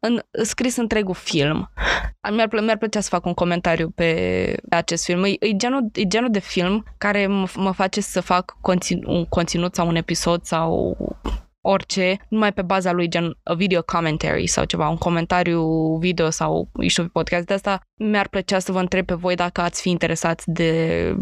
în, 0.00 0.20
scris 0.42 0.76
întregul 0.76 1.14
film. 1.14 1.70
Mi-ar, 2.30 2.48
mi-ar 2.60 2.78
plăcea 2.78 3.00
să 3.00 3.08
fac 3.08 3.26
un 3.26 3.34
comentariu 3.34 3.90
pe 3.94 4.54
acest 4.70 5.04
film. 5.04 5.24
E, 5.24 5.28
e, 5.28 5.56
genul, 5.56 5.90
e 5.92 6.06
genul 6.06 6.30
de 6.30 6.38
film 6.38 6.84
care 6.98 7.26
mă, 7.26 7.46
mă 7.56 7.72
face 7.72 8.00
să 8.00 8.20
fac 8.20 8.56
conțin, 8.60 9.04
un 9.06 9.24
conținut 9.24 9.74
sau 9.74 9.88
un 9.88 9.96
episod 9.96 10.44
sau 10.44 10.96
orice, 11.62 12.16
numai 12.28 12.52
pe 12.52 12.62
baza 12.62 12.92
lui 12.92 13.08
gen 13.08 13.38
a 13.42 13.54
video 13.54 13.82
commentary 13.82 14.46
sau 14.46 14.64
ceva, 14.64 14.88
un 14.88 14.96
comentariu 14.96 15.62
video 16.00 16.30
sau, 16.30 16.68
știu, 16.86 17.08
podcast. 17.12 17.46
De 17.46 17.54
asta 17.54 17.80
mi-ar 17.94 18.28
plăcea 18.28 18.58
să 18.58 18.72
vă 18.72 18.78
întreb 18.78 19.04
pe 19.04 19.14
voi 19.14 19.34
dacă 19.34 19.60
ați 19.60 19.80
fi 19.80 19.90
interesați 19.90 20.50
de, 20.50 21.14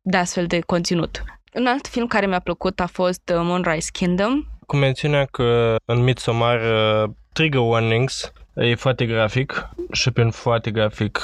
de 0.00 0.16
astfel 0.16 0.46
de 0.46 0.60
conținut. 0.60 1.22
Un 1.54 1.66
alt 1.66 1.86
film 1.86 2.06
care 2.06 2.26
mi-a 2.26 2.40
plăcut 2.40 2.80
a 2.80 2.86
fost 2.86 3.32
uh, 3.34 3.40
Moonrise 3.42 3.88
Kingdom. 3.92 4.44
Cu 4.66 4.76
mențiunea 4.76 5.24
că 5.24 5.76
în 5.84 6.02
Midsommar 6.02 6.60
uh, 6.60 7.10
trigger 7.32 7.60
warnings 7.60 8.32
e 8.54 8.74
foarte 8.74 9.06
grafic 9.06 9.68
și 9.92 10.10
prin 10.10 10.30
foarte 10.30 10.70
grafic, 10.70 11.20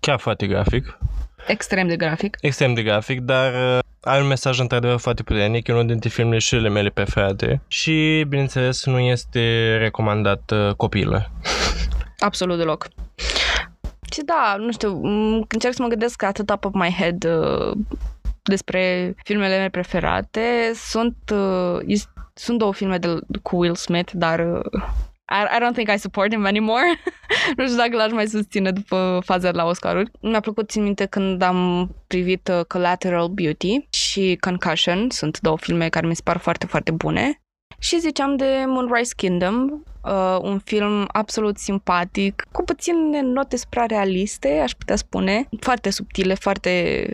chiar 0.00 0.18
foarte 0.18 0.46
grafic. 0.46 0.98
Extrem 1.46 1.88
de 1.88 1.96
grafic. 1.96 2.36
Extrem 2.40 2.74
de 2.74 2.82
grafic, 2.82 3.20
dar 3.20 3.52
uh, 3.52 3.78
are 4.00 4.20
un 4.20 4.26
mesaj 4.26 4.58
într-adevăr 4.58 4.98
foarte 4.98 5.22
puternic, 5.22 5.68
e 5.68 5.72
unul 5.72 5.86
dintre 5.86 6.08
filmele 6.08 6.38
și 6.38 6.54
ele 6.54 6.68
mele 6.68 6.88
preferate 6.88 7.62
și, 7.68 8.24
bineînțeles, 8.28 8.84
nu 8.84 8.98
este 8.98 9.76
recomandat 9.76 10.50
uh, 10.50 10.74
copiilor. 10.74 11.30
Absolut 12.18 12.56
deloc. 12.56 12.88
Și 14.12 14.22
da, 14.24 14.56
nu 14.58 14.72
știu, 14.72 15.00
încerc 15.48 15.74
să 15.74 15.82
mă 15.82 15.88
gândesc 15.88 16.22
atât 16.22 16.46
top 16.46 16.64
of 16.64 16.72
my 16.74 16.94
head 16.98 17.24
uh, 17.24 17.76
despre 18.42 19.14
filmele 19.24 19.56
mele 19.56 19.68
preferate. 19.68 20.72
Sunt, 20.74 21.16
uh, 21.32 22.00
sunt 22.34 22.58
două 22.58 22.72
filme 22.72 22.98
de, 22.98 23.18
cu 23.42 23.56
Will 23.56 23.74
Smith, 23.74 24.12
dar 24.14 24.38
uh, 24.38 24.82
I, 25.30 25.56
I 25.56 25.60
don't 25.60 25.74
think 25.74 25.88
I 25.88 25.96
support 25.96 26.32
him 26.32 26.44
anymore. 26.44 27.00
nu 27.56 27.64
știu 27.64 27.76
dacă 27.76 27.96
l-aș 27.96 28.10
mai 28.10 28.26
susține 28.26 28.70
după 28.70 29.20
faza 29.24 29.50
de 29.50 29.56
la 29.56 29.64
Oscaruri. 29.64 30.10
Mi-a 30.20 30.40
plăcut, 30.40 30.70
țin 30.70 30.82
minte, 30.82 31.06
când 31.06 31.42
am 31.42 31.90
privit 32.06 32.48
uh, 32.48 32.64
Collateral 32.64 33.28
Beauty 33.28 33.86
și 33.90 34.36
Concussion. 34.40 35.10
Sunt 35.10 35.40
două 35.40 35.58
filme 35.58 35.88
care 35.88 36.06
mi 36.06 36.16
se 36.16 36.22
par 36.24 36.36
foarte, 36.36 36.66
foarte 36.66 36.90
bune. 36.90 37.40
Și 37.82 38.00
ziceam 38.00 38.36
de 38.36 38.64
Moonrise 38.66 39.12
Kingdom, 39.16 39.82
uh, 40.04 40.38
un 40.42 40.58
film 40.58 41.08
absolut 41.12 41.58
simpatic, 41.58 42.46
cu 42.52 42.62
puține 42.62 43.20
note 43.20 43.56
prea 43.68 43.84
realiste, 43.86 44.60
aș 44.62 44.72
putea 44.72 44.96
spune, 44.96 45.48
foarte 45.60 45.90
subtile, 45.90 46.34
foarte 46.34 47.06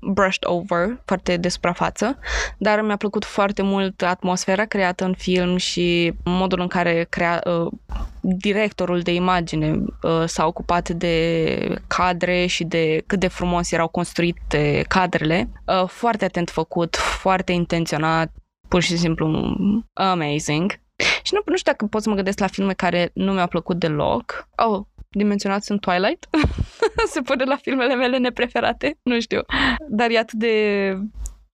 brushed 0.00 0.42
over, 0.44 1.02
foarte 1.04 1.36
de 1.36 1.48
suprafață, 1.48 2.18
dar 2.58 2.80
mi-a 2.80 2.96
plăcut 2.96 3.24
foarte 3.24 3.62
mult 3.62 4.02
atmosfera 4.02 4.64
creată 4.64 5.04
în 5.04 5.14
film 5.14 5.56
și 5.56 6.12
modul 6.24 6.60
în 6.60 6.68
care 6.68 7.06
crea, 7.08 7.42
uh, 7.44 7.72
directorul 8.20 9.00
de 9.00 9.14
imagine 9.14 9.82
uh, 10.02 10.22
s-a 10.26 10.46
ocupat 10.46 10.88
de 10.88 11.78
cadre 11.86 12.46
și 12.46 12.64
de 12.64 13.02
cât 13.06 13.20
de 13.20 13.28
frumos 13.28 13.72
erau 13.72 13.88
construite 13.88 14.84
cadrele. 14.88 15.48
Uh, 15.66 15.88
foarte 15.88 16.24
atent 16.24 16.50
făcut, 16.50 16.96
foarte 16.96 17.52
intenționat, 17.52 18.30
pur 18.74 18.82
și 18.82 18.96
simplu 18.96 19.56
amazing. 19.92 20.80
Și 21.22 21.34
nu, 21.34 21.40
nu 21.44 21.56
știu 21.56 21.72
dacă 21.72 21.86
pot 21.86 22.02
să 22.02 22.08
mă 22.08 22.14
gândesc 22.14 22.38
la 22.38 22.46
filme 22.46 22.72
care 22.72 23.10
nu 23.14 23.32
mi-au 23.32 23.46
plăcut 23.46 23.78
deloc. 23.78 24.48
Oh, 24.56 24.84
dimensionați 25.10 25.70
în 25.70 25.78
Twilight. 25.78 26.28
Se 27.12 27.20
pune 27.20 27.44
la 27.44 27.56
filmele 27.56 27.94
mele 27.94 28.18
nepreferate. 28.18 28.98
Nu 29.02 29.20
știu. 29.20 29.40
Dar 29.88 30.10
e 30.10 30.18
atât 30.18 30.38
de 30.38 30.96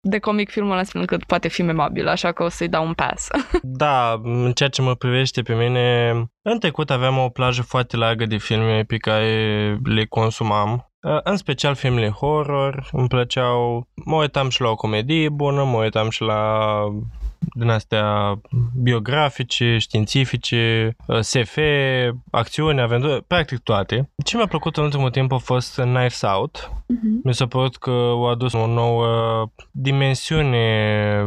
de 0.01 0.19
comic 0.19 0.51
filmul 0.51 0.77
astfel 0.77 1.01
încât 1.01 1.25
poate 1.25 1.49
fi 1.49 1.63
memabil, 1.63 2.09
așa 2.09 2.33
că 2.33 2.43
o 2.43 2.49
să-i 2.49 2.69
dau 2.69 2.87
un 2.87 2.93
pass. 2.93 3.29
Da, 3.63 4.21
în 4.23 4.53
ceea 4.53 4.69
ce 4.69 4.83
mă 4.83 4.95
privește 4.95 5.43
pe 5.43 5.55
mine, 5.55 6.11
în 6.43 6.59
trecut 6.59 6.91
aveam 6.91 7.19
o 7.19 7.29
plajă 7.29 7.63
foarte 7.63 7.97
largă 7.97 8.27
de 8.27 8.37
filme 8.37 8.83
pe 8.83 8.97
care 8.97 9.79
le 9.85 10.05
consumam. 10.05 10.93
În 11.25 11.37
special 11.37 11.75
filmele 11.75 12.09
horror, 12.09 12.89
îmi 12.93 13.09
plăceau, 13.09 13.87
mă 14.05 14.17
uitam 14.17 14.49
și 14.49 14.61
la 14.61 14.69
o 14.69 14.75
comedie 14.75 15.29
bună, 15.29 15.65
mă 15.65 15.77
uitam 15.77 16.11
și 16.11 16.23
la 16.23 16.81
din 17.55 17.69
astea 17.69 18.41
biografice, 18.83 19.79
științifice, 19.79 20.97
SF, 21.21 21.59
acțiune, 22.31 22.83
aventură, 22.83 23.21
practic 23.27 23.59
toate. 23.59 24.11
Ce 24.25 24.37
mi-a 24.37 24.47
plăcut 24.47 24.77
în 24.77 24.83
ultimul 24.83 25.11
timp 25.11 25.33
a 25.33 25.37
fost 25.37 25.81
Knives 25.81 26.23
Out. 26.23 26.71
Uh-huh. 26.71 27.23
Mi 27.23 27.35
s-a 27.35 27.47
părut 27.47 27.77
că 27.77 27.91
au 27.91 28.31
adus 28.31 28.53
o 28.53 28.67
nouă 28.67 29.07
dimensiune 29.71 31.27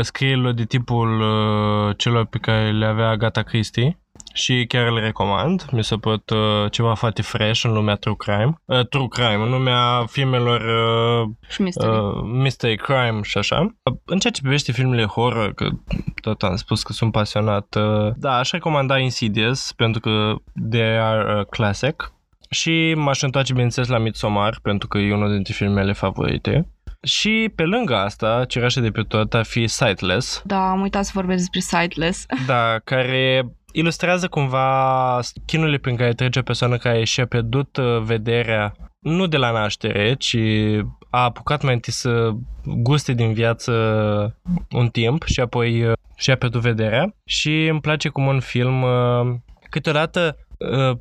scrierilor 0.00 0.52
de 0.52 0.64
tipul 0.64 1.20
uh, 1.20 1.96
celor 1.96 2.24
pe 2.24 2.38
care 2.38 2.70
le 2.70 2.86
avea 2.86 3.08
Agatha 3.08 3.42
Christie 3.42 3.98
și 4.34 4.64
chiar 4.68 4.86
îl 4.86 4.98
recomand. 5.00 5.64
Mi 5.72 5.84
s-a 5.84 5.96
părut 5.96 6.30
uh, 6.30 6.70
ceva 6.70 6.94
foarte 6.94 7.22
fresh 7.22 7.62
în 7.64 7.72
lumea 7.72 7.94
true 7.94 8.14
crime. 8.18 8.60
Uh, 8.64 8.86
true 8.86 9.08
crime, 9.08 9.42
în 9.42 9.50
lumea 9.50 10.04
filmelor 10.06 10.60
uh, 10.60 11.28
și 11.48 11.62
mystery. 11.62 11.96
Uh, 11.96 12.22
mystery 12.22 12.76
crime 12.76 13.20
și 13.22 13.38
așa. 13.38 13.60
Uh, 13.60 13.96
în 14.04 14.18
ceea 14.18 14.32
ce 14.32 14.40
privește 14.40 14.72
filmele 14.72 15.04
horror, 15.04 15.54
că 15.54 15.68
tot 16.22 16.42
am 16.42 16.56
spus 16.56 16.82
că 16.82 16.92
sunt 16.92 17.12
pasionat, 17.12 17.74
uh, 17.74 18.12
da, 18.16 18.36
aș 18.36 18.50
recomanda 18.50 18.98
Insidious 18.98 19.72
pentru 19.72 20.00
că 20.00 20.34
they 20.70 20.98
are 20.98 21.32
a 21.32 21.44
classic. 21.44 22.12
Și 22.50 22.94
m-aș 22.96 23.22
întoarce, 23.22 23.52
bineînțeles, 23.52 23.88
la 23.88 23.98
Midsommar, 23.98 24.58
pentru 24.62 24.88
că 24.88 24.98
e 24.98 25.14
unul 25.14 25.32
dintre 25.32 25.52
filmele 25.52 25.92
favorite. 25.92 26.68
Și 27.02 27.52
pe 27.54 27.62
lângă 27.62 27.96
asta, 27.96 28.44
cireașa 28.48 28.80
de 28.80 28.90
pe 28.90 29.02
tot 29.02 29.34
ar 29.34 29.44
fi 29.44 29.66
Sightless. 29.66 30.42
Da, 30.44 30.70
am 30.70 30.80
uitat 30.80 31.04
să 31.04 31.10
vorbesc 31.14 31.38
despre 31.38 31.60
Sightless. 31.60 32.26
Da, 32.46 32.78
care 32.84 33.46
ilustrează 33.74 34.28
cumva 34.28 35.20
chinurile 35.46 35.78
prin 35.78 35.96
care 35.96 36.12
trece 36.12 36.38
o 36.38 36.42
persoană 36.42 36.76
care 36.76 37.04
și-a 37.04 37.26
pierdut 37.26 37.76
uh, 37.76 38.02
vederea 38.02 38.74
nu 38.98 39.26
de 39.26 39.36
la 39.36 39.50
naștere, 39.50 40.14
ci 40.14 40.36
a 41.10 41.22
apucat 41.22 41.62
mai 41.62 41.74
întâi 41.74 41.92
să 41.92 42.30
guste 42.64 43.12
din 43.12 43.32
viață 43.32 43.72
un 44.70 44.88
timp 44.88 45.24
și 45.24 45.40
apoi 45.40 45.84
uh, 45.84 45.92
și-a 46.16 46.36
pierdut 46.36 46.60
vederea. 46.60 47.14
Și 47.24 47.66
îmi 47.66 47.80
place 47.80 48.08
cum 48.08 48.26
un 48.26 48.40
film 48.40 48.82
uh, 48.82 49.34
câteodată 49.70 50.38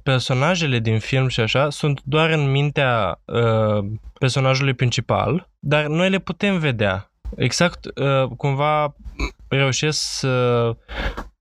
personajele 0.03 0.79
din 0.79 0.99
film 0.99 1.27
și 1.27 1.39
așa 1.39 1.69
sunt 1.69 2.01
doar 2.03 2.29
în 2.29 2.51
mintea 2.51 3.19
personajului 4.19 4.73
principal, 4.73 5.49
dar 5.59 5.85
noi 5.85 6.09
le 6.09 6.19
putem 6.19 6.57
vedea. 6.57 7.11
Exact, 7.35 7.79
cumva 8.37 8.95
reușesc 9.47 9.99
să 9.99 10.75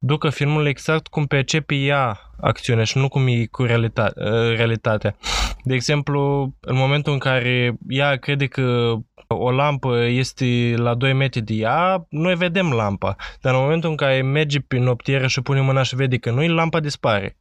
ducă 0.05 0.29
filmul 0.29 0.67
exact 0.67 1.07
cum 1.07 1.27
percepe 1.27 1.75
ea 1.75 2.21
acțiunea 2.41 2.85
și 2.85 2.99
nu 2.99 3.09
cum 3.09 3.27
e 3.27 3.47
cu 3.47 3.67
realita- 3.67 4.15
uh, 4.15 4.57
realitatea. 4.57 5.17
De 5.65 5.75
exemplu, 5.75 6.53
în 6.61 6.77
momentul 6.77 7.13
în 7.13 7.19
care 7.19 7.77
ea 7.89 8.17
crede 8.17 8.47
că 8.47 8.95
o 9.27 9.51
lampă 9.51 10.05
este 10.05 10.75
la 10.77 10.95
2 10.95 11.13
metri 11.13 11.41
de 11.41 11.55
ea, 11.55 12.07
noi 12.09 12.35
vedem 12.35 12.73
lampa. 12.73 13.17
Dar 13.41 13.55
în 13.55 13.61
momentul 13.61 13.91
în 13.91 13.97
care 13.97 14.23
merge 14.23 14.61
prin 14.61 14.83
noptieră 14.83 15.27
și 15.27 15.41
pune 15.41 15.61
mâna 15.61 15.83
și 15.83 15.97
vede 15.97 16.17
că 16.17 16.31
nu 16.31 16.49
lampa 16.49 16.81
dispare 16.81 17.37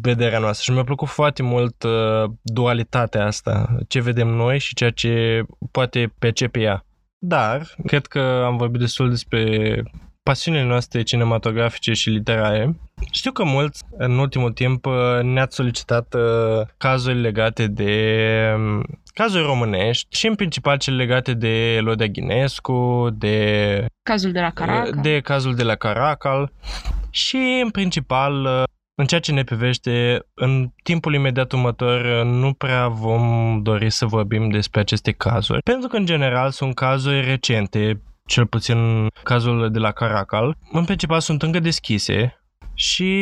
vederea 0.00 0.38
noastră 0.38 0.64
și 0.64 0.70
mi-a 0.70 0.84
plăcut 0.84 1.08
foarte 1.08 1.42
mult 1.42 1.82
uh, 1.82 2.30
dualitatea 2.42 3.26
asta, 3.26 3.76
ce 3.88 4.00
vedem 4.00 4.28
noi 4.28 4.58
și 4.58 4.74
ceea 4.74 4.90
ce 4.90 5.42
poate 5.70 6.14
percepe 6.18 6.60
ea. 6.60 6.84
Dar, 7.18 7.74
cred 7.86 8.06
că 8.06 8.42
am 8.46 8.56
vorbit 8.56 8.80
destul 8.80 9.10
despre 9.10 9.82
pasiunile 10.26 10.64
noastre 10.64 11.02
cinematografice 11.02 11.92
și 11.92 12.10
literare. 12.10 12.76
Știu 13.10 13.32
că 13.32 13.44
mulți 13.44 13.82
în 13.96 14.18
ultimul 14.18 14.52
timp 14.52 14.86
uh, 14.86 14.94
ne-ați 15.22 15.54
solicitat 15.54 16.14
uh, 16.14 16.66
cazuri 16.76 17.20
legate 17.20 17.66
de 17.66 17.92
um, 18.56 18.82
cazuri 19.14 19.44
românești 19.44 20.16
și 20.16 20.26
în 20.26 20.34
principal 20.34 20.78
cele 20.78 20.96
legate 20.96 21.34
de 21.34 21.74
Elodia 21.74 22.06
Ghinescu, 22.06 23.08
de 23.12 23.86
cazul 24.02 24.32
de 24.32 24.40
la 24.40 24.50
Caracal, 24.50 25.00
de 25.02 25.20
cazul 25.20 25.54
de 25.54 25.62
la 25.62 25.74
Caracal 25.74 26.52
și 27.10 27.60
în 27.62 27.70
principal 27.70 28.44
uh, 28.44 28.62
în 28.98 29.06
ceea 29.06 29.20
ce 29.20 29.32
ne 29.32 29.44
privește, 29.44 30.20
în 30.34 30.68
timpul 30.82 31.14
imediat 31.14 31.52
următor 31.52 32.24
nu 32.24 32.52
prea 32.52 32.88
vom 32.88 33.58
dori 33.62 33.90
să 33.90 34.06
vorbim 34.06 34.48
despre 34.48 34.80
aceste 34.80 35.12
cazuri, 35.12 35.62
pentru 35.62 35.88
că 35.88 35.96
în 35.96 36.04
general 36.06 36.50
sunt 36.50 36.74
cazuri 36.74 37.24
recente, 37.24 38.00
cel 38.26 38.46
puțin 38.46 39.06
cazul 39.22 39.70
de 39.70 39.78
la 39.78 39.90
Caracal, 39.90 40.56
în 40.72 40.84
principal 40.84 41.20
sunt 41.20 41.42
încă 41.42 41.60
deschise 41.60 42.40
și, 42.78 43.12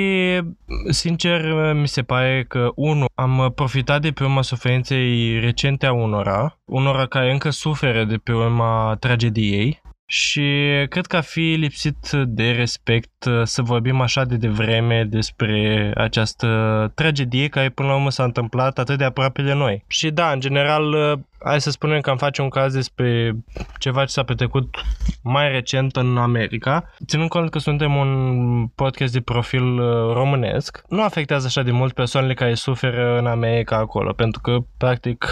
sincer, 0.89 1.73
mi 1.73 1.89
se 1.89 2.03
pare 2.03 2.45
că, 2.49 2.71
unu, 2.75 3.05
am 3.15 3.53
profitat 3.55 4.01
de 4.01 4.11
pe 4.11 4.25
urma 4.25 4.43
suferinței 4.43 5.41
recente 5.41 5.87
a 5.87 5.93
unora, 5.93 6.59
unora 6.65 7.07
care 7.07 7.33
încă 7.33 7.51
suferă 7.51 8.05
de 8.05 8.17
pe 8.17 8.33
urma 8.33 8.97
tragediei 9.01 9.83
și 10.07 10.43
cred 10.89 11.07
că 11.07 11.17
a 11.17 11.21
fi 11.21 11.41
lipsit 11.41 12.11
de 12.27 12.51
respect 12.51 13.25
uh, 13.25 13.41
să 13.43 13.63
vorbim 13.63 14.01
așa 14.01 14.25
de 14.25 14.37
devreme 14.37 15.05
despre 15.05 15.93
această 15.97 16.49
tragedie 16.95 17.49
care 17.49 17.69
până 17.69 17.89
la 17.89 17.95
urmă 17.95 18.11
s-a 18.11 18.25
întâmplat 18.25 18.79
atât 18.79 18.99
de 18.99 19.05
aproape 19.05 19.43
de 19.43 19.53
noi. 19.53 19.85
Și 19.87 20.11
da, 20.11 20.33
în 20.33 20.41
general, 20.41 20.93
uh, 20.93 21.19
hai 21.45 21.61
să 21.61 21.71
spunem 21.71 22.01
că 22.01 22.11
am 22.11 22.17
face 22.17 22.43
un 22.43 22.49
caz 22.49 22.75
despre 22.75 23.37
ceva 23.79 24.01
ce 24.01 24.13
s-a 24.13 24.23
petrecut 24.23 24.77
mai 25.23 25.51
recent 25.51 25.97
în 25.97 26.17
America. 26.17 26.91
Ținând 27.07 27.29
cont 27.29 27.51
că 27.51 27.59
suntem 27.59 27.95
un 27.95 28.67
podcast 28.75 29.13
de 29.13 29.21
profil 29.21 29.79
uh, 29.79 30.13
românesc, 30.13 30.85
nu 30.89 31.03
afectează 31.03 31.47
așa 31.47 31.63
de 31.63 31.71
mult 31.71 31.93
persoanele 31.93 32.35
care 32.35 32.55
suferă 32.55 33.19
în 33.19 33.27
America 33.27 33.77
acolo, 33.77 34.13
pentru 34.13 34.41
că, 34.41 34.57
practic, 34.77 35.27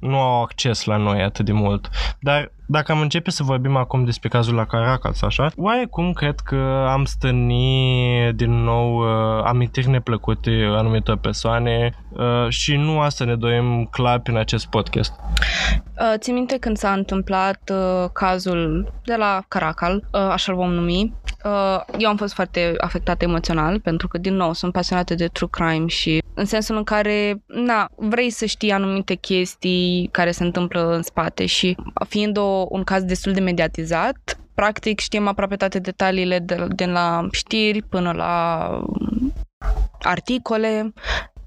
nu 0.00 0.18
au 0.18 0.42
acces 0.42 0.84
la 0.84 0.96
noi 0.96 1.22
atât 1.22 1.44
de 1.44 1.52
mult. 1.52 1.88
Dar 2.20 2.52
dacă 2.70 2.92
am 2.92 3.00
începe 3.00 3.30
să 3.30 3.42
vorbim 3.42 3.76
acum 3.76 4.04
despre 4.04 4.28
cazul 4.28 4.54
la 4.54 4.64
Caracas, 4.64 5.22
așa, 5.22 5.50
oarecum 5.56 6.12
cred 6.12 6.38
că 6.40 6.86
am 6.88 7.04
stăni 7.04 8.32
din 8.34 8.62
nou 8.62 8.98
uh, 8.98 9.44
amintiri 9.44 9.88
neplăcute 9.88 10.50
anumitor 10.76 11.16
persoane 11.16 11.90
uh, 12.10 12.48
și 12.48 12.76
nu 12.76 13.00
asta 13.00 13.24
ne 13.24 13.34
doim 13.34 13.84
clar 13.84 14.18
prin 14.18 14.36
acest 14.36 14.66
podcast. 14.66 15.12
Uh, 16.00 16.14
țin 16.16 16.34
minte 16.34 16.56
când 16.56 16.76
s-a 16.76 16.92
întâmplat 16.92 17.72
uh, 17.72 18.08
cazul 18.12 18.92
de 19.04 19.14
la 19.14 19.42
Caracal, 19.48 20.04
uh, 20.12 20.20
așa-l 20.20 20.54
vom 20.54 20.72
numi. 20.72 21.14
Uh, 21.44 21.80
eu 21.98 22.08
am 22.08 22.16
fost 22.16 22.34
foarte 22.34 22.74
afectată 22.78 23.24
emoțional 23.24 23.80
pentru 23.80 24.08
că, 24.08 24.18
din 24.18 24.34
nou, 24.34 24.52
sunt 24.52 24.72
pasionată 24.72 25.14
de 25.14 25.26
true 25.26 25.48
crime 25.50 25.86
și 25.86 26.22
în 26.34 26.44
sensul 26.44 26.76
în 26.76 26.84
care, 26.84 27.42
na, 27.46 27.88
vrei 27.96 28.30
să 28.30 28.44
știi 28.44 28.70
anumite 28.70 29.14
chestii 29.14 30.08
care 30.12 30.30
se 30.30 30.44
întâmplă 30.44 30.94
în 30.94 31.02
spate 31.02 31.46
și 31.46 31.76
fiind 32.08 32.36
o, 32.36 32.66
un 32.68 32.84
caz 32.84 33.02
destul 33.02 33.32
de 33.32 33.40
mediatizat, 33.40 34.38
practic 34.54 34.98
știm 34.98 35.28
aproape 35.28 35.56
toate 35.56 35.78
detaliile 35.78 36.38
de, 36.38 36.66
de 36.68 36.84
la 36.84 37.26
știri 37.30 37.82
până 37.82 38.12
la 38.12 38.68
articole, 40.02 40.92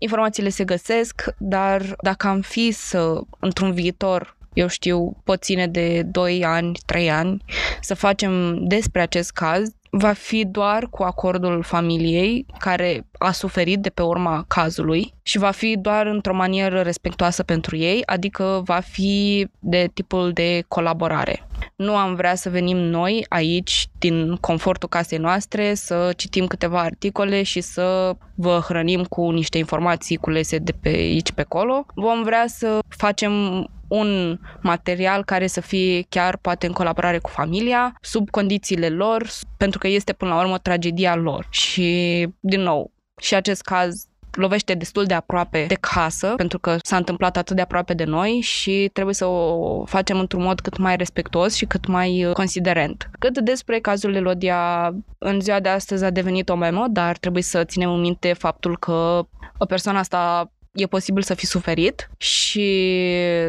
informațiile 0.02 0.50
se 0.50 0.64
găsesc, 0.64 1.24
dar 1.38 1.96
dacă 2.02 2.28
am 2.28 2.42
fi 2.42 2.72
să, 2.72 3.22
într-un 3.40 3.72
viitor, 3.74 4.38
eu 4.54 4.68
știu, 4.68 5.22
pot 5.24 5.44
ține 5.44 5.68
de 5.68 6.02
2 6.04 6.44
ani, 6.46 6.80
3 6.86 7.12
ani, 7.12 7.44
să 7.82 7.94
facem 7.94 8.64
despre 8.68 9.02
acest 9.02 9.32
caz, 9.32 9.70
va 9.94 10.14
fi 10.14 10.46
doar 10.46 10.88
cu 10.90 11.04
acordul 11.04 11.64
familiei 11.64 12.46
care 12.60 13.08
a 13.18 13.32
suferit 13.32 13.80
de 13.80 13.90
pe 13.90 14.02
urma 14.02 14.46
cazului 14.48 15.14
și 15.22 15.38
va 15.38 15.52
fi 15.52 15.78
doar 15.78 16.06
într-o 16.06 16.34
manieră 16.34 16.82
respectoasă 16.82 17.44
pentru 17.44 17.76
ei, 17.76 18.02
adică 18.06 18.62
va 18.66 18.80
fi 18.80 19.48
de 19.60 19.90
tipul 19.94 20.32
de 20.32 20.64
colaborare. 20.68 21.48
Nu 21.76 21.96
am 21.96 22.16
vrea 22.16 22.36
să 22.36 22.50
venim 22.50 22.78
noi 22.78 23.26
aici, 23.30 23.88
din 24.00 24.36
confortul 24.36 24.90
casei 24.90 25.18
noastre, 25.18 25.74
să 25.74 26.14
citim 26.18 26.48
câteva 26.48 26.80
articole 26.80 27.44
și 27.44 27.62
să 27.62 28.16
vă 28.36 28.62
hrănim 28.68 29.04
cu 29.04 29.30
niște 29.30 29.58
informații 29.58 30.18
culese 30.18 30.58
de 30.58 30.72
pe 30.82 30.90
aici 30.90 31.32
pe 31.32 31.42
acolo. 31.42 31.86
Vom 31.96 32.24
vrea 32.24 32.46
să 32.48 32.80
facem 32.88 33.32
un 33.92 34.40
material 34.62 35.24
care 35.24 35.48
să 35.48 35.62
fie 35.62 36.06
chiar 36.10 36.38
poate 36.38 36.66
în 36.66 36.74
colaborare 36.74 37.18
cu 37.18 37.30
familia, 37.30 37.98
sub 38.02 38.30
condițiile 38.30 38.90
lor, 38.90 39.30
pentru 39.58 39.80
că 39.80 39.88
este 39.88 40.14
până 40.14 40.34
la 40.34 40.42
urmă 40.42 40.58
tragedia 40.58 41.16
lor. 41.16 41.48
Și, 41.50 42.28
din 42.40 42.62
nou, 42.62 42.92
și 43.22 43.36
acest 43.36 43.62
caz 43.62 44.06
lovește 44.32 44.74
destul 44.74 45.06
de 45.06 45.14
aproape 45.14 45.66
de 45.68 45.78
casă, 45.80 46.34
pentru 46.36 46.60
că 46.60 46.78
s-a 46.82 46.98
întâmplat 46.98 47.38
atât 47.38 47.56
de 47.56 47.62
aproape 47.62 47.94
de 47.94 48.04
noi 48.04 48.40
și 48.42 48.90
trebuie 48.94 49.16
să 49.16 49.26
o 49.26 49.86
facem 49.86 50.20
într-un 50.20 50.42
mod 50.42 50.60
cât 50.60 50.78
mai 50.78 50.96
respectuos 50.96 51.56
și 51.56 51.66
cât 51.66 51.86
mai 51.86 52.26
uh, 52.26 52.34
considerent. 52.34 53.10
Cât 53.20 53.40
despre 53.40 53.80
cazul 53.80 54.16
Elodia, 54.16 54.94
în 55.18 55.40
ziua 55.42 55.60
de 55.60 55.70
astăzi 55.70 56.04
a 56.04 56.10
devenit 56.10 56.50
o 56.50 56.56
memă, 56.56 56.86
dar 56.90 57.18
trebuie 57.18 57.44
să 57.44 57.64
ținem 57.64 57.92
în 57.92 58.00
minte 58.00 58.34
faptul 58.34 58.78
că 58.78 59.26
o 59.58 59.66
persoană 59.66 60.00
asta 60.00 60.52
e 60.74 60.86
posibil 60.86 61.22
să 61.22 61.34
fi 61.34 61.46
suferit 61.46 62.10
și 62.18 62.96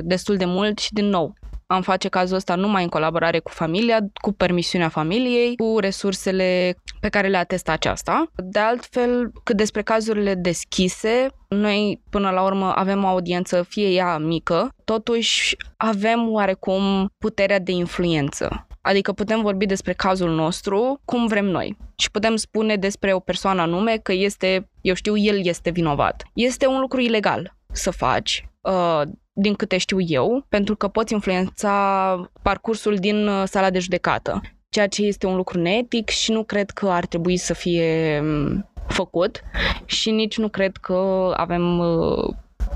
destul 0.00 0.36
de 0.36 0.44
mult 0.44 0.78
și 0.78 0.92
din 0.92 1.06
nou 1.06 1.34
am 1.72 1.82
face 1.82 2.08
cazul 2.08 2.36
ăsta 2.36 2.54
numai 2.54 2.82
în 2.82 2.88
colaborare 2.88 3.38
cu 3.38 3.50
familia, 3.50 3.98
cu 4.20 4.32
permisiunea 4.32 4.88
familiei, 4.88 5.56
cu 5.56 5.78
resursele 5.78 6.74
pe 7.00 7.08
care 7.08 7.28
le 7.28 7.36
atestă 7.36 7.70
aceasta. 7.70 8.26
De 8.34 8.58
altfel, 8.58 9.32
cât 9.44 9.56
despre 9.56 9.82
cazurile 9.82 10.34
deschise, 10.34 11.26
noi 11.48 12.00
până 12.10 12.30
la 12.30 12.42
urmă 12.42 12.72
avem 12.74 13.04
o 13.04 13.06
audiență, 13.06 13.62
fie 13.68 13.88
ea 13.88 14.18
mică, 14.18 14.68
totuși 14.84 15.56
avem 15.76 16.30
oarecum 16.30 17.08
puterea 17.18 17.58
de 17.58 17.72
influență. 17.72 18.66
Adică 18.82 19.12
putem 19.12 19.42
vorbi 19.42 19.66
despre 19.66 19.92
cazul 19.92 20.30
nostru 20.30 21.00
cum 21.04 21.26
vrem 21.26 21.44
noi 21.44 21.76
și 21.96 22.10
putem 22.10 22.36
spune 22.36 22.76
despre 22.76 23.12
o 23.14 23.18
persoană 23.18 23.60
anume 23.60 23.96
că 23.96 24.12
este, 24.12 24.68
eu 24.80 24.94
știu, 24.94 25.16
el 25.16 25.46
este 25.46 25.70
vinovat. 25.70 26.22
Este 26.34 26.66
un 26.66 26.80
lucru 26.80 27.00
ilegal 27.00 27.56
să 27.72 27.90
faci, 27.90 28.48
uh, 28.60 29.02
din 29.32 29.54
câte 29.54 29.78
știu 29.78 30.00
eu, 30.00 30.46
pentru 30.48 30.76
că 30.76 30.88
poți 30.88 31.12
influența 31.12 32.30
parcursul 32.42 32.96
din 32.96 33.26
uh, 33.26 33.42
sala 33.46 33.70
de 33.70 33.78
judecată, 33.78 34.40
ceea 34.68 34.88
ce 34.88 35.02
este 35.02 35.26
un 35.26 35.36
lucru 35.36 35.58
neetic 35.60 36.08
și 36.08 36.32
nu 36.32 36.44
cred 36.44 36.70
că 36.70 36.88
ar 36.88 37.06
trebui 37.06 37.36
să 37.36 37.54
fie 37.54 38.20
um, 38.20 38.70
făcut 38.88 39.40
și 39.84 40.10
nici 40.10 40.38
nu 40.38 40.48
cred 40.48 40.76
că 40.76 41.32
avem 41.36 41.78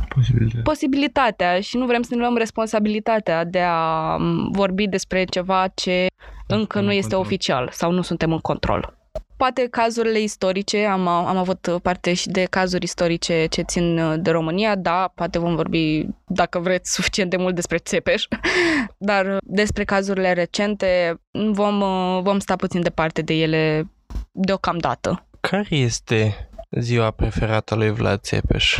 uh, 0.09 0.15
Posibilitate. 0.15 0.63
posibilitatea 0.63 1.61
și 1.61 1.77
nu 1.77 1.87
vrem 1.87 2.03
să 2.03 2.15
ne 2.15 2.21
luăm 2.21 2.37
responsabilitatea 2.37 3.45
de 3.45 3.61
a 3.61 4.15
um, 4.15 4.51
vorbi 4.51 4.87
despre 4.87 5.25
ceva 5.25 5.69
ce 5.75 6.07
încă 6.47 6.79
în 6.79 6.85
nu 6.85 6.93
este 6.93 7.15
control. 7.15 7.25
oficial 7.25 7.69
sau 7.73 7.91
nu 7.91 8.03
suntem 8.03 8.33
în 8.33 8.39
control. 8.39 8.95
Poate 9.37 9.67
cazurile 9.71 10.21
istorice, 10.21 10.85
am, 10.85 11.09
am 11.09 11.37
avut 11.37 11.79
parte 11.83 12.15
și 12.15 12.29
de 12.29 12.45
cazuri 12.45 12.85
istorice 12.85 13.47
ce 13.47 13.63
țin 13.63 13.99
uh, 13.99 14.15
de 14.19 14.31
România, 14.31 14.75
da, 14.75 15.13
poate 15.15 15.39
vom 15.39 15.55
vorbi, 15.57 16.07
dacă 16.27 16.59
vreți, 16.59 16.93
suficient 16.97 17.31
de 17.31 17.37
mult 17.37 17.55
despre 17.55 17.77
Țepeș, 17.77 18.27
dar 18.99 19.27
uh, 19.27 19.37
despre 19.41 19.85
cazurile 19.85 20.33
recente 20.33 21.21
vom, 21.53 21.81
uh, 21.81 22.23
vom 22.23 22.39
sta 22.39 22.57
puțin 22.57 22.83
departe 22.83 23.23
de 23.23 23.35
ele 23.35 23.91
deocamdată. 24.33 25.27
Care 25.41 25.67
este 25.77 26.49
ziua 26.71 27.11
preferată 27.11 27.75
a 27.75 27.77
lui 27.77 27.91
Vlad 27.91 28.21
Țepeș? 28.21 28.79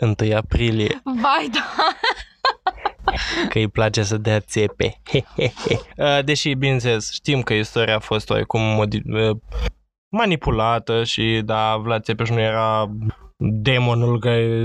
1 0.00 0.14
aprilie, 0.36 1.00
Vai, 1.04 1.48
da! 1.52 1.64
că 3.48 3.58
îi 3.58 3.68
place 3.68 4.02
să 4.02 4.16
dea 4.16 4.40
țepe. 4.40 5.00
Uh, 5.96 6.24
Deși, 6.24 6.54
bineînțeles, 6.54 7.12
știm 7.12 7.42
că 7.42 7.54
istoria 7.54 7.94
a 7.96 7.98
fost 7.98 8.30
oarecum 8.30 8.60
modi- 8.60 9.30
uh, 9.30 9.36
manipulată 10.16 11.04
și, 11.04 11.42
da, 11.44 11.76
Vlad 11.76 12.02
Țepeș 12.02 12.28
nu 12.28 12.40
era 12.40 12.90
demonul 13.38 14.18
care 14.18 14.64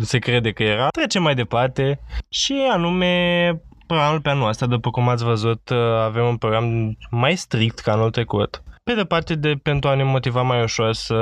se 0.00 0.18
crede 0.18 0.52
că 0.52 0.62
era. 0.62 0.88
Trecem 0.88 1.22
mai 1.22 1.34
departe 1.34 2.00
și 2.28 2.68
anume 2.70 3.62
programul 3.86 4.20
pe 4.20 4.28
anul 4.28 4.48
ăsta, 4.48 4.66
după 4.66 4.90
cum 4.90 5.08
ați 5.08 5.24
văzut, 5.24 5.68
uh, 5.68 5.78
avem 5.78 6.26
un 6.26 6.36
program 6.36 6.96
mai 7.10 7.36
strict 7.36 7.78
ca 7.78 7.92
anul 7.92 8.10
trecut. 8.10 8.62
Pe 8.84 8.94
de 8.94 9.04
parte, 9.04 9.34
de, 9.34 9.54
pentru 9.62 9.88
a 9.88 9.94
ne 9.94 10.02
motiva 10.02 10.42
mai 10.42 10.62
ușor 10.62 10.92
să 10.92 11.14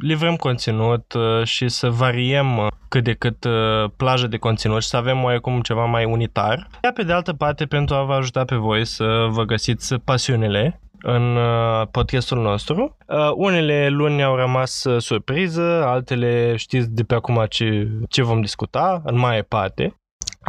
livrăm 0.00 0.36
conținut 0.36 1.12
uh, 1.12 1.44
și 1.44 1.68
să 1.68 1.88
variem 1.88 2.58
uh, 2.58 2.66
cât 2.88 3.04
de 3.04 3.12
cât 3.12 3.44
uh, 3.44 3.90
plajă 3.96 4.26
de 4.26 4.36
conținut 4.36 4.82
și 4.82 4.88
să 4.88 4.96
avem 4.96 5.24
oarecum 5.24 5.60
ceva 5.60 5.84
mai 5.84 6.04
unitar. 6.04 6.68
Iar 6.82 6.92
pe 6.92 7.02
de 7.02 7.12
altă 7.12 7.32
parte, 7.32 7.64
pentru 7.64 7.94
a 7.94 8.02
vă 8.02 8.12
ajuta 8.12 8.44
pe 8.44 8.56
voi 8.56 8.84
să 8.84 9.26
vă 9.30 9.44
găsiți 9.44 9.94
pasiunile 9.94 10.80
în 11.02 11.36
uh, 11.36 11.86
podcastul 11.90 12.42
nostru. 12.42 12.96
Uh, 13.06 13.30
Unele 13.34 13.88
luni 13.88 14.22
au 14.22 14.36
rămas 14.36 14.84
uh, 14.84 15.00
surpriză, 15.00 15.84
altele 15.84 16.56
știți 16.56 16.90
de 16.90 17.02
pe 17.02 17.14
acum 17.14 17.44
ce, 17.48 17.88
ce 18.08 18.22
vom 18.22 18.40
discuta, 18.40 19.02
în 19.04 19.18
mai 19.18 19.42
parte. 19.42 19.94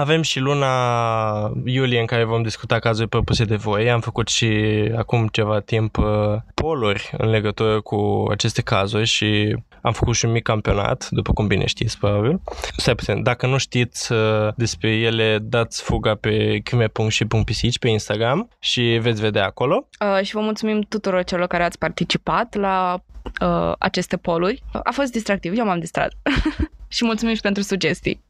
Avem 0.02 0.22
și 0.22 0.40
luna 0.40 1.52
iulie 1.66 2.00
în 2.00 2.06
care 2.06 2.24
vom 2.24 2.42
discuta 2.42 2.80
cazuri 2.80 3.10
propuse 3.10 3.44
de 3.44 3.56
voi. 3.56 3.92
Am 3.92 4.00
făcut 4.00 4.28
și 4.28 4.48
acum 4.98 5.28
ceva 5.28 5.60
timp 5.60 5.98
uh, 5.98 6.06
poluri 6.54 7.12
în 7.18 7.30
legătură 7.30 7.82
cu 7.82 8.26
aceste 8.30 8.62
cazuri 8.62 9.06
și 9.06 9.58
am 9.82 9.94
făcut 9.94 10.16
și 10.16 10.26
un 10.26 10.32
mic 10.32 10.44
campionat, 10.44 11.08
după 11.10 11.34
cum 11.34 11.48
bine 11.48 11.66
știți, 11.66 11.98
probabil. 11.98 12.42
Stai 12.78 12.96
puțin, 12.96 13.24
dacă 13.24 13.48
nu 13.48 13.58
știți 13.58 14.12
uh, 14.12 14.48
despre 14.56 14.90
ele, 14.90 15.40
dați 15.42 15.84
fuga 15.84 16.16
pe 16.16 16.60
crime.și.pisici 16.64 17.80
pe 17.80 17.88
Instagram 17.88 18.50
și 18.60 18.82
veți 18.82 19.22
vedea 19.22 19.46
acolo. 19.46 19.88
Uh, 20.00 20.26
și 20.26 20.34
vă 20.34 20.40
mulțumim 20.40 20.82
tuturor 20.82 21.24
celor 21.24 21.48
care 21.48 21.64
ați 21.64 21.78
participat 21.78 22.56
la 22.56 23.04
uh, 23.42 23.74
aceste 23.80 24.18
poluri. 24.18 24.64
A 24.84 24.92
fost 24.92 25.12
distractiv, 25.12 25.58
eu 25.58 25.66
m-am 25.66 25.80
distrat. 25.80 26.12
și 26.92 27.06
mulțumim 27.06 27.36
și 27.36 27.42
pentru 27.42 27.64
sugestii. 27.64 28.24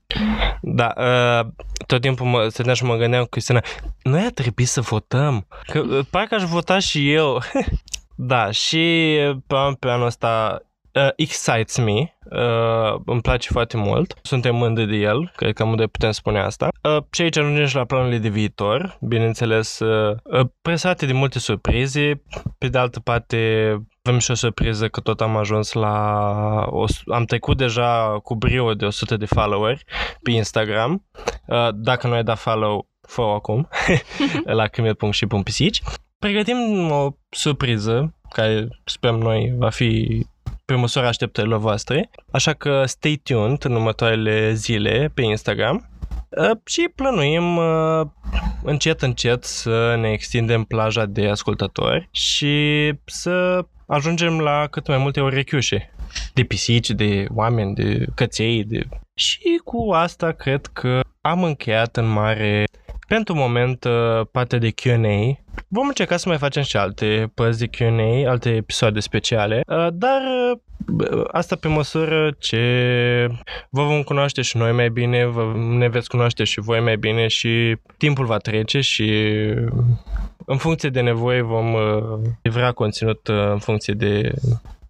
Da, 0.61 0.93
uh, 0.97 1.65
tot 1.87 2.01
timpul 2.01 2.25
mă 2.25 2.47
stăteam 2.47 2.75
și 2.75 2.83
mă 2.83 2.95
gândeam, 2.95 3.25
Cristina, 3.25 3.61
noi 4.03 4.21
ar 4.21 4.31
trebui 4.31 4.65
să 4.65 4.81
votăm. 4.81 5.47
Că 5.65 5.79
uh, 5.79 6.05
parcă 6.09 6.35
aș 6.35 6.43
vota 6.43 6.79
și 6.79 7.13
eu. 7.13 7.41
da, 8.31 8.51
și 8.51 9.15
pe, 9.47 9.55
pe 9.79 9.87
anul 9.87 10.05
ăsta 10.05 10.61
uh, 10.93 11.09
excites 11.15 11.77
me, 11.77 12.17
uh, 12.31 13.01
îmi 13.05 13.21
place 13.21 13.49
foarte 13.51 13.77
mult, 13.77 14.13
suntem 14.21 14.55
mândri 14.55 14.87
de 14.87 14.95
el, 14.95 15.31
cred 15.35 15.53
că 15.53 15.63
amândoi 15.63 15.87
putem 15.87 16.11
spune 16.11 16.39
asta. 16.39 16.67
Uh, 16.83 17.03
și 17.11 17.21
aici 17.21 17.37
ajungem 17.37 17.65
și 17.65 17.75
la 17.75 17.85
planurile 17.85 18.17
de 18.17 18.29
viitor, 18.29 18.97
bineînțeles, 19.01 19.79
uh, 19.79 20.17
uh, 20.23 20.47
presate 20.61 21.05
de 21.05 21.13
multe 21.13 21.39
surprize, 21.39 22.21
pe 22.57 22.67
de 22.67 22.77
altă 22.77 22.99
parte 22.99 23.75
avem 24.03 24.19
și 24.19 24.31
o 24.31 24.33
surpriză 24.33 24.87
că 24.87 24.99
tot 24.99 25.21
am 25.21 25.37
ajuns 25.37 25.71
la... 25.71 26.65
O, 26.69 26.85
am 27.05 27.25
trecut 27.25 27.57
deja 27.57 28.19
cu 28.23 28.35
brio 28.35 28.73
de 28.73 28.85
100 28.85 29.17
de 29.17 29.25
followeri 29.25 29.83
pe 30.23 30.31
Instagram. 30.31 31.05
Uh, 31.47 31.69
Dacă 31.73 32.07
nu 32.07 32.13
ai 32.13 32.23
dat 32.23 32.37
follow, 32.37 32.87
fă 33.07 33.21
acum 33.21 33.67
la 34.59 34.67
crime.și.pisici. 34.67 35.81
Pregătim 36.19 36.91
o 36.91 37.09
surpriză 37.29 38.15
care 38.29 38.67
sperăm 38.85 39.17
noi 39.17 39.53
va 39.57 39.69
fi 39.69 40.21
pe 40.65 40.75
măsura 40.75 41.07
așteptărilor 41.07 41.59
voastre. 41.59 42.09
Așa 42.31 42.53
că 42.53 42.83
stay 42.85 43.21
tuned 43.23 43.63
în 43.63 43.73
următoarele 43.73 44.53
zile 44.53 45.11
pe 45.13 45.21
Instagram. 45.21 45.89
Uh, 46.29 46.57
și 46.65 46.89
plănuim 46.95 47.57
uh, 47.57 48.07
încet, 48.63 49.01
încet 49.01 49.43
să 49.43 49.95
ne 49.99 50.11
extindem 50.11 50.63
plaja 50.63 51.05
de 51.05 51.29
ascultători 51.29 52.09
și 52.11 52.93
să 53.05 53.65
ajungem 53.91 54.39
la 54.39 54.67
cât 54.67 54.87
mai 54.87 54.97
multe 54.97 55.21
urechiușe 55.21 55.93
de 56.33 56.43
pisici, 56.43 56.89
de 56.89 57.25
oameni, 57.29 57.75
de 57.75 58.05
căței. 58.15 58.63
De... 58.63 58.87
Și 59.13 59.61
cu 59.63 59.91
asta 59.91 60.31
cred 60.31 60.65
că 60.65 60.99
am 61.21 61.43
încheiat 61.43 61.97
în 61.97 62.07
mare 62.07 62.65
pentru 63.07 63.35
moment 63.35 63.83
uh, 63.83 64.25
partea 64.31 64.57
de 64.57 64.71
Q&A. 64.71 65.39
Vom 65.67 65.87
încerca 65.87 66.17
să 66.17 66.29
mai 66.29 66.37
facem 66.37 66.63
și 66.63 66.77
alte 66.77 67.31
părți 67.33 67.59
de 67.59 67.67
Q&A, 67.67 68.29
alte 68.29 68.49
episoade 68.49 68.99
speciale, 68.99 69.61
uh, 69.67 69.87
dar 69.93 70.21
uh, 71.09 71.23
asta 71.31 71.55
pe 71.55 71.67
măsură 71.67 72.35
ce 72.39 73.27
vă 73.69 73.83
vom 73.83 74.03
cunoaște 74.03 74.41
și 74.41 74.57
noi 74.57 74.71
mai 74.71 74.89
bine, 74.89 75.25
vă, 75.25 75.53
ne 75.55 75.87
veți 75.87 76.09
cunoaște 76.09 76.43
și 76.43 76.59
voi 76.59 76.79
mai 76.79 76.97
bine 76.97 77.27
și 77.27 77.75
timpul 77.97 78.25
va 78.25 78.37
trece 78.37 78.79
și 78.79 79.13
în 80.45 80.57
funcție 80.57 80.89
de 80.89 81.01
nevoie 81.01 81.41
vom 81.41 81.73
uh, 81.73 82.19
livra 82.41 82.71
conținut 82.71 83.27
uh, 83.27 83.35
în 83.51 83.59
funcție 83.59 83.93
de 83.93 84.33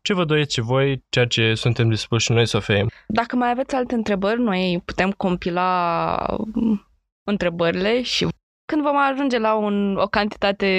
ce 0.01 0.13
vă 0.13 0.25
doriți 0.25 0.53
și 0.53 0.61
voi, 0.61 1.03
ceea 1.09 1.25
ce 1.25 1.53
suntem 1.53 1.89
dispuși 1.89 2.31
noi 2.31 2.47
să 2.47 2.57
oferim. 2.57 2.89
Dacă 3.07 3.35
mai 3.35 3.49
aveți 3.49 3.75
alte 3.75 3.95
întrebări, 3.95 4.41
noi 4.41 4.81
putem 4.85 5.11
compila 5.11 6.15
um, 6.37 6.87
întrebările 7.23 8.01
și 8.01 8.27
când 8.65 8.83
vom 8.83 8.97
ajunge 8.97 9.37
la 9.37 9.55
un, 9.55 9.95
o 9.95 10.07
cantitate 10.07 10.69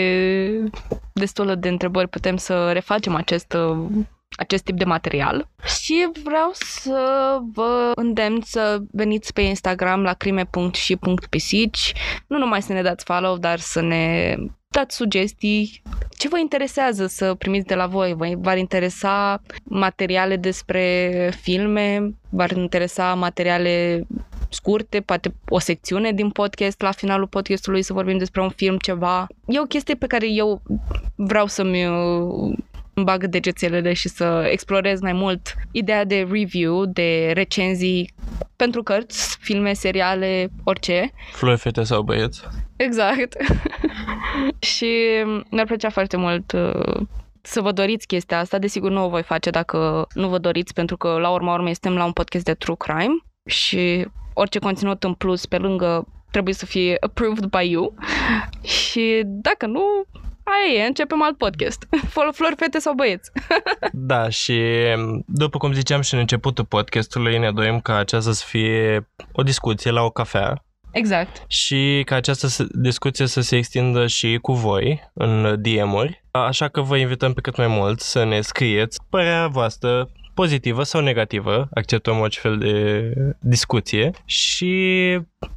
destulă 1.13 1.55
de 1.55 1.69
întrebări, 1.69 2.09
putem 2.09 2.37
să 2.37 2.73
refacem 2.73 3.15
acest, 3.15 3.53
uh, 3.53 3.87
acest 4.37 4.65
tip 4.65 4.77
de 4.77 4.85
material. 4.85 5.49
Și 5.83 6.09
vreau 6.25 6.51
să 6.53 7.39
vă 7.53 7.93
îndemn 7.95 8.41
să 8.45 8.79
veniți 8.93 9.33
pe 9.33 9.41
Instagram 9.41 10.03
la 10.03 10.13
crime.și.pisici, 10.13 11.93
nu 12.27 12.39
numai 12.39 12.63
să 12.63 12.73
ne 12.73 12.83
dați 12.83 13.05
follow, 13.05 13.37
dar 13.37 13.59
să 13.59 13.81
ne 13.81 14.37
dați 14.73 14.97
sugestii. 14.97 15.83
Ce 16.19 16.29
vă 16.29 16.39
interesează 16.39 17.07
să 17.07 17.35
primiți 17.35 17.67
de 17.67 17.75
la 17.75 17.87
voi? 17.87 18.15
Vă 18.15 18.33
v-ar 18.37 18.57
interesa 18.57 19.43
materiale 19.63 20.37
despre 20.37 21.33
filme? 21.41 22.15
V-ar 22.29 22.51
interesa 22.51 23.15
materiale 23.15 24.07
scurte, 24.49 25.01
poate 25.01 25.35
o 25.49 25.59
secțiune 25.59 26.13
din 26.13 26.31
podcast, 26.31 26.81
la 26.81 26.91
finalul 26.91 27.27
podcastului 27.27 27.83
să 27.83 27.93
vorbim 27.93 28.19
despre 28.19 28.41
un 28.41 28.51
film, 28.51 28.77
ceva. 28.77 29.27
E 29.47 29.61
o 29.61 29.65
chestie 29.65 29.95
pe 29.95 30.07
care 30.07 30.29
eu 30.31 30.63
vreau 31.15 31.47
să-mi 31.47 31.87
uh, 31.87 32.55
îmi 32.95 33.05
bag 33.05 33.27
degețelele 33.27 33.93
și 33.93 34.09
să 34.09 34.49
explorez 34.51 35.01
mai 35.01 35.13
mult 35.13 35.55
ideea 35.71 36.05
de 36.05 36.29
review, 36.31 36.85
de 36.85 37.31
recenzii 37.35 38.15
pentru 38.57 38.83
cărți, 38.83 39.37
filme, 39.41 39.73
seriale, 39.73 40.49
orice. 40.65 41.13
Flori, 41.33 41.59
fete 41.59 41.83
sau 41.83 42.03
băieți? 42.03 42.43
Exact. 42.77 43.37
și 44.73 44.87
mi-ar 45.51 45.67
plăcea 45.67 45.91
foarte 45.91 46.17
mult 46.17 46.53
uh, 46.53 47.01
să 47.43 47.61
vă 47.61 47.73
doriți 47.73 48.07
chestia 48.07 48.39
asta. 48.39 48.59
Desigur, 48.59 48.91
nu 48.91 49.05
o 49.05 49.09
voi 49.09 49.23
face 49.23 49.51
dacă 49.51 50.07
nu 50.15 50.29
vă 50.29 50.39
doriți, 50.39 50.75
pentru 50.75 50.97
că 50.97 51.09
la 51.09 51.31
urma 51.31 51.55
urmei 51.55 51.75
suntem 51.75 51.99
la 51.99 52.05
un 52.05 52.13
podcast 52.13 52.45
de 52.45 52.55
true 52.55 52.77
crime 52.79 53.15
și 53.47 54.07
orice 54.35 54.59
conținut 54.59 55.05
în 55.05 55.15
plus 55.15 55.47
pe 55.47 55.59
lângă 55.59 56.07
trebuie 56.31 56.55
să 56.55 56.67
fie 56.67 56.97
approved 57.01 57.45
by 57.45 57.71
you. 57.71 57.95
Și 58.77 59.23
dacă 59.25 59.67
nu, 59.67 59.83
aia 60.45 60.83
e, 60.83 60.87
începem 60.87 61.23
alt 61.23 61.39
podcast. 61.39 61.87
Flori, 62.33 62.55
fete 62.57 62.79
sau 62.79 62.95
băieți. 62.95 63.31
Da, 63.93 64.29
și 64.29 64.61
după 65.27 65.59
cum 65.59 65.73
ziceam 65.73 66.01
și 66.01 66.15
în 66.15 66.21
începutul 66.21 66.65
podcastului, 66.65 67.39
ne 67.39 67.51
dorim 67.51 67.81
ca 67.81 67.97
aceasta 67.97 68.33
să 68.33 68.45
fie 68.47 69.09
o 69.33 69.43
discuție 69.43 69.91
la 69.91 70.03
o 70.03 70.11
cafea 70.11 70.65
Exact. 70.93 71.45
și 71.51 72.03
ca 72.05 72.15
această 72.15 72.47
s- 72.47 72.67
discuție 72.71 73.27
să 73.27 73.41
se 73.41 73.57
extindă 73.57 74.07
și 74.07 74.39
cu 74.43 74.53
voi 74.53 75.11
în 75.15 75.57
DM-uri. 75.63 76.25
Așa 76.31 76.69
că 76.69 76.81
vă 76.81 76.97
invităm 76.97 77.33
pe 77.33 77.41
cât 77.41 77.57
mai 77.57 77.67
mult 77.67 78.01
să 78.01 78.25
ne 78.25 78.41
scrieți 78.41 78.99
părerea 79.11 79.47
voastră 79.47 80.09
pozitivă 80.35 80.83
sau 80.83 81.01
negativă, 81.01 81.69
acceptăm 81.75 82.19
orice 82.19 82.41
fel 82.41 82.59
de 82.59 83.13
discuție 83.41 84.11
și 84.25 84.75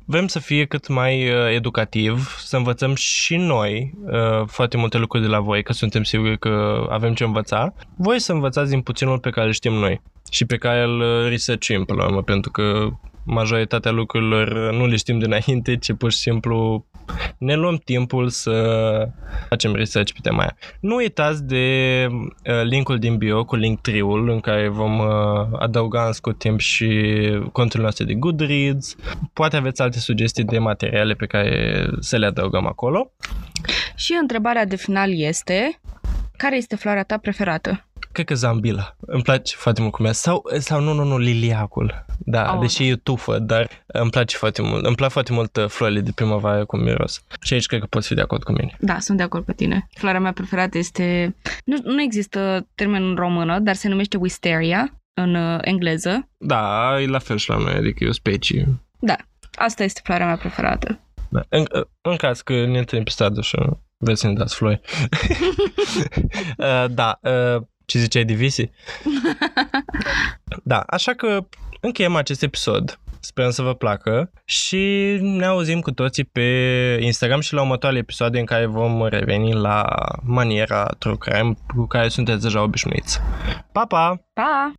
vrem 0.06 0.27
să 0.27 0.39
fie 0.39 0.65
cât 0.65 0.88
mai 0.88 1.30
uh, 1.30 1.53
educativ, 1.53 2.35
să 2.39 2.57
învățăm 2.57 2.95
și 2.95 3.35
noi 3.35 3.93
uh, 4.06 4.47
foarte 4.47 4.77
multe 4.77 4.97
lucruri 4.97 5.23
de 5.23 5.30
la 5.30 5.39
voi, 5.39 5.64
că 5.64 5.73
suntem 5.73 6.03
siguri 6.03 6.39
că 6.39 6.85
avem 6.89 7.14
ce 7.14 7.23
învăța. 7.23 7.73
Voi 7.95 8.19
să 8.19 8.31
învățați 8.31 8.69
din 8.69 8.81
puținul 8.81 9.19
pe 9.19 9.30
care 9.30 9.47
îl 9.47 9.53
știm 9.53 9.73
noi 9.73 10.02
și 10.31 10.45
pe 10.45 10.57
care 10.57 10.81
îl 10.81 10.99
uh, 10.99 11.30
researchim 11.30 11.84
până 11.84 12.02
la 12.02 12.07
urmă, 12.07 12.22
pentru 12.22 12.52
că 12.52 12.89
majoritatea 13.26 13.91
lucrurilor 13.91 14.73
nu 14.73 14.85
le 14.85 14.95
știm 14.95 15.19
dinainte, 15.19 15.77
ci 15.77 15.93
pur 15.93 16.11
și 16.11 16.18
simplu 16.18 16.85
ne 17.38 17.56
luăm 17.56 17.76
timpul 17.84 18.30
să 18.30 19.07
facem 19.49 19.76
research 19.76 20.11
pe 20.11 20.19
tema 20.22 20.39
aia. 20.39 20.57
Nu 20.80 20.95
uitați 20.95 21.43
de 21.43 22.07
uh, 22.10 22.61
linkul 22.64 22.99
din 22.99 23.18
bio 23.18 23.45
cu 23.45 23.56
link 23.56 23.81
triul 23.81 24.30
în 24.30 24.39
care 24.39 24.68
vom 24.68 24.99
uh, 24.99 25.07
adăuga 25.60 26.06
în 26.06 26.11
scurt 26.11 26.38
timp 26.38 26.60
și 26.60 26.89
conturile 27.52 27.81
noastre 27.81 28.06
de 28.06 28.14
Goodreads. 28.14 28.95
Poate 29.34 29.56
aveți 29.56 29.81
alte 29.81 29.99
sugestii 29.99 30.43
de 30.43 30.57
materiale 30.57 31.14
pe 31.14 31.26
care 31.26 31.85
să 31.99 32.18
le 32.18 32.26
adăugăm 32.26 32.65
acolo. 32.65 33.11
Și 33.95 34.18
întrebarea 34.22 34.65
de 34.65 34.76
final 34.76 35.19
este, 35.19 35.80
care 36.38 36.56
este 36.57 36.76
floarea 36.76 37.03
ta 37.03 37.18
preferată? 37.18 37.85
Cred 38.16 38.28
că 38.28 38.36
Zambila. 38.36 38.96
Îmi 39.00 39.22
place 39.22 39.56
foarte 39.56 39.82
mult 39.82 39.94
cum 39.94 40.06
e. 40.06 40.12
Sau, 40.12 40.44
sau 40.58 40.82
nu, 40.82 40.94
nu, 40.94 41.04
nu, 41.04 41.18
liliacul. 41.18 42.06
Da, 42.18 42.54
Oh, 42.54 42.60
deși 42.60 42.88
e 42.88 42.96
tufă, 42.96 43.40
dar 43.40 43.70
îmi 43.86 44.10
place 44.10 44.38
foarte 44.38 44.62
mult. 44.62 44.86
Îmi 44.86 44.96
plac 44.96 45.12
foarte 45.12 45.34
mult 45.34 45.56
uh, 45.56 45.68
florile 45.68 46.00
de 46.00 46.12
primăvară 46.16 46.66
cu 46.66 46.78
miros. 46.78 47.24
Și 47.42 47.54
aici 47.54 47.66
cred 47.66 47.80
că 47.80 47.86
poți 47.86 48.08
fi 48.08 48.14
de 48.14 48.22
acord 48.22 48.44
cu 48.44 48.52
mine. 48.52 48.78
Da, 48.80 49.00
sunt 49.00 49.18
de 49.18 49.24
acord 49.24 49.46
cu 49.46 49.52
tine. 49.52 49.88
Floarea 49.94 50.20
mea 50.20 50.32
preferată 50.32 50.78
este... 50.78 51.36
Nu, 51.66 51.78
nu 51.84 52.02
există 52.02 52.68
termen 52.76 53.04
în 53.04 53.16
română, 53.16 53.60
dar 53.60 53.76
se 53.76 53.88
numește 53.88 54.18
wisteria 54.18 54.94
în 55.14 55.36
uh, 55.36 55.60
engleză. 55.62 56.30
Da, 56.38 56.96
e 57.02 57.08
la 57.08 57.20
fel 57.20 57.38
și 57.38 57.50
la 57.50 57.58
noi, 57.58 57.74
adică 57.74 58.04
e 58.04 58.08
o 58.08 58.12
specie. 58.12 58.68
Da, 59.00 59.16
asta 59.56 59.84
este 59.84 60.02
floarea 60.04 60.26
mea 60.26 60.38
preferată. 60.38 61.00
Da. 61.30 61.42
În, 61.50 61.66
în 62.02 62.16
caz 62.16 62.42
că 62.42 62.54
ne 62.54 62.78
întâlnim 62.78 63.04
pe 63.04 63.10
stradă 63.10 63.42
și 63.42 63.58
vreți 63.98 64.20
să 64.20 64.28
ne 64.28 64.34
dați 64.34 64.56
flori. 64.56 64.82
uh, 66.58 66.86
da, 66.90 67.20
uh, 67.22 67.62
ce 67.86 67.99
ziceai 67.99 68.26
de 68.26 68.34
visi? 68.34 68.70
da, 70.64 70.80
așa 70.80 71.14
că 71.14 71.48
încheiem 71.82 72.16
acest 72.16 72.44
episod. 72.44 72.99
Sperăm 73.20 73.49
să 73.49 73.62
vă 73.62 73.74
placă 73.74 74.32
și 74.45 75.18
ne 75.22 75.45
auzim 75.45 75.80
cu 75.82 75.91
toții 75.91 76.24
pe 76.24 76.41
Instagram 77.02 77.40
și 77.40 77.53
la 77.53 77.62
următoarele 77.62 78.02
episoade 78.02 78.40
în 78.40 78.45
care 78.45 78.66
vom 78.66 79.06
reveni 79.07 79.53
la 79.53 79.86
maniera 80.24 80.86
true 80.86 81.18
crime 81.18 81.53
cu 81.76 81.86
care 81.86 82.07
sunteți 82.07 82.41
deja 82.41 82.62
obișnuiți. 82.62 83.20
Pa, 83.72 83.86
pa! 83.86 84.26
Pa! 84.34 84.74